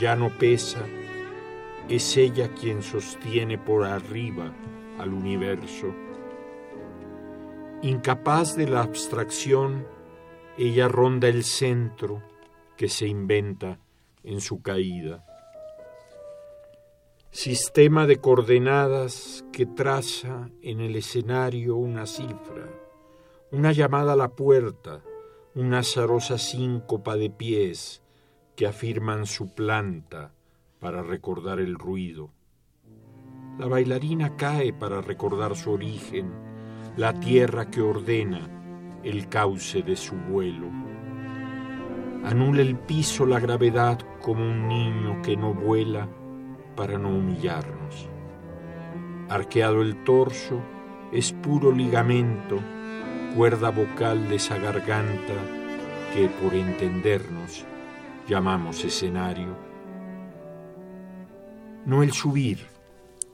ya 0.00 0.16
no 0.16 0.28
pesa, 0.28 0.80
es 1.88 2.16
ella 2.16 2.48
quien 2.48 2.82
sostiene 2.82 3.58
por 3.58 3.84
arriba 3.84 4.52
al 4.98 5.12
universo 5.12 6.09
Incapaz 7.82 8.56
de 8.56 8.68
la 8.68 8.82
abstracción, 8.82 9.86
ella 10.58 10.86
ronda 10.86 11.28
el 11.28 11.44
centro 11.44 12.22
que 12.76 12.90
se 12.90 13.06
inventa 13.06 13.78
en 14.22 14.42
su 14.42 14.60
caída. 14.60 15.24
Sistema 17.30 18.06
de 18.06 18.18
coordenadas 18.18 19.46
que 19.50 19.64
traza 19.64 20.50
en 20.60 20.80
el 20.80 20.94
escenario 20.94 21.76
una 21.76 22.04
cifra, 22.04 22.68
una 23.50 23.72
llamada 23.72 24.12
a 24.12 24.16
la 24.16 24.28
puerta, 24.28 25.00
una 25.54 25.78
azarosa 25.78 26.36
síncopa 26.36 27.16
de 27.16 27.30
pies 27.30 28.02
que 28.56 28.66
afirman 28.66 29.24
su 29.24 29.54
planta 29.54 30.34
para 30.80 31.02
recordar 31.02 31.60
el 31.60 31.76
ruido. 31.76 32.30
La 33.58 33.68
bailarina 33.68 34.36
cae 34.36 34.74
para 34.74 35.00
recordar 35.00 35.56
su 35.56 35.70
origen, 35.70 36.49
la 36.96 37.12
tierra 37.14 37.70
que 37.70 37.80
ordena 37.80 38.48
el 39.02 39.28
cauce 39.28 39.82
de 39.82 39.96
su 39.96 40.16
vuelo. 40.16 40.66
Anula 42.24 42.62
el 42.62 42.76
piso 42.76 43.24
la 43.24 43.40
gravedad 43.40 43.98
como 44.20 44.42
un 44.42 44.68
niño 44.68 45.22
que 45.22 45.36
no 45.36 45.54
vuela 45.54 46.08
para 46.76 46.98
no 46.98 47.08
humillarnos. 47.08 48.08
Arqueado 49.28 49.82
el 49.82 50.02
torso, 50.04 50.60
es 51.12 51.32
puro 51.32 51.72
ligamento, 51.72 52.58
cuerda 53.34 53.70
vocal 53.70 54.28
de 54.28 54.36
esa 54.36 54.58
garganta 54.58 55.34
que 56.12 56.28
por 56.28 56.54
entendernos 56.54 57.64
llamamos 58.28 58.84
escenario. 58.84 59.56
No 61.86 62.02
el 62.02 62.12
subir, 62.12 62.66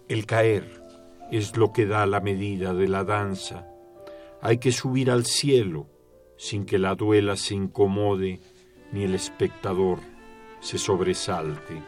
el 0.09 0.27
caer 0.27 0.86
es 1.31 1.57
lo 1.57 1.73
que 1.73 1.87
da 1.87 2.07
la 2.07 2.21
medida 2.21 2.75
de 2.75 2.89
la 2.89 3.05
danza. 3.05 3.67
Hay 4.41 4.59
que 4.59 4.73
subir 4.73 5.11
al 5.11 5.25
cielo 5.25 5.89
sin 6.37 6.65
que 6.65 6.79
la 6.79 6.95
duela 6.95 7.37
se 7.37 7.55
incomode 7.55 8.41
ni 8.93 9.05
el 9.05 9.15
espectador 9.15 9.99
se 10.61 10.79
sobresalte. 10.79 11.83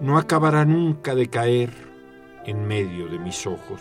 No 0.00 0.18
acabará 0.18 0.64
nunca 0.64 1.14
de 1.14 1.28
caer 1.28 1.72
en 2.44 2.66
medio 2.66 3.06
de 3.08 3.18
mis 3.18 3.46
ojos, 3.46 3.80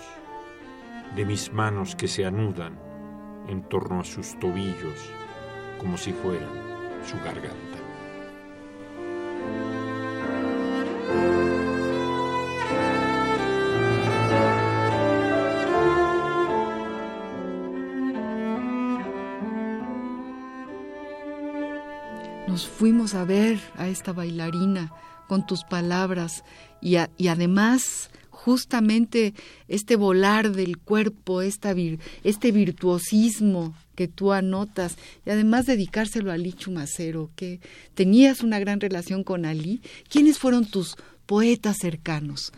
de 1.15 1.25
mis 1.25 1.51
manos 1.51 1.95
que 1.95 2.07
se 2.07 2.25
anudan 2.25 2.79
en 3.47 3.63
torno 3.63 4.01
a 4.01 4.03
sus 4.03 4.37
tobillos 4.39 5.09
como 5.79 5.97
si 5.97 6.13
fueran 6.13 6.49
su 7.03 7.17
garganta. 7.17 7.71
Nos 22.51 22.67
fuimos 22.67 23.13
a 23.13 23.23
ver 23.23 23.61
a 23.77 23.87
esta 23.87 24.11
bailarina 24.11 24.91
con 25.29 25.47
tus 25.47 25.63
palabras 25.63 26.43
y, 26.81 26.97
y 27.15 27.29
además 27.29 28.11
justamente 28.29 29.33
este 29.69 29.95
volar 29.95 30.51
del 30.51 30.77
cuerpo, 30.77 31.41
esta 31.41 31.73
este 32.25 32.51
virtuosismo 32.51 33.73
que 33.95 34.09
tú 34.09 34.33
anotas 34.33 34.97
y 35.25 35.29
además 35.29 35.65
dedicárselo 35.65 36.29
a 36.29 36.33
Ali 36.33 36.51
Chumacero, 36.51 37.31
que 37.37 37.61
tenías 37.93 38.41
una 38.41 38.59
gran 38.59 38.81
relación 38.81 39.23
con 39.23 39.45
Ali. 39.45 39.81
¿Quiénes 40.09 40.37
fueron 40.37 40.65
tus 40.65 40.97
poetas 41.25 41.77
cercanos? 41.77 42.51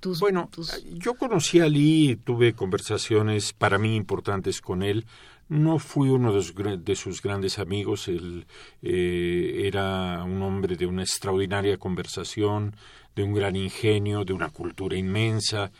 Tus, 0.00 0.18
bueno, 0.18 0.50
yo 0.94 1.14
conocí 1.14 1.60
a 1.60 1.66
Ali, 1.66 2.18
tuve 2.24 2.52
conversaciones 2.54 3.52
para 3.52 3.78
mí 3.78 3.94
importantes 3.94 4.60
con 4.60 4.82
él. 4.82 5.06
No 5.48 5.78
fui 5.78 6.08
uno 6.08 6.32
de 6.32 6.96
sus, 6.96 7.22
grandes 7.22 7.60
amigos, 7.60 8.08
él 8.08 8.46
eh, 8.82 9.62
era 9.64 10.24
un 10.24 10.42
hombre 10.42 10.74
de 10.74 10.86
una 10.86 11.02
extraordinaria 11.02 11.76
conversación, 11.76 12.74
de 13.14 13.22
un 13.22 13.32
gran 13.32 13.54
ingenio, 13.54 14.24
de 14.24 14.32
una 14.32 14.48
cultura 14.48 14.96
inmensa, 14.96 15.70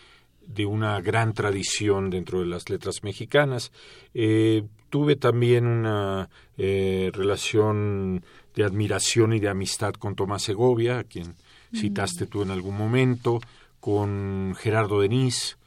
de 0.47 0.65
una 0.65 1.01
gran 1.01 1.33
tradición 1.33 2.11
dentro 2.11 2.41
de 2.41 2.47
las 2.47 2.71
letras 2.71 3.03
mexicanas. 3.03 3.73
Eh, 4.15 4.63
tuve 4.89 5.17
también 5.17 5.67
una 5.67 6.29
eh, 6.57 7.11
relación 7.13 8.25
de 8.55 8.63
admiración 8.63 9.33
y 9.33 9.41
de 9.41 9.49
amistad 9.49 9.95
con 9.95 10.15
Tomás 10.15 10.43
Segovia, 10.43 11.01
a 11.01 11.05
quien 11.05 11.35
citaste 11.75 12.27
tú 12.27 12.43
en 12.43 12.53
algún 12.53 12.77
momento, 12.79 13.41
con 13.81 14.55
Gerardo 14.57 15.01
Denis, 15.01 15.59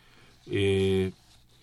y, 0.48 1.12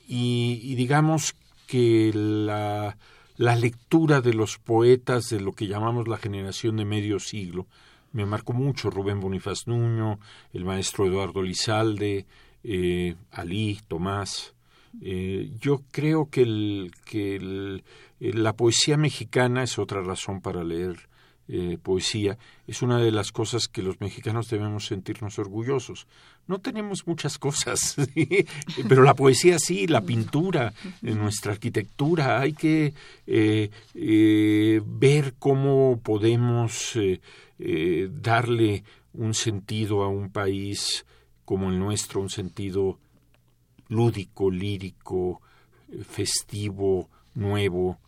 y 0.07 0.75
digamos 0.77 1.35
que 1.67 2.13
la, 2.15 2.97
la 3.37 3.57
lectura 3.57 4.21
de 4.21 4.35
los 4.35 4.59
poetas 4.59 5.29
de 5.29 5.41
lo 5.41 5.53
que 5.53 5.67
llamamos 5.67 6.09
la 6.09 6.17
generación 6.17 6.77
de 6.77 6.85
medio 6.85 7.19
siglo 7.19 7.67
me 8.17 8.25
marcó 8.25 8.55
mucho 8.55 8.89
Rubén 8.89 9.21
Bonifaz 9.21 9.67
Nuño, 9.67 10.19
el 10.55 10.65
maestro 10.65 11.07
Eduardo 11.07 11.43
Lizalde, 11.43 12.25
eh, 12.65 13.15
Ali, 13.31 13.79
Tomás. 13.87 14.55
Eh, 15.03 15.51
yo 15.61 15.83
creo 15.91 16.31
que, 16.31 16.41
el, 16.43 16.93
que 17.05 17.83
la 18.19 18.55
poesía 18.55 18.97
mexicana 18.97 19.63
es 19.63 19.79
otra 19.79 20.01
razón 20.01 20.41
para 20.41 20.65
leer 20.65 21.11
eh, 21.49 21.79
poesía, 21.81 22.39
es 22.67 22.83
una 22.83 22.99
de 22.99 23.13
las 23.13 23.31
cosas 23.31 23.69
que 23.69 23.81
los 23.81 24.01
mexicanos 24.01 24.49
debemos 24.49 24.87
sentirnos 24.87 25.39
orgullosos. 25.39 26.09
No 26.49 26.59
tenemos 26.59 27.07
muchas 27.07 27.39
cosas, 27.39 27.95
pero 28.89 29.05
la 29.05 29.15
poesía 29.15 29.61
sí, 29.61 29.87
la 29.87 30.01
pintura, 30.01 30.73
nuestra 31.03 31.53
arquitectura, 31.53 32.41
hay 32.41 32.53
que 32.53 32.95
eh, 33.29 33.71
eh, 33.95 34.83
ver 34.85 35.35
cómo 35.39 36.01
podemos 36.03 36.99
darle 38.11 38.83
un 39.15 39.33
sentido 39.33 40.03
a 40.03 40.09
un 40.09 40.31
país 40.31 41.07
como 41.45 41.71
el 41.71 41.79
nuestro, 41.79 42.21
un 42.21 42.29
sentido 42.29 42.99
lúdico, 43.89 44.51
lírico, 44.51 45.41
festivo, 46.09 47.09
nuevo. 47.35 47.99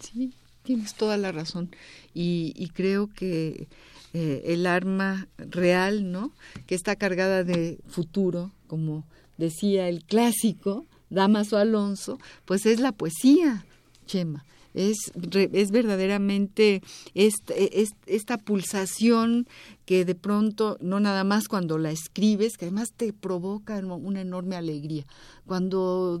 Sí, 0.00 0.32
tienes 0.68 0.92
toda 0.92 1.16
la 1.16 1.32
razón. 1.32 1.70
Y, 2.12 2.68
creo 2.74 3.08
que 3.08 3.68
eh, 4.12 4.42
el 4.44 4.66
arma 4.66 5.28
real, 5.38 6.12
¿no? 6.12 6.30
Que 6.66 6.74
está 6.74 6.94
cargada 6.94 7.42
de 7.42 7.78
futuro, 7.86 8.52
como 8.66 9.06
decía 9.38 9.88
el 9.88 10.04
clásico 10.04 10.84
Damaso 11.08 11.56
Alonso, 11.56 12.18
pues 12.44 12.66
es 12.66 12.80
la 12.80 12.92
poesía, 12.92 13.64
Chema 14.04 14.44
es, 14.74 14.96
es 15.32 15.70
verdaderamente 15.70 16.82
esta, 17.14 17.54
e, 17.54 17.86
esta 18.06 18.36
pulsación 18.36 19.48
que 19.88 20.04
de 20.04 20.14
pronto, 20.14 20.76
no 20.82 21.00
nada 21.00 21.24
más 21.24 21.48
cuando 21.48 21.78
la 21.78 21.90
escribes, 21.90 22.58
que 22.58 22.66
además 22.66 22.92
te 22.94 23.14
provoca 23.14 23.78
una 23.78 24.20
enorme 24.20 24.54
alegría. 24.54 25.06
Cuando 25.46 26.20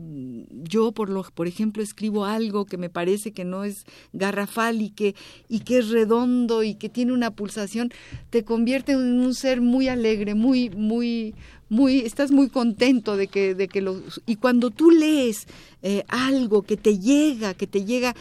yo, 0.50 0.92
por, 0.92 1.10
lo, 1.10 1.22
por 1.24 1.46
ejemplo, 1.46 1.82
escribo 1.82 2.24
algo 2.24 2.64
que 2.64 2.78
me 2.78 2.88
parece 2.88 3.32
que 3.32 3.44
no 3.44 3.64
es 3.64 3.84
garrafal 4.14 4.80
y 4.80 4.88
que, 4.88 5.14
y 5.50 5.60
que 5.60 5.80
es 5.80 5.90
redondo 5.90 6.62
y 6.62 6.76
que 6.76 6.88
tiene 6.88 7.12
una 7.12 7.30
pulsación, 7.30 7.90
te 8.30 8.42
convierte 8.42 8.92
en 8.92 9.20
un 9.20 9.34
ser 9.34 9.60
muy 9.60 9.88
alegre, 9.88 10.34
muy, 10.34 10.70
muy, 10.70 11.34
muy, 11.68 11.98
estás 11.98 12.30
muy 12.30 12.48
contento 12.48 13.18
de 13.18 13.26
que, 13.26 13.54
de 13.54 13.68
que 13.68 13.82
lo, 13.82 14.02
y 14.24 14.36
cuando 14.36 14.70
tú 14.70 14.90
lees 14.90 15.46
eh, 15.82 16.04
algo 16.08 16.62
que 16.62 16.78
te 16.78 16.98
llega, 16.98 17.52
que 17.52 17.66
te 17.66 17.84
llega, 17.84 18.14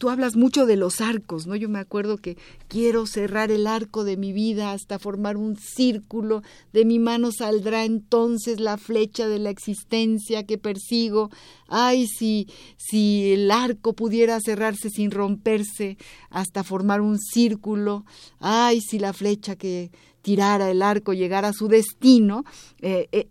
tú 0.00 0.08
hablas 0.08 0.34
mucho 0.34 0.64
de 0.64 0.76
los 0.76 1.02
arcos, 1.02 1.46
¿no? 1.46 1.54
Yo 1.56 1.68
me 1.68 1.78
acuerdo 1.78 2.16
que 2.16 2.38
quiero 2.68 3.04
cerrar 3.04 3.50
el 3.50 3.66
arco 3.66 4.02
de 4.02 4.16
mi 4.16 4.32
vida 4.32 4.72
hasta 4.72 4.98
formar 4.98 5.36
un 5.36 5.58
círculo, 5.58 6.42
de 6.72 6.86
mi 6.86 6.98
mano 6.98 7.32
saldrá 7.32 7.84
entonces 7.84 8.60
la 8.60 8.78
flecha 8.78 9.28
de 9.28 9.38
la 9.38 9.50
existencia 9.50 10.46
que 10.46 10.56
persigo. 10.56 11.28
Ay, 11.68 12.06
si, 12.06 12.48
si 12.78 13.34
el 13.34 13.50
arco 13.50 13.92
pudiera 13.92 14.40
cerrarse 14.40 14.88
sin 14.88 15.10
romperse 15.10 15.98
hasta 16.30 16.64
formar 16.64 17.02
un 17.02 17.18
círculo. 17.18 18.06
Ay, 18.38 18.80
si 18.80 18.98
la 18.98 19.12
flecha 19.12 19.54
que 19.54 19.90
tirara 20.22 20.70
el 20.70 20.80
arco 20.80 21.12
llegara 21.12 21.48
a 21.48 21.52
su 21.52 21.68
destino. 21.68 22.44
Eh, 22.80 23.08
eh, 23.12 23.28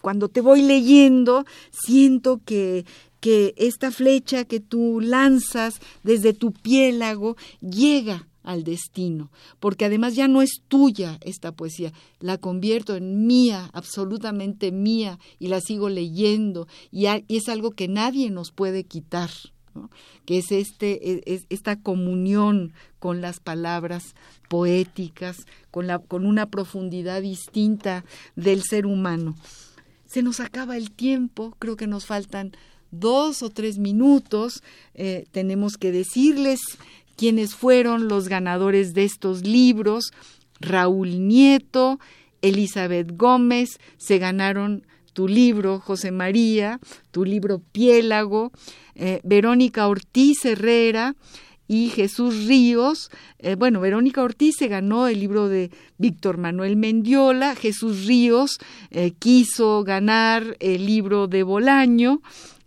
cuando 0.00 0.28
te 0.28 0.40
voy 0.40 0.62
leyendo, 0.62 1.44
siento 1.72 2.40
que 2.44 2.84
que 3.26 3.54
esta 3.56 3.90
flecha 3.90 4.44
que 4.44 4.60
tú 4.60 5.00
lanzas 5.00 5.80
desde 6.04 6.32
tu 6.32 6.52
piélago 6.52 7.34
llega 7.60 8.28
al 8.44 8.62
destino, 8.62 9.32
porque 9.58 9.84
además 9.84 10.14
ya 10.14 10.28
no 10.28 10.42
es 10.42 10.60
tuya 10.68 11.18
esta 11.22 11.50
poesía, 11.50 11.92
la 12.20 12.38
convierto 12.38 12.94
en 12.94 13.26
mía, 13.26 13.68
absolutamente 13.72 14.70
mía, 14.70 15.18
y 15.40 15.48
la 15.48 15.60
sigo 15.60 15.88
leyendo, 15.88 16.68
y, 16.92 17.06
es 17.06 17.48
algo 17.48 17.72
que 17.72 17.88
nadie 17.88 18.30
nos 18.30 18.52
puede 18.52 18.84
quitar, 18.84 19.30
que 20.24 20.38
es, 20.38 20.52
este, 20.52 21.10
e, 21.10 21.22
es, 21.26 21.46
esta 21.48 21.80
comunión 21.80 22.74
con 23.00 23.20
las 23.20 23.40
palabras 23.40 24.14
poéticas, 24.48 25.46
con, 25.72 25.88
la, 25.88 25.98
con 25.98 26.26
una 26.26 26.46
profundidad 26.46 27.22
distinta 27.22 28.04
del 28.36 28.62
ser 28.62 28.86
humano. 28.86 29.34
Se 30.04 30.22
nos 30.22 30.38
acaba 30.38 30.76
el 30.76 30.92
tiempo, 30.92 31.56
creo 31.58 31.74
que 31.74 31.88
nos 31.88 32.06
faltan 32.06 32.52
dos 32.98 33.42
o 33.42 33.50
tres 33.50 33.78
minutos, 33.78 34.62
eh, 34.94 35.24
tenemos 35.30 35.76
que 35.76 35.92
decirles 35.92 36.60
quiénes 37.16 37.54
fueron 37.54 38.08
los 38.08 38.28
ganadores 38.28 38.94
de 38.94 39.04
estos 39.04 39.42
libros. 39.42 40.12
Raúl 40.60 41.28
Nieto, 41.28 41.98
Elizabeth 42.42 43.16
Gómez, 43.16 43.78
se 43.98 44.18
ganaron 44.18 44.86
tu 45.12 45.28
libro, 45.28 45.80
José 45.80 46.10
María, 46.10 46.78
tu 47.10 47.24
libro 47.24 47.60
Piélago, 47.72 48.52
eh, 48.94 49.20
Verónica 49.24 49.88
Ortiz 49.88 50.44
Herrera 50.44 51.14
y 51.68 51.88
Jesús 51.88 52.46
Ríos, 52.46 53.10
eh, 53.38 53.56
bueno, 53.56 53.80
Verónica 53.80 54.22
Ortiz 54.22 54.56
se 54.58 54.68
ganó 54.68 55.08
el 55.08 55.20
libro 55.20 55.48
de 55.48 55.70
Víctor 55.98 56.38
Manuel 56.38 56.76
Mendiola, 56.76 57.56
Jesús 57.56 58.06
Ríos 58.06 58.58
quiso 59.18 59.82
ganar 59.82 60.56
el 60.60 60.86
libro 60.86 61.26
de 61.26 61.42
Bolaño 61.42 62.20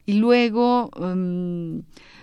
y 0.10 0.14
luego... 0.14 0.90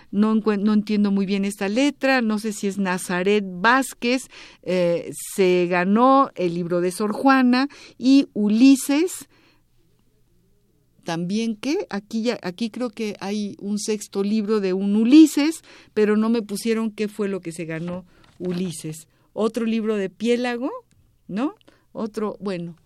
No, 0.09 0.35
no, 0.35 0.73
entiendo 0.73 1.11
muy 1.11 1.25
bien 1.25 1.43
esta 1.43 1.67
letra, 1.67 2.21
no 2.21 2.39
sé 2.39 2.53
si 2.53 2.67
es 2.67 2.77
Nazaret 2.77 3.43
Vázquez, 3.45 4.29
eh, 4.63 5.11
se 5.35 5.67
ganó 5.69 6.31
el 6.35 6.53
libro 6.53 6.79
de 6.79 6.91
Sor 6.91 7.11
Juana 7.11 7.67
y 7.97 8.29
Ulises, 8.31 9.27
también 11.03 11.57
que 11.57 11.87
aquí 11.89 12.23
ya 12.23 12.39
aquí 12.41 12.69
creo 12.69 12.89
que 12.89 13.17
hay 13.19 13.57
un 13.59 13.79
sexto 13.79 14.23
libro 14.23 14.61
de 14.61 14.71
un 14.71 14.95
Ulises, 14.95 15.61
pero 15.93 16.15
no 16.15 16.29
me 16.29 16.41
pusieron 16.41 16.89
qué 16.89 17.09
fue 17.09 17.27
lo 17.27 17.41
que 17.41 17.51
se 17.51 17.65
ganó 17.65 18.05
Ulises. 18.39 19.09
Otro 19.33 19.65
libro 19.65 19.97
de 19.97 20.09
Piélago, 20.09 20.71
¿no? 21.27 21.53
Otro, 21.91 22.37
bueno, 22.39 22.77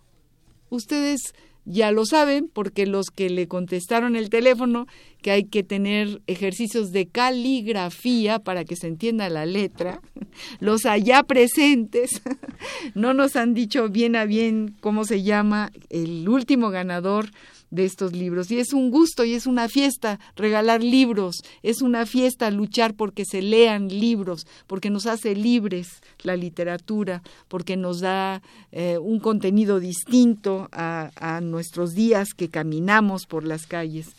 ustedes 0.71 1.35
ya 1.65 1.91
lo 1.91 2.05
saben 2.05 2.49
porque 2.51 2.85
los 2.85 3.11
que 3.11 3.29
le 3.29 3.47
contestaron 3.47 4.15
el 4.15 4.29
teléfono 4.29 4.87
que 5.21 5.31
hay 5.31 5.43
que 5.45 5.63
tener 5.63 6.21
ejercicios 6.27 6.91
de 6.91 7.07
caligrafía 7.07 8.39
para 8.39 8.65
que 8.65 8.75
se 8.75 8.87
entienda 8.87 9.29
la 9.29 9.45
letra, 9.45 10.01
los 10.59 10.85
allá 10.85 11.23
presentes 11.23 12.21
no 12.95 13.13
nos 13.13 13.35
han 13.35 13.53
dicho 13.53 13.89
bien 13.89 14.15
a 14.15 14.25
bien 14.25 14.75
cómo 14.81 15.05
se 15.05 15.23
llama 15.23 15.71
el 15.89 16.27
último 16.27 16.69
ganador 16.69 17.29
de 17.71 17.85
estos 17.85 18.13
libros. 18.13 18.51
Y 18.51 18.59
es 18.59 18.73
un 18.73 18.91
gusto 18.91 19.23
y 19.23 19.33
es 19.33 19.47
una 19.47 19.67
fiesta 19.69 20.19
regalar 20.35 20.83
libros, 20.83 21.37
es 21.63 21.81
una 21.81 22.05
fiesta 22.05 22.51
luchar 22.51 22.93
porque 22.93 23.25
se 23.25 23.41
lean 23.41 23.87
libros, 23.87 24.45
porque 24.67 24.89
nos 24.89 25.07
hace 25.07 25.35
libres 25.35 26.01
la 26.23 26.35
literatura, 26.35 27.23
porque 27.47 27.77
nos 27.77 28.01
da 28.01 28.41
eh, 28.71 28.97
un 28.97 29.19
contenido 29.19 29.79
distinto 29.79 30.67
a, 30.71 31.11
a 31.15 31.41
nuestros 31.41 31.93
días 31.93 32.33
que 32.33 32.49
caminamos 32.49 33.25
por 33.25 33.45
las 33.45 33.65
calles. 33.65 34.09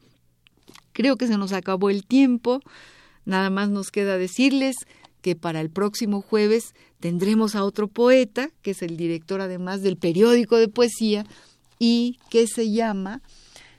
Creo 0.92 1.16
que 1.16 1.26
se 1.26 1.36
nos 1.36 1.52
acabó 1.52 1.90
el 1.90 2.06
tiempo. 2.06 2.60
Nada 3.24 3.50
más 3.50 3.68
nos 3.68 3.90
queda 3.90 4.16
decirles 4.16 4.76
que 5.26 5.34
para 5.34 5.60
el 5.60 5.70
próximo 5.70 6.20
jueves 6.20 6.72
tendremos 7.00 7.56
a 7.56 7.64
otro 7.64 7.88
poeta, 7.88 8.50
que 8.62 8.70
es 8.70 8.82
el 8.82 8.96
director 8.96 9.40
además 9.40 9.82
del 9.82 9.96
periódico 9.96 10.56
de 10.56 10.68
poesía, 10.68 11.26
y 11.80 12.20
que 12.30 12.46
se 12.46 12.70
llama 12.70 13.22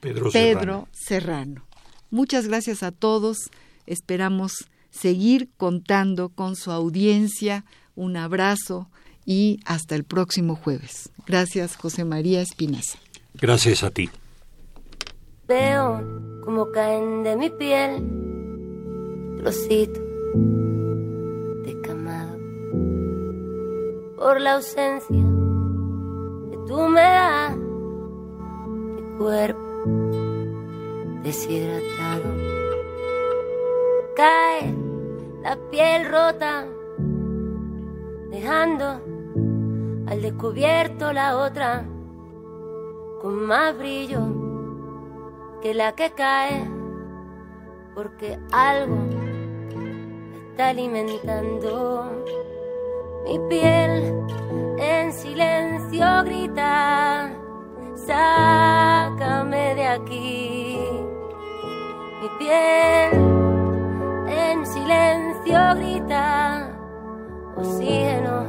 Pedro, 0.02 0.90
Serrano. 0.92 1.66
Muchas 2.12 2.50
gracias 2.50 2.84
a 2.84 2.92
todos. 2.92 3.38
Esperamos 3.86 4.68
seguir 4.90 5.48
contando 5.56 6.28
con 6.28 6.58
su 6.58 6.70
audiencia. 6.70 7.64
Un 7.96 8.18
abrazo 8.18 8.90
y 9.26 9.62
hasta 9.64 9.96
el 9.96 10.04
próximo 10.04 10.58
jueves. 10.58 11.12
Gracias, 11.26 11.78
José 11.78 12.04
María 12.04 12.42
Espinaza. 12.42 13.00
Gracias 13.36 13.86
a 13.86 13.92
ti. 13.92 14.10
Veo 15.48 16.42
como 16.44 16.74
caen 16.74 17.24
de 17.24 17.38
mi 17.38 17.50
piel 17.50 18.04
trocitos 19.38 20.08
por 24.18 24.42
la 24.42 24.56
ausencia 24.56 25.24
que 26.50 26.58
tú 26.66 26.82
me 26.90 27.02
das 27.02 27.56
mi 27.56 29.18
cuerpo 29.20 29.62
deshidratado. 31.22 32.26
Cae 34.16 34.76
la 35.44 35.56
piel 35.70 36.10
rota 36.10 36.66
dejando 38.32 39.00
al 40.08 40.22
descubierto 40.22 41.14
la 41.14 41.38
otra 41.38 41.86
con 43.22 43.46
más 43.46 43.78
brillo 43.78 44.22
que 45.62 45.76
la 45.76 45.94
que 45.94 46.12
cae, 46.12 46.68
porque 47.94 48.40
algo 48.52 48.98
está 50.50 50.70
alimentando 50.70 52.12
mi 53.28 53.40
piel. 53.50 54.26
En 54.80 55.12
silencio 55.12 56.06
grita, 56.24 57.30
sácame 57.96 59.76
de 59.76 59.88
aquí. 59.88 60.80
Mi 62.22 62.30
piel 62.40 63.12
en 64.28 64.66
silencio 64.66 65.60
grita, 65.76 66.70
oxígeno 67.58 68.46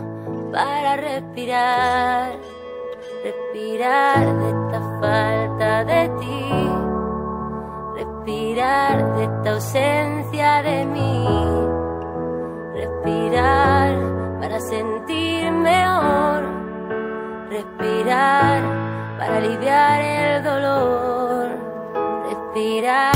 para 0.52 0.96
respirar, 0.96 2.32
respirar 3.24 4.26
de 4.40 4.48
esta 4.48 4.80
falta 5.00 5.84
de 5.84 6.08
ti 6.20 6.68
respirar 8.28 9.16
de 9.16 9.24
esta 9.24 9.50
ausencia 9.52 10.62
de 10.62 10.84
mí, 10.84 11.26
respirar 12.74 14.07
para 14.40 14.60
sentir 14.60 15.50
mejor, 15.50 16.42
respirar 17.50 18.62
para 19.18 19.36
aliviar 19.38 20.00
el 20.00 20.44
dolor, 20.44 21.48
respirar, 22.28 23.14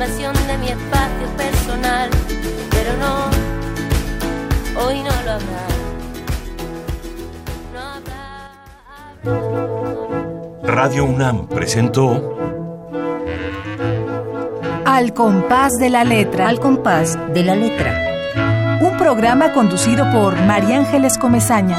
invasión 0.00 0.34
de 0.46 0.56
mi 0.56 0.68
espacio 0.68 1.28
personal, 1.36 2.08
pero 2.70 2.96
no, 2.96 3.28
hoy 4.82 5.02
no 5.02 5.10
lo 5.10 5.32
habrá. 5.32 5.66
No 7.74 7.80
habrá, 9.22 9.66
Radio 10.64 11.04
UNAM 11.04 11.48
presentó 11.48 12.34
Al 14.86 15.12
compás 15.12 15.76
de 15.78 15.90
la 15.90 16.04
letra. 16.04 16.48
Al 16.48 16.60
compás 16.60 17.18
de 17.34 17.44
la 17.44 17.54
letra. 17.54 18.78
Un 18.80 18.96
programa 18.96 19.52
conducido 19.52 20.10
por 20.12 20.34
María 20.46 20.78
Ángeles 20.78 21.18
Comezaña. 21.18 21.76